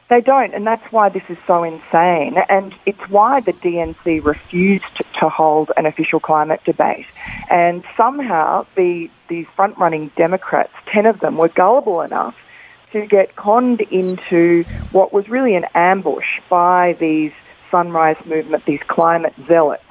They 0.08 0.22
don't, 0.22 0.54
and 0.54 0.68
that's 0.68 0.92
why 0.92 1.10
this 1.10 1.24
is 1.30 1.38
so 1.48 1.64
insane. 1.64 2.36
And 2.48 2.76
it's 2.86 3.00
why 3.10 3.40
the 3.40 3.54
DNC 3.54 4.24
refused 4.24 5.04
to 5.20 5.30
hold 5.30 5.72
an 5.78 5.88
official 5.88 6.20
climate 6.20 6.62
debate. 6.64 7.08
And 7.50 7.84
somehow 7.98 8.68
the 8.76 9.10
these 9.30 9.48
front 9.56 9.78
running 9.80 10.12
Democrats, 10.16 10.74
ten 10.94 11.08
of 11.08 11.20
them, 11.22 11.38
were 11.38 11.50
gullible 11.50 12.02
enough 12.02 12.36
to 12.92 13.08
get 13.08 13.36
conned 13.36 13.82
into 13.82 14.64
what 14.92 15.12
was 15.12 15.28
really 15.28 15.56
an 15.56 15.66
ambush 15.74 16.40
by 16.50 16.96
these 17.00 17.34
sunrise 17.76 18.16
movement, 18.26 18.64
these 18.66 18.80
climate 18.88 19.34
zealots. 19.50 19.84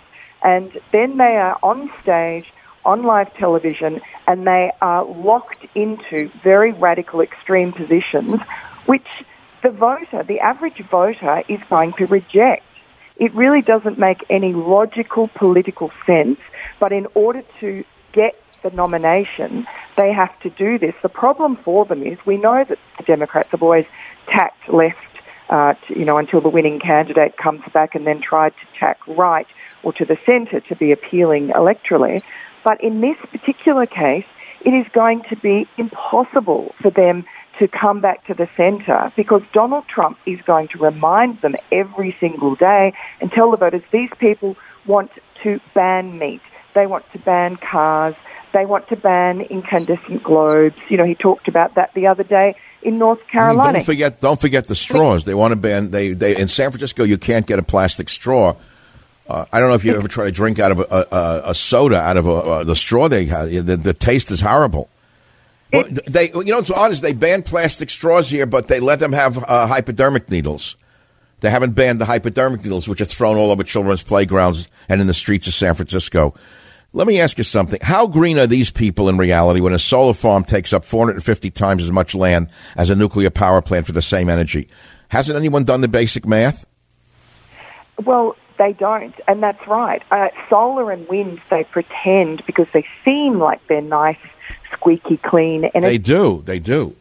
And 0.42 0.72
then 0.90 1.18
they 1.18 1.36
are 1.36 1.58
on 1.62 1.90
stage 2.02 2.46
on 2.86 3.02
live 3.02 3.32
television 3.34 4.00
and 4.26 4.46
they 4.46 4.70
are 4.80 5.04
locked 5.04 5.66
into 5.74 6.30
very 6.42 6.72
radical 6.72 7.20
extreme 7.20 7.72
positions, 7.72 8.40
which 8.86 9.06
the 9.62 9.70
voter, 9.70 10.22
the 10.22 10.40
average 10.40 10.82
voter, 10.90 11.42
is 11.46 11.60
going 11.68 11.92
to 11.98 12.06
reject. 12.06 12.64
It 13.16 13.34
really 13.34 13.60
doesn't 13.60 13.98
make 13.98 14.24
any 14.30 14.54
logical 14.54 15.28
political 15.28 15.90
sense, 16.06 16.38
but 16.80 16.90
in 16.90 17.06
order 17.14 17.42
to 17.60 17.84
get 18.12 18.34
the 18.62 18.70
nomination, 18.70 19.66
they 19.98 20.10
have 20.12 20.38
to 20.40 20.48
do 20.48 20.78
this. 20.78 20.94
The 21.02 21.10
problem 21.10 21.56
for 21.56 21.84
them 21.84 22.02
is 22.02 22.18
we 22.24 22.38
know 22.38 22.64
that 22.64 22.78
the 22.96 23.04
Democrats 23.04 23.50
have 23.50 23.62
always 23.62 23.86
tacked 24.26 24.68
left, 24.68 25.13
uh, 25.50 25.74
to, 25.86 25.98
you 25.98 26.04
know, 26.04 26.18
until 26.18 26.40
the 26.40 26.48
winning 26.48 26.80
candidate 26.80 27.36
comes 27.36 27.62
back 27.72 27.94
and 27.94 28.06
then 28.06 28.20
tried 28.20 28.50
to 28.50 28.78
tack 28.78 28.98
right 29.06 29.46
or 29.82 29.92
to 29.92 30.04
the 30.04 30.16
centre 30.24 30.60
to 30.60 30.76
be 30.76 30.92
appealing 30.92 31.48
electorally. 31.48 32.22
But 32.64 32.82
in 32.82 33.00
this 33.00 33.16
particular 33.30 33.86
case, 33.86 34.24
it 34.64 34.70
is 34.70 34.86
going 34.92 35.22
to 35.28 35.36
be 35.36 35.68
impossible 35.76 36.74
for 36.80 36.90
them 36.90 37.24
to 37.58 37.68
come 37.68 38.00
back 38.00 38.26
to 38.26 38.34
the 38.34 38.48
centre 38.56 39.12
because 39.16 39.42
Donald 39.52 39.86
Trump 39.86 40.18
is 40.26 40.40
going 40.46 40.68
to 40.68 40.78
remind 40.78 41.40
them 41.42 41.54
every 41.70 42.16
single 42.18 42.56
day 42.56 42.92
and 43.20 43.30
tell 43.30 43.50
the 43.50 43.56
voters 43.56 43.82
these 43.92 44.10
people 44.18 44.56
want 44.86 45.10
to 45.42 45.60
ban 45.74 46.18
meat. 46.18 46.40
They 46.74 46.86
want 46.86 47.04
to 47.12 47.18
ban 47.18 47.56
cars. 47.56 48.14
They 48.52 48.64
want 48.64 48.88
to 48.88 48.96
ban 48.96 49.42
incandescent 49.42 50.22
globes. 50.22 50.76
You 50.88 50.96
know, 50.96 51.04
he 51.04 51.14
talked 51.14 51.48
about 51.48 51.74
that 51.74 51.92
the 51.94 52.06
other 52.06 52.24
day 52.24 52.56
in 52.84 52.98
North 52.98 53.26
Carolina. 53.28 53.78
Don't 53.78 53.84
forget, 53.84 54.20
don't 54.20 54.40
forget 54.40 54.66
the 54.66 54.76
straws. 54.76 55.24
They 55.24 55.34
want 55.34 55.52
to 55.52 55.56
ban. 55.56 55.90
They, 55.90 56.12
they 56.12 56.36
in 56.36 56.48
San 56.48 56.70
Francisco, 56.70 57.02
you 57.02 57.18
can't 57.18 57.46
get 57.46 57.58
a 57.58 57.62
plastic 57.62 58.08
straw 58.08 58.56
uh, 59.26 59.46
I 59.52 59.58
don't 59.58 59.70
know 59.70 59.74
if 59.74 59.84
you 59.84 59.94
ever 59.94 60.08
try 60.08 60.26
to 60.26 60.32
drink 60.32 60.58
out 60.58 60.72
of 60.72 60.80
a, 60.80 61.06
a, 61.10 61.50
a 61.50 61.54
soda 61.54 61.96
out 61.96 62.16
of 62.16 62.26
a, 62.26 62.64
the 62.64 62.76
straw 62.76 63.08
they 63.08 63.24
have. 63.26 63.50
The, 63.50 63.76
the 63.76 63.94
taste 63.94 64.30
is 64.30 64.42
horrible. 64.42 64.90
Well, 65.72 65.86
they, 66.06 66.30
you 66.30 66.44
know, 66.44 66.58
what's 66.58 66.70
odd 66.70 66.92
is 66.92 67.00
they 67.00 67.14
ban 67.14 67.42
plastic 67.42 67.90
straws 67.90 68.30
here, 68.30 68.46
but 68.46 68.68
they 68.68 68.80
let 68.80 68.98
them 68.98 69.12
have 69.12 69.42
uh, 69.44 69.66
hypodermic 69.66 70.30
needles. 70.30 70.76
They 71.40 71.50
haven't 71.50 71.72
banned 71.72 72.00
the 72.00 72.04
hypodermic 72.04 72.62
needles, 72.62 72.86
which 72.86 73.00
are 73.00 73.06
thrown 73.06 73.36
all 73.36 73.50
over 73.50 73.64
children's 73.64 74.02
playgrounds 74.02 74.68
and 74.88 75.00
in 75.00 75.06
the 75.06 75.14
streets 75.14 75.46
of 75.46 75.54
San 75.54 75.74
Francisco. 75.74 76.34
Let 76.96 77.08
me 77.08 77.20
ask 77.20 77.38
you 77.38 77.44
something. 77.44 77.80
How 77.82 78.06
green 78.06 78.38
are 78.38 78.46
these 78.46 78.70
people 78.70 79.08
in 79.08 79.18
reality 79.18 79.60
when 79.60 79.72
a 79.72 79.80
solar 79.80 80.14
farm 80.14 80.44
takes 80.44 80.72
up 80.72 80.84
450 80.84 81.50
times 81.50 81.82
as 81.82 81.90
much 81.90 82.14
land 82.14 82.48
as 82.76 82.88
a 82.88 82.94
nuclear 82.94 83.30
power 83.30 83.60
plant 83.60 83.86
for 83.86 83.92
the 83.92 84.00
same 84.00 84.28
energy? 84.28 84.68
Hasn't 85.08 85.36
anyone 85.36 85.64
done 85.64 85.80
the 85.80 85.88
basic 85.88 86.24
math? 86.24 86.64
Well, 88.04 88.36
they 88.58 88.74
don't, 88.74 89.14
and 89.26 89.42
that's 89.42 89.66
right. 89.66 90.04
Uh, 90.12 90.28
solar 90.48 90.92
and 90.92 91.08
wind, 91.08 91.40
they 91.50 91.64
pretend 91.64 92.46
because 92.46 92.68
they 92.72 92.86
seem 93.04 93.40
like 93.40 93.60
they're 93.66 93.80
nice, 93.80 94.18
squeaky 94.72 95.16
clean. 95.16 95.64
And 95.74 95.82
they 95.82 95.98
do, 95.98 96.42
they 96.46 96.60
do. 96.60 96.94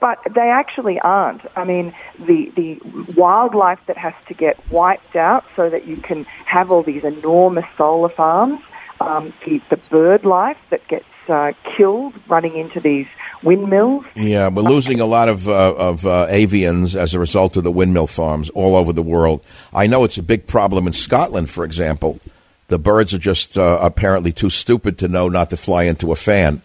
But 0.00 0.18
they 0.34 0.50
actually 0.50 0.98
aren't. 0.98 1.42
I 1.54 1.62
mean, 1.62 1.94
the, 2.18 2.50
the 2.56 2.80
wildlife 3.16 3.78
that 3.86 3.96
has 3.96 4.14
to 4.26 4.34
get 4.34 4.58
wiped 4.72 5.14
out 5.14 5.44
so 5.54 5.70
that 5.70 5.86
you 5.86 5.98
can 5.98 6.24
have 6.46 6.72
all 6.72 6.82
these 6.82 7.04
enormous 7.04 7.66
solar 7.76 8.08
farms, 8.08 8.60
um, 9.00 9.32
the, 9.46 9.60
the 9.70 9.76
bird 9.90 10.24
life 10.24 10.58
that 10.70 10.86
gets 10.88 11.04
uh, 11.28 11.52
killed 11.76 12.14
running 12.28 12.56
into 12.56 12.80
these 12.80 13.06
windmills. 13.42 14.04
Yeah, 14.14 14.48
we're 14.48 14.62
losing 14.62 15.00
a 15.00 15.06
lot 15.06 15.28
of 15.28 15.48
uh, 15.48 15.74
of 15.74 16.06
uh, 16.06 16.26
avians 16.28 16.94
as 16.94 17.14
a 17.14 17.18
result 17.18 17.56
of 17.56 17.64
the 17.64 17.70
windmill 17.70 18.06
farms 18.06 18.50
all 18.50 18.76
over 18.76 18.92
the 18.92 19.02
world. 19.02 19.44
I 19.72 19.86
know 19.86 20.04
it's 20.04 20.18
a 20.18 20.22
big 20.22 20.46
problem 20.46 20.86
in 20.86 20.92
Scotland, 20.92 21.50
for 21.50 21.64
example. 21.64 22.20
The 22.68 22.78
birds 22.78 23.12
are 23.14 23.18
just 23.18 23.58
uh, 23.58 23.78
apparently 23.80 24.32
too 24.32 24.50
stupid 24.50 24.98
to 24.98 25.08
know 25.08 25.28
not 25.28 25.50
to 25.50 25.56
fly 25.56 25.84
into 25.84 26.12
a 26.12 26.16
fan. 26.16 26.62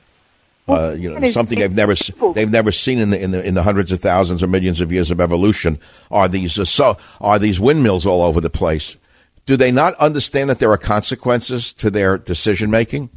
Uh, 0.68 0.96
you 0.98 1.12
know, 1.12 1.30
something 1.30 1.60
they've 1.60 1.76
never 1.76 1.94
they've 2.34 2.50
never 2.50 2.72
seen 2.72 2.98
in 2.98 3.12
the, 3.12 3.22
in 3.22 3.32
the 3.32 3.44
in 3.44 3.54
the 3.54 3.62
hundreds 3.62 3.92
of 3.92 4.02
thousands 4.02 4.42
or 4.42 4.48
millions 4.48 4.82
of 4.82 4.92
years 4.92 5.12
of 5.12 5.22
evolution 5.22 5.80
are 6.10 6.28
these 6.28 6.58
uh, 6.58 6.66
so 6.66 6.98
are 7.22 7.38
these 7.38 7.60
windmills 7.60 8.08
all 8.08 8.24
over 8.24 8.42
the 8.42 8.50
place. 8.50 8.98
Do 9.46 9.58
they 9.58 9.72
not 9.72 9.94
understand 9.96 10.50
that 10.50 10.60
there 10.60 10.72
are 10.72 10.78
consequences 10.78 11.72
to 11.74 11.92
their 11.92 12.18
decision 12.18 12.72
making? 12.72 13.10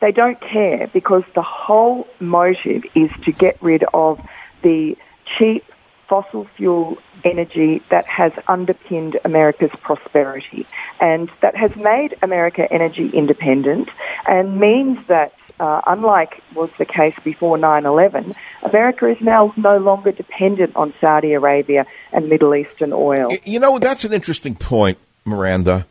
They 0.00 0.12
don't 0.12 0.40
care 0.40 0.88
because 0.92 1.24
the 1.34 1.42
whole 1.42 2.06
motive 2.20 2.84
is 2.94 3.10
to 3.24 3.32
get 3.32 3.60
rid 3.62 3.84
of 3.92 4.20
the 4.62 4.96
cheap 5.38 5.64
fossil 6.08 6.46
fuel 6.56 6.98
energy 7.24 7.82
that 7.90 8.06
has 8.06 8.32
underpinned 8.46 9.18
America's 9.24 9.70
prosperity 9.82 10.66
and 11.00 11.30
that 11.42 11.56
has 11.56 11.74
made 11.76 12.16
America 12.22 12.70
energy 12.70 13.10
independent 13.12 13.88
and 14.28 14.60
means 14.60 15.04
that 15.08 15.32
uh, 15.58 15.80
unlike 15.86 16.42
was 16.54 16.70
the 16.78 16.84
case 16.84 17.14
before 17.24 17.56
9-11, 17.56 18.34
America 18.62 19.06
is 19.06 19.16
now 19.20 19.52
no 19.56 19.78
longer 19.78 20.12
dependent 20.12 20.76
on 20.76 20.92
Saudi 21.00 21.32
Arabia 21.32 21.86
and 22.12 22.28
Middle 22.28 22.54
Eastern 22.54 22.92
oil. 22.92 23.30
You 23.44 23.58
know, 23.58 23.78
that's 23.78 24.04
an 24.04 24.12
interesting 24.12 24.54
point, 24.54 24.98
Miranda. 25.26 25.86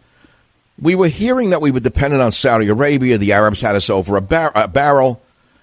We 0.80 0.96
were 0.96 1.08
hearing 1.08 1.52
that 1.52 1.62
we 1.62 1.72
were 1.72 1.80
dependent 1.80 2.22
on 2.22 2.32
Saudi 2.32 2.68
Arabia. 2.68 3.18
The 3.18 3.34
Arabs 3.34 3.62
had 3.62 3.76
us 3.76 3.90
over 3.90 4.18
a, 4.18 4.22
bar- 4.22 4.52
a 4.56 4.68
barrel. 4.68 5.22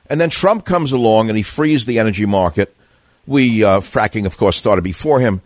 And 0.08 0.20
then 0.20 0.30
Trump 0.30 0.64
comes 0.64 0.92
along 0.92 1.28
and 1.28 1.36
he 1.36 1.42
frees 1.42 1.86
the 1.86 1.98
energy 1.98 2.26
market. 2.26 2.74
We, 3.26 3.64
uh, 3.64 3.80
fracking, 3.80 4.26
of 4.26 4.36
course, 4.36 4.56
started 4.56 4.82
before 4.82 5.20
him. 5.20 5.42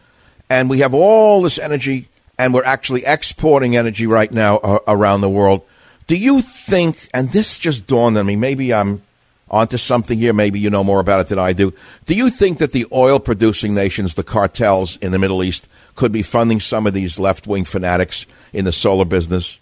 And 0.48 0.70
we 0.70 0.80
have 0.80 0.94
all 0.94 1.42
this 1.42 1.58
energy, 1.58 2.08
and 2.38 2.54
we're 2.54 2.64
actually 2.64 3.04
exporting 3.04 3.76
energy 3.76 4.06
right 4.06 4.30
now 4.30 4.58
uh, 4.58 4.78
around 4.86 5.20
the 5.20 5.28
world. 5.28 5.62
Do 6.06 6.16
you 6.16 6.40
think, 6.40 7.08
and 7.12 7.30
this 7.32 7.58
just 7.58 7.86
dawned 7.86 8.16
on 8.16 8.26
me, 8.26 8.36
maybe 8.36 8.72
I'm 8.72 9.02
onto 9.50 9.76
something 9.76 10.18
here, 10.18 10.32
maybe 10.32 10.58
you 10.58 10.70
know 10.70 10.84
more 10.84 11.00
about 11.00 11.20
it 11.20 11.28
than 11.28 11.38
I 11.38 11.52
do. 11.52 11.74
Do 12.06 12.14
you 12.14 12.30
think 12.30 12.58
that 12.58 12.72
the 12.72 12.86
oil 12.92 13.18
producing 13.18 13.74
nations, 13.74 14.14
the 14.14 14.22
cartels 14.22 14.96
in 14.96 15.12
the 15.12 15.18
Middle 15.18 15.42
East, 15.42 15.68
could 15.96 16.12
be 16.12 16.22
funding 16.22 16.60
some 16.60 16.86
of 16.86 16.94
these 16.94 17.18
left 17.18 17.46
wing 17.46 17.64
fanatics 17.64 18.26
in 18.52 18.64
the 18.64 18.72
solar 18.72 19.04
business? 19.04 19.60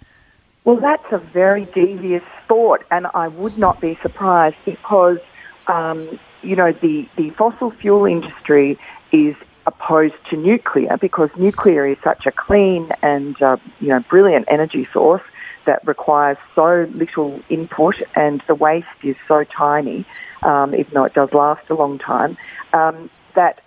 Well, 0.65 0.77
that's 0.77 1.05
a 1.13 1.19
very 1.19 1.67
devious 1.75 2.23
thought, 2.49 2.85
and 2.91 3.07
I 3.15 3.29
would 3.29 3.59
not 3.59 3.81
be 3.81 3.99
surprised 4.03 4.57
because, 4.65 5.19
um, 5.67 6.19
you 6.43 6.57
know, 6.57 6.73
the, 6.73 7.09
the 7.17 7.31
fossil 7.31 7.71
fuel 7.71 8.07
industry 8.07 8.79
is 9.13 9.37
opposed 9.67 10.15
to 10.31 10.37
nuclear 10.37 10.97
because 10.99 11.31
nuclear 11.37 11.87
is 11.87 11.97
such 12.03 12.27
a 12.27 12.33
clean 12.33 12.91
and, 13.03 13.41
uh, 13.41 13.57
you 13.81 13.89
know, 13.89 14.01
brilliant 14.01 14.47
energy 14.49 14.87
source 14.93 15.23
that 15.67 15.87
requires 15.87 16.37
so 16.55 16.87
little 16.93 17.41
input 17.49 17.97
and 18.15 18.43
the 18.47 18.55
waste 18.55 18.87
is 19.03 19.17
so 19.27 19.45
tiny, 19.45 20.05
um, 20.43 20.75
even 20.75 20.93
though 20.93 21.05
it 21.05 21.15
does 21.15 21.33
last 21.33 21.69
a 21.71 21.75
long 21.75 21.99
time, 21.99 22.37
um, 22.73 23.09
that 23.35 23.61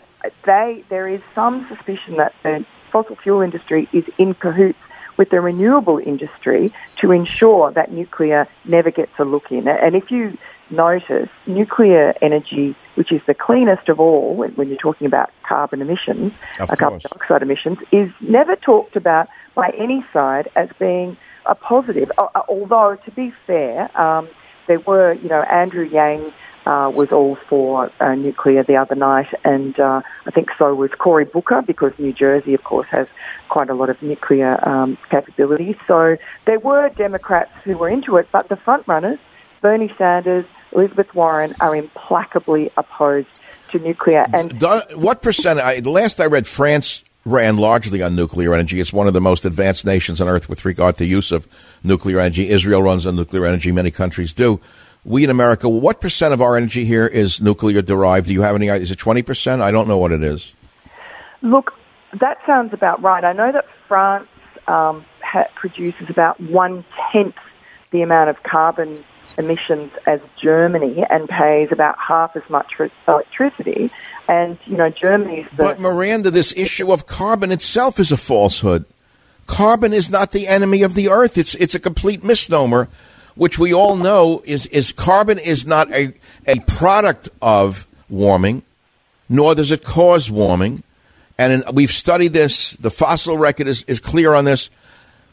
they, 0.45 0.83
there 0.89 1.07
is 1.07 1.21
some 1.35 1.67
suspicion 1.67 2.17
that 2.17 2.33
the 2.43 2.65
fossil 2.91 3.15
fuel 3.15 3.41
industry 3.41 3.87
is 3.93 4.05
in 4.17 4.33
cahoots 4.33 4.79
with 5.17 5.29
the 5.29 5.41
renewable 5.41 5.97
industry 5.97 6.73
to 7.01 7.11
ensure 7.11 7.71
that 7.71 7.91
nuclear 7.91 8.47
never 8.65 8.91
gets 8.91 9.11
a 9.17 9.25
look 9.25 9.51
in. 9.51 9.67
And 9.67 9.95
if 9.95 10.11
you 10.11 10.37
notice, 10.69 11.29
nuclear 11.45 12.13
energy, 12.21 12.75
which 12.95 13.11
is 13.11 13.21
the 13.25 13.33
cleanest 13.33 13.89
of 13.89 13.99
all 13.99 14.35
when 14.35 14.67
you're 14.67 14.77
talking 14.77 15.07
about 15.07 15.31
carbon 15.47 15.81
emissions, 15.81 16.33
uh, 16.59 16.67
carbon 16.75 16.99
dioxide 16.99 17.41
emissions, 17.41 17.79
is 17.91 18.11
never 18.21 18.55
talked 18.55 18.95
about 18.95 19.27
by 19.55 19.69
any 19.77 20.05
side 20.13 20.49
as 20.55 20.69
being 20.77 21.17
a 21.45 21.55
positive. 21.55 22.11
Although, 22.47 22.95
to 23.05 23.11
be 23.11 23.33
fair, 23.45 23.89
um, 23.99 24.27
there 24.67 24.79
were, 24.79 25.13
you 25.13 25.29
know, 25.29 25.41
Andrew 25.43 25.85
Yang 25.85 26.33
uh, 26.67 26.89
was 26.89 27.09
all 27.13 27.37
for 27.47 27.89
uh, 28.01 28.13
nuclear 28.15 28.61
the 28.61 28.75
other 28.75 28.95
night, 28.95 29.27
and 29.45 29.79
uh, 29.79 30.01
I 30.25 30.31
think 30.31 30.49
so 30.57 30.75
was 30.75 30.91
Cory 30.97 31.23
Booker 31.23 31.61
because 31.61 31.93
New 31.97 32.11
Jersey, 32.11 32.53
of 32.53 32.63
course, 32.65 32.87
has 32.91 33.07
quite 33.47 33.69
a 33.69 33.73
lot 33.73 33.89
of 33.89 34.01
nuclear 34.01 34.59
um, 34.67 34.97
capability. 35.09 35.77
So 35.87 36.17
there 36.45 36.59
were 36.59 36.89
Democrats 36.89 37.51
who 37.63 37.77
were 37.77 37.87
into 37.87 38.17
it, 38.17 38.27
but 38.33 38.49
the 38.49 38.57
frontrunners, 38.57 39.19
Bernie 39.61 39.93
Sanders, 39.97 40.45
Elizabeth 40.73 41.15
Warren, 41.15 41.55
are 41.61 41.73
implacably 41.73 42.69
opposed 42.75 43.29
to 43.71 43.79
nuclear. 43.79 44.27
And 44.33 44.61
what 44.93 45.21
percent? 45.21 45.59
I, 45.59 45.79
last 45.79 46.19
I 46.19 46.25
read, 46.25 46.47
France 46.47 47.05
ran 47.23 47.55
largely 47.55 48.01
on 48.01 48.15
nuclear 48.15 48.53
energy. 48.53 48.81
It's 48.81 48.91
one 48.91 49.07
of 49.07 49.13
the 49.13 49.21
most 49.21 49.45
advanced 49.45 49.85
nations 49.85 50.19
on 50.19 50.27
earth 50.27 50.49
with 50.49 50.65
regard 50.65 50.97
to 50.97 51.05
use 51.05 51.31
of 51.31 51.47
nuclear 51.81 52.19
energy. 52.19 52.49
Israel 52.49 52.83
runs 52.83 53.05
on 53.05 53.15
nuclear 53.15 53.45
energy. 53.45 53.71
Many 53.71 53.91
countries 53.91 54.33
do 54.33 54.59
we 55.07 55.23
in 55.23 55.29
America, 55.29 55.69
what 55.69 56.01
percent 56.01 56.33
of 56.33 56.41
our 56.41 56.57
energy 56.57 56.83
here 56.83 57.07
is 57.07 57.39
nuclear 57.41 57.81
derived? 57.81 58.27
Do 58.27 58.33
you 58.33 58.41
have 58.41 58.55
any 58.55 58.69
idea? 58.69 58.83
Is 58.83 58.91
it 58.91 58.99
20%? 58.99 59.61
I 59.61 59.71
don't 59.71 59.87
know 59.87 59.97
what 59.97 60.11
it 60.11 60.21
is. 60.21 60.53
Look, 61.41 61.73
that 62.19 62.37
sounds 62.45 62.73
about 62.73 63.01
right. 63.01 63.23
I 63.23 63.31
know 63.31 63.51
that 63.53 63.65
France 63.87 64.27
um, 64.67 65.05
ha- 65.23 65.47
produces 65.55 66.09
about 66.09 66.41
one 66.41 66.83
tenth 67.11 67.35
the 67.91 68.01
amount 68.01 68.29
of 68.29 68.43
carbon 68.43 69.05
emissions 69.37 69.91
as 70.05 70.19
Germany 70.41 71.05
and 71.09 71.29
pays 71.29 71.69
about 71.71 71.97
half 71.97 72.35
as 72.35 72.43
much 72.49 72.73
for 72.75 72.89
electricity. 73.07 73.89
And, 74.27 74.57
you 74.65 74.75
know, 74.75 74.89
Germany's 74.89 75.45
the. 75.51 75.63
But, 75.63 75.79
Miranda, 75.79 76.31
this 76.31 76.53
issue 76.57 76.91
of 76.91 77.05
carbon 77.05 77.53
itself 77.53 77.97
is 77.97 78.11
a 78.11 78.17
falsehood. 78.17 78.83
Carbon 79.45 79.93
is 79.93 80.09
not 80.09 80.31
the 80.31 80.47
enemy 80.47 80.81
of 80.83 80.95
the 80.95 81.07
earth. 81.07 81.37
It's, 81.37 81.55
it's 81.55 81.75
a 81.75 81.79
complete 81.79 82.25
misnomer 82.25 82.89
which 83.37 83.59
we 83.59 83.73
all 83.73 83.95
know 83.95 84.41
is, 84.45 84.65
is 84.67 84.91
carbon 84.91 85.39
is 85.39 85.65
not 85.65 85.91
a, 85.91 86.13
a 86.45 86.59
product 86.61 87.29
of 87.41 87.87
warming, 88.09 88.63
nor 89.29 89.55
does 89.55 89.71
it 89.71 89.83
cause 89.83 90.29
warming. 90.29 90.83
And 91.37 91.53
in, 91.53 91.75
we've 91.75 91.91
studied 91.91 92.33
this. 92.33 92.71
The 92.71 92.89
fossil 92.89 93.37
record 93.37 93.67
is, 93.67 93.83
is 93.83 93.99
clear 93.99 94.33
on 94.33 94.45
this. 94.45 94.69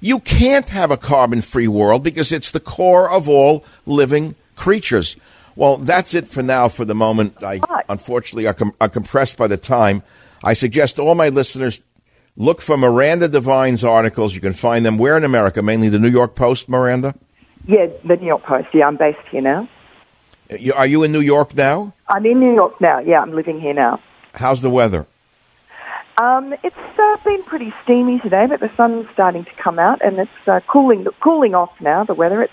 You 0.01 0.21
can't 0.21 0.69
have 0.69 0.91
a 0.91 0.99
carbon 0.99 1.41
free 1.41 1.69
world 1.69 2.03
because 2.03 2.31
it's 2.31 2.51
the 2.51 2.61
core 2.61 3.11
of 3.11 3.29
all 3.29 3.65
living 3.87 4.35
creatures. 4.55 5.17
Well, 5.57 5.79
that's 5.79 6.15
it 6.15 6.29
for 6.29 6.43
now 6.43 6.69
for 6.69 6.85
the 6.85 6.95
moment. 6.95 7.43
I 7.43 7.61
unfortunately 7.89 8.47
are, 8.47 8.55
com- 8.55 8.75
are 8.81 8.89
compressed 8.89 9.39
by 9.39 9.47
the 9.47 9.57
time. 9.57 10.03
I 10.43 10.53
suggest 10.53 10.99
all 10.99 11.15
my 11.15 11.31
listeners 11.31 11.81
look 12.37 12.61
for 12.61 12.77
Miranda 12.77 13.29
Devine's 13.29 13.85
articles. 13.85 14.35
You 14.35 14.41
can 14.41 14.53
find 14.53 14.85
them 14.85 14.99
where 14.99 15.17
in 15.17 15.25
America, 15.25 15.63
mainly 15.63 15.89
the 15.89 15.99
New 15.99 16.11
York 16.11 16.35
Post, 16.35 16.69
Miranda? 16.69 17.15
Yeah, 17.67 17.87
the 18.05 18.17
New 18.17 18.27
York 18.27 18.43
Post. 18.43 18.69
Yeah, 18.73 18.87
I'm 18.87 18.97
based 18.97 19.19
here 19.31 19.41
now. 19.41 19.69
Are 20.75 20.87
you 20.87 21.03
in 21.03 21.13
New 21.13 21.21
York 21.21 21.55
now? 21.57 21.95
I'm 22.09 22.27
in 22.27 22.39
New 22.39 22.55
York 22.55 22.81
now. 22.81 22.99
Yeah, 22.99 23.21
I'm 23.21 23.33
living 23.35 23.61
here 23.61 23.75
now. 23.75 24.01
How's 24.35 24.61
the 24.61 24.71
weather? 24.71 25.07
Um, 26.21 26.55
it's 26.63 26.77
uh, 26.99 27.17
been 27.25 27.43
pretty 27.45 27.73
steamy 27.83 28.21
today, 28.21 28.47
but 28.47 28.61
the 28.61 28.71
sun's 28.77 29.07
starting 29.13 29.45
to 29.45 29.51
come 29.63 29.79
out, 29.79 30.05
and 30.05 30.19
it's 30.19 30.31
uh, 30.47 30.61
cooling 30.69 31.07
cooling 31.21 31.55
off 31.55 31.71
now. 31.81 32.05
The 32.05 32.15
weather 32.15 32.43
it's 32.43 32.53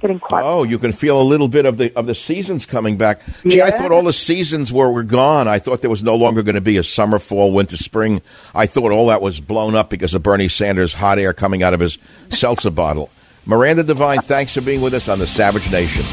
getting 0.00 0.18
quite. 0.18 0.42
Oh, 0.44 0.62
you 0.62 0.78
can 0.78 0.92
feel 0.92 1.20
a 1.20 1.22
little 1.22 1.48
bit 1.48 1.66
of 1.66 1.76
the 1.76 1.94
of 1.94 2.06
the 2.06 2.14
seasons 2.14 2.64
coming 2.64 2.96
back. 2.96 3.20
Gee, 3.46 3.58
yeah. 3.58 3.66
I 3.66 3.70
thought 3.72 3.92
all 3.92 4.02
the 4.02 4.14
seasons 4.14 4.72
were 4.72 4.90
were 4.90 5.02
gone. 5.02 5.46
I 5.46 5.58
thought 5.58 5.80
there 5.80 5.90
was 5.90 6.02
no 6.02 6.16
longer 6.16 6.42
going 6.42 6.54
to 6.54 6.62
be 6.62 6.78
a 6.78 6.82
summer, 6.82 7.18
fall, 7.18 7.52
winter, 7.52 7.76
spring. 7.76 8.22
I 8.54 8.66
thought 8.66 8.92
all 8.92 9.08
that 9.08 9.20
was 9.20 9.40
blown 9.40 9.74
up 9.74 9.90
because 9.90 10.14
of 10.14 10.22
Bernie 10.22 10.48
Sanders' 10.48 10.94
hot 10.94 11.18
air 11.18 11.34
coming 11.34 11.62
out 11.62 11.74
of 11.74 11.80
his 11.80 11.98
seltzer 12.30 12.70
bottle. 12.70 13.10
Miranda 13.44 13.82
Devine, 13.82 14.20
thanks 14.20 14.54
for 14.54 14.60
being 14.60 14.80
with 14.80 14.94
us 14.94 15.08
on 15.08 15.18
the 15.18 15.26
Savage 15.26 15.68
Nation. 15.70 16.04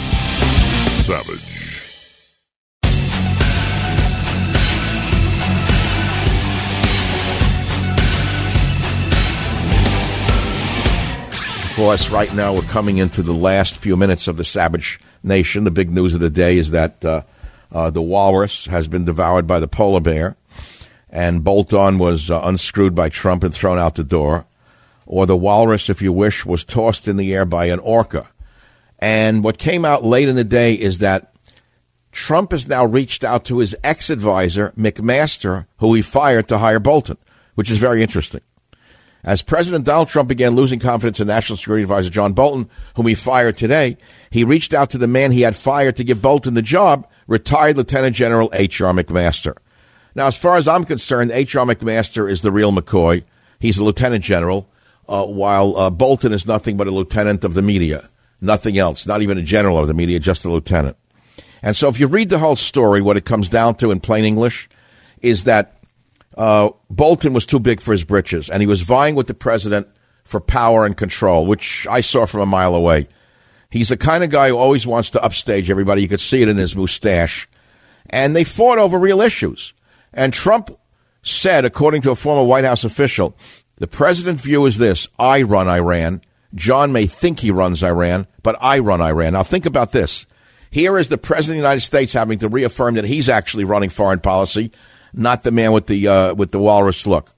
Savage. 1.03 1.45
Of 11.69 11.75
course, 11.75 12.09
right 12.09 12.33
now 12.33 12.53
we're 12.53 12.61
coming 12.63 12.97
into 12.97 13.21
the 13.21 13.33
last 13.33 13.77
few 13.77 13.95
minutes 13.95 14.27
of 14.27 14.37
the 14.37 14.43
Savage 14.43 14.99
Nation. 15.21 15.65
The 15.65 15.71
big 15.71 15.91
news 15.91 16.15
of 16.15 16.19
the 16.19 16.31
day 16.31 16.57
is 16.57 16.71
that 16.71 17.05
uh, 17.05 17.21
uh, 17.71 17.91
the 17.91 18.01
walrus 18.01 18.65
has 18.65 18.87
been 18.87 19.05
devoured 19.05 19.45
by 19.45 19.59
the 19.59 19.67
polar 19.67 20.01
bear, 20.01 20.35
and 21.11 21.43
Bolton 21.43 21.99
was 21.99 22.31
uh, 22.31 22.41
unscrewed 22.43 22.95
by 22.95 23.09
Trump 23.09 23.43
and 23.43 23.53
thrown 23.53 23.77
out 23.77 23.95
the 23.95 24.03
door 24.03 24.47
or 25.09 25.25
the 25.25 25.35
walrus, 25.35 25.89
if 25.89 26.01
you 26.03 26.13
wish, 26.13 26.45
was 26.45 26.63
tossed 26.63 27.07
in 27.07 27.17
the 27.17 27.33
air 27.33 27.43
by 27.43 27.65
an 27.65 27.79
orca. 27.79 28.29
And 28.99 29.43
what 29.43 29.57
came 29.57 29.83
out 29.83 30.05
late 30.05 30.29
in 30.29 30.35
the 30.35 30.43
day 30.43 30.75
is 30.75 30.99
that 30.99 31.33
Trump 32.11 32.51
has 32.51 32.67
now 32.67 32.85
reached 32.85 33.23
out 33.23 33.43
to 33.45 33.57
his 33.57 33.75
ex 33.83 34.11
advisor, 34.11 34.71
McMaster, 34.77 35.65
who 35.77 35.95
he 35.95 36.03
fired 36.03 36.47
to 36.47 36.59
hire 36.59 36.79
Bolton, 36.79 37.17
which 37.55 37.71
is 37.71 37.79
very 37.79 38.03
interesting. 38.03 38.41
As 39.23 39.41
President 39.41 39.83
Donald 39.83 40.09
Trump 40.09 40.29
began 40.29 40.55
losing 40.55 40.79
confidence 40.79 41.19
in 41.19 41.27
National 41.27 41.57
Security 41.57 41.83
Advisor 41.83 42.11
John 42.11 42.33
Bolton, 42.33 42.69
whom 42.95 43.07
he 43.07 43.15
fired 43.15 43.57
today, 43.57 43.97
he 44.29 44.43
reached 44.43 44.75
out 44.75 44.91
to 44.91 44.99
the 44.99 45.07
man 45.07 45.31
he 45.31 45.41
had 45.41 45.55
fired 45.55 45.97
to 45.97 46.03
give 46.03 46.21
Bolton 46.21 46.53
the 46.53 46.61
job, 46.61 47.07
retired 47.25 47.77
Lieutenant 47.77 48.15
General 48.15 48.49
H.R. 48.53 48.93
McMaster. 48.93 49.57
Now, 50.13 50.27
as 50.27 50.37
far 50.37 50.55
as 50.55 50.67
I'm 50.67 50.85
concerned, 50.85 51.31
H.R. 51.31 51.65
McMaster 51.65 52.31
is 52.31 52.41
the 52.41 52.51
real 52.51 52.71
McCoy. 52.71 53.23
He's 53.59 53.79
a 53.79 53.83
lieutenant 53.83 54.23
general 54.23 54.68
uh, 55.09 55.25
while 55.25 55.75
uh, 55.75 55.89
Bolton 55.89 56.31
is 56.31 56.45
nothing 56.45 56.77
but 56.77 56.87
a 56.87 56.91
lieutenant 56.91 57.43
of 57.43 57.55
the 57.55 57.61
media, 57.61 58.09
nothing 58.39 58.77
else, 58.77 59.05
not 59.05 59.21
even 59.21 59.37
a 59.37 59.41
general 59.41 59.77
of 59.77 59.87
the 59.87 59.93
media, 59.93 60.19
just 60.19 60.45
a 60.45 60.51
lieutenant. 60.51 60.95
And 61.61 61.75
so, 61.75 61.89
if 61.89 61.99
you 61.99 62.07
read 62.07 62.29
the 62.29 62.39
whole 62.39 62.55
story, 62.55 63.01
what 63.01 63.17
it 63.17 63.25
comes 63.25 63.49
down 63.49 63.75
to 63.75 63.91
in 63.91 63.99
plain 63.99 64.23
English 64.23 64.69
is 65.21 65.43
that 65.43 65.81
uh, 66.37 66.69
Bolton 66.89 67.33
was 67.33 67.45
too 67.45 67.59
big 67.59 67.81
for 67.81 67.91
his 67.91 68.03
britches, 68.05 68.49
and 68.49 68.61
he 68.61 68.67
was 68.67 68.81
vying 68.81 69.15
with 69.15 69.27
the 69.27 69.33
president 69.33 69.87
for 70.23 70.39
power 70.39 70.85
and 70.85 70.95
control, 70.95 71.45
which 71.45 71.87
I 71.89 72.01
saw 72.01 72.25
from 72.25 72.41
a 72.41 72.45
mile 72.45 72.75
away. 72.75 73.07
He's 73.71 73.89
the 73.89 73.97
kind 73.97 74.23
of 74.23 74.29
guy 74.29 74.49
who 74.49 74.57
always 74.57 74.87
wants 74.87 75.09
to 75.11 75.23
upstage 75.23 75.69
everybody. 75.69 76.01
You 76.01 76.07
could 76.07 76.21
see 76.21 76.41
it 76.41 76.47
in 76.47 76.57
his 76.57 76.75
mustache. 76.75 77.47
And 78.09 78.35
they 78.35 78.43
fought 78.43 78.79
over 78.79 78.97
real 78.97 79.21
issues. 79.21 79.73
And 80.13 80.33
Trump 80.33 80.75
said, 81.21 81.65
according 81.65 82.01
to 82.03 82.11
a 82.11 82.15
former 82.15 82.43
White 82.43 82.63
House 82.63 82.83
official, 82.83 83.35
the 83.79 83.87
president's 83.87 84.43
view 84.43 84.65
is 84.65 84.77
this 84.77 85.07
I 85.17 85.41
run 85.41 85.67
Iran. 85.67 86.21
John 86.55 86.91
may 86.91 87.05
think 87.05 87.39
he 87.39 87.51
runs 87.51 87.83
Iran, 87.83 88.27
but 88.43 88.57
I 88.59 88.79
run 88.79 89.01
Iran. 89.01 89.33
Now, 89.33 89.43
think 89.43 89.65
about 89.65 89.91
this. 89.91 90.25
Here 90.71 90.97
is 90.97 91.07
the 91.07 91.17
president 91.17 91.57
of 91.57 91.61
the 91.61 91.67
United 91.67 91.81
States 91.81 92.13
having 92.13 92.39
to 92.39 92.49
reaffirm 92.49 92.95
that 92.95 93.05
he's 93.05 93.29
actually 93.29 93.63
running 93.63 93.89
foreign 93.89 94.19
policy, 94.19 94.71
not 95.13 95.43
the 95.43 95.51
man 95.51 95.71
with 95.71 95.87
the, 95.87 96.07
uh, 96.07 96.33
with 96.33 96.51
the 96.51 96.59
walrus 96.59 97.07
look. 97.07 97.33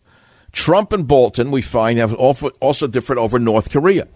Trump 0.51 0.91
and 0.91 1.07
Bolton, 1.07 1.51
we 1.51 1.61
find, 1.61 1.97
have 1.97 2.13
also 2.13 2.87
differed 2.87 3.17
over 3.17 3.39
North 3.39 3.69
Korea. 3.69 4.07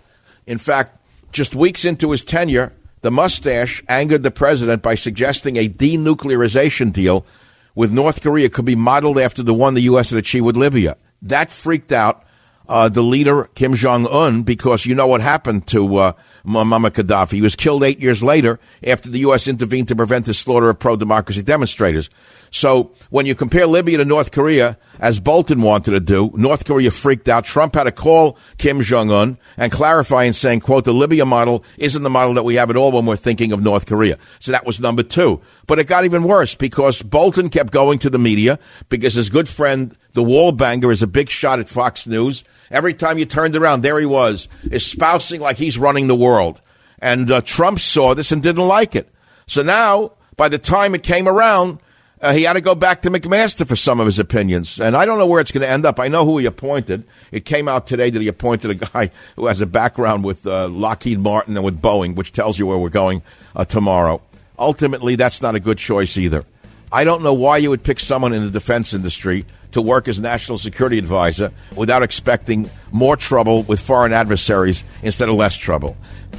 In 0.45 0.57
fact, 0.57 0.97
just 1.31 1.55
weeks 1.55 1.85
into 1.85 2.11
his 2.11 2.25
tenure, 2.25 2.73
the 3.01 3.11
mustache 3.11 3.83
angered 3.87 4.23
the 4.23 4.31
president 4.31 4.81
by 4.81 4.95
suggesting 4.95 5.57
a 5.57 5.69
denuclearization 5.69 6.91
deal 6.91 7.25
with 7.73 7.91
North 7.91 8.21
Korea 8.21 8.49
could 8.49 8.65
be 8.65 8.75
modeled 8.75 9.19
after 9.19 9.43
the 9.43 9.53
one 9.53 9.73
the 9.75 9.81
U.S. 9.81 10.09
had 10.09 10.19
achieved 10.19 10.45
with 10.45 10.57
Libya. 10.57 10.97
That 11.25 11.51
freaked 11.51 11.91
out 11.91 12.23
uh, 12.67 12.89
the 12.89 13.01
leader, 13.01 13.49
Kim 13.55 13.73
Jong 13.73 14.07
un, 14.07 14.43
because 14.43 14.85
you 14.85 14.95
know 14.95 15.07
what 15.07 15.21
happened 15.21 15.67
to 15.67 15.97
uh, 15.97 16.13
Muammar 16.45 16.89
Gaddafi. 16.89 17.33
He 17.33 17.41
was 17.41 17.55
killed 17.55 17.83
eight 17.83 17.99
years 17.99 18.23
later 18.23 18.59
after 18.85 19.09
the 19.09 19.19
U.S. 19.19 19.47
intervened 19.47 19.87
to 19.89 19.95
prevent 19.95 20.25
the 20.25 20.33
slaughter 20.33 20.69
of 20.69 20.79
pro 20.79 20.95
democracy 20.95 21.43
demonstrators. 21.43 22.09
So 22.51 22.93
when 23.09 23.25
you 23.25 23.35
compare 23.35 23.67
Libya 23.67 23.97
to 23.97 24.05
North 24.05 24.31
Korea, 24.31 24.77
as 24.99 25.19
Bolton 25.19 25.61
wanted 25.61 25.91
to 25.91 25.99
do, 25.99 26.31
North 26.35 26.65
Korea 26.65 26.89
freaked 26.91 27.27
out. 27.27 27.43
Trump 27.43 27.75
had 27.75 27.83
to 27.83 27.91
call 27.91 28.37
Kim 28.57 28.81
Jong 28.81 29.11
Un 29.11 29.37
and 29.57 29.71
clarify 29.71 30.23
and 30.23 30.35
saying, 30.35 30.61
quote, 30.61 30.85
the 30.85 30.93
Libya 30.93 31.25
model 31.25 31.63
isn't 31.77 32.03
the 32.03 32.09
model 32.09 32.33
that 32.35 32.43
we 32.43 32.55
have 32.55 32.69
at 32.69 32.77
all 32.77 32.91
when 32.91 33.05
we're 33.05 33.17
thinking 33.17 33.51
of 33.51 33.61
North 33.61 33.85
Korea. 33.85 34.17
So 34.39 34.51
that 34.51 34.65
was 34.65 34.79
number 34.79 35.03
two. 35.03 35.41
But 35.67 35.79
it 35.79 35.87
got 35.87 36.05
even 36.05 36.23
worse 36.23 36.55
because 36.55 37.01
Bolton 37.01 37.49
kept 37.49 37.71
going 37.71 37.99
to 37.99 38.09
the 38.09 38.19
media 38.19 38.57
because 38.89 39.15
his 39.15 39.29
good 39.29 39.49
friend, 39.49 39.95
the 40.15 40.23
wall 40.23 40.51
banger, 40.51 40.91
is 40.91 41.03
a 41.03 41.07
big 41.07 41.29
shot 41.29 41.59
at 41.59 41.69
Fox 41.69 42.07
News. 42.07 42.43
Every 42.71 42.93
time 42.93 43.17
you 43.19 43.25
turned 43.25 43.55
around, 43.55 43.81
there 43.81 43.99
he 43.99 44.05
was, 44.05 44.47
espousing 44.71 45.41
like 45.41 45.57
he's 45.57 45.77
running 45.77 46.07
the 46.07 46.15
world. 46.15 46.61
And 46.99 47.29
uh, 47.29 47.41
Trump 47.41 47.79
saw 47.79 48.15
this 48.15 48.31
and 48.31 48.41
didn't 48.41 48.67
like 48.67 48.95
it. 48.95 49.09
So 49.45 49.61
now, 49.61 50.13
by 50.37 50.49
the 50.49 50.57
time 50.57 50.95
it 50.95 51.03
came 51.03 51.27
around, 51.27 51.79
uh, 52.21 52.33
he 52.33 52.43
had 52.43 52.53
to 52.53 52.61
go 52.61 52.73
back 52.73 53.01
to 53.01 53.11
McMaster 53.11 53.67
for 53.67 53.75
some 53.75 53.99
of 53.99 54.05
his 54.05 54.17
opinions. 54.17 54.79
And 54.79 54.95
I 54.95 55.05
don't 55.05 55.19
know 55.19 55.27
where 55.27 55.41
it's 55.41 55.51
going 55.51 55.61
to 55.61 55.69
end 55.69 55.85
up. 55.85 55.99
I 55.99 56.07
know 56.07 56.25
who 56.25 56.37
he 56.37 56.45
appointed. 56.45 57.03
It 57.31 57.45
came 57.45 57.67
out 57.67 57.85
today 57.85 58.09
that 58.09 58.21
he 58.21 58.27
appointed 58.27 58.71
a 58.71 58.75
guy 58.93 59.11
who 59.35 59.45
has 59.47 59.61
a 59.61 59.67
background 59.67 60.23
with 60.23 60.47
uh, 60.47 60.69
Lockheed 60.69 61.19
Martin 61.19 61.55
and 61.55 61.65
with 61.65 61.81
Boeing, 61.81 62.15
which 62.15 62.31
tells 62.31 62.57
you 62.57 62.65
where 62.65 62.77
we're 62.77 62.89
going 62.89 63.21
uh, 63.55 63.65
tomorrow. 63.65 64.21
Ultimately, 64.57 65.15
that's 65.15 65.41
not 65.41 65.55
a 65.55 65.59
good 65.59 65.77
choice 65.77 66.17
either. 66.17 66.45
I 66.91 67.03
don't 67.03 67.23
know 67.23 67.33
why 67.33 67.57
you 67.57 67.69
would 67.69 67.83
pick 67.83 67.99
someone 67.99 68.31
in 68.33 68.43
the 68.43 68.51
defense 68.51 68.93
industry 68.93 69.45
to 69.75 69.81
work 69.81 70.07
as 70.07 70.21
national 70.21 70.57
security 70.57 70.97
advisor 70.97 71.51
without 71.75 72.01
expecting 72.01 72.69
more 72.93 73.17
trouble 73.17 73.63
with 73.63 73.77
foreign 73.77 74.13
adversaries 74.13 74.85
instead 75.03 75.27
of 75.27 75.35
less 75.35 75.57
trouble. 75.57 75.97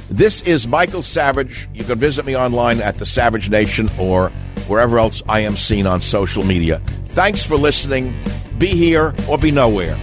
This 0.09 0.41
is 0.41 0.67
Michael 0.67 1.03
Savage. 1.03 1.69
You 1.71 1.83
can 1.83 1.99
visit 1.99 2.25
me 2.25 2.35
online 2.35 2.81
at 2.81 2.97
the 2.97 3.05
Savage 3.05 3.47
Nation 3.51 3.91
or 3.99 4.29
wherever 4.67 4.97
else 4.97 5.21
I 5.29 5.41
am 5.41 5.55
seen 5.55 5.85
on 5.85 6.01
social 6.01 6.43
media. 6.43 6.81
Thanks 7.09 7.43
for 7.43 7.57
listening. 7.57 8.15
Be 8.57 8.69
here 8.69 9.13
or 9.29 9.37
be 9.37 9.51
nowhere. 9.51 9.97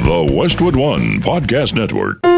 The 0.00 0.30
Westwood 0.32 0.76
One 0.76 1.20
Podcast 1.20 1.74
Network. 1.74 2.37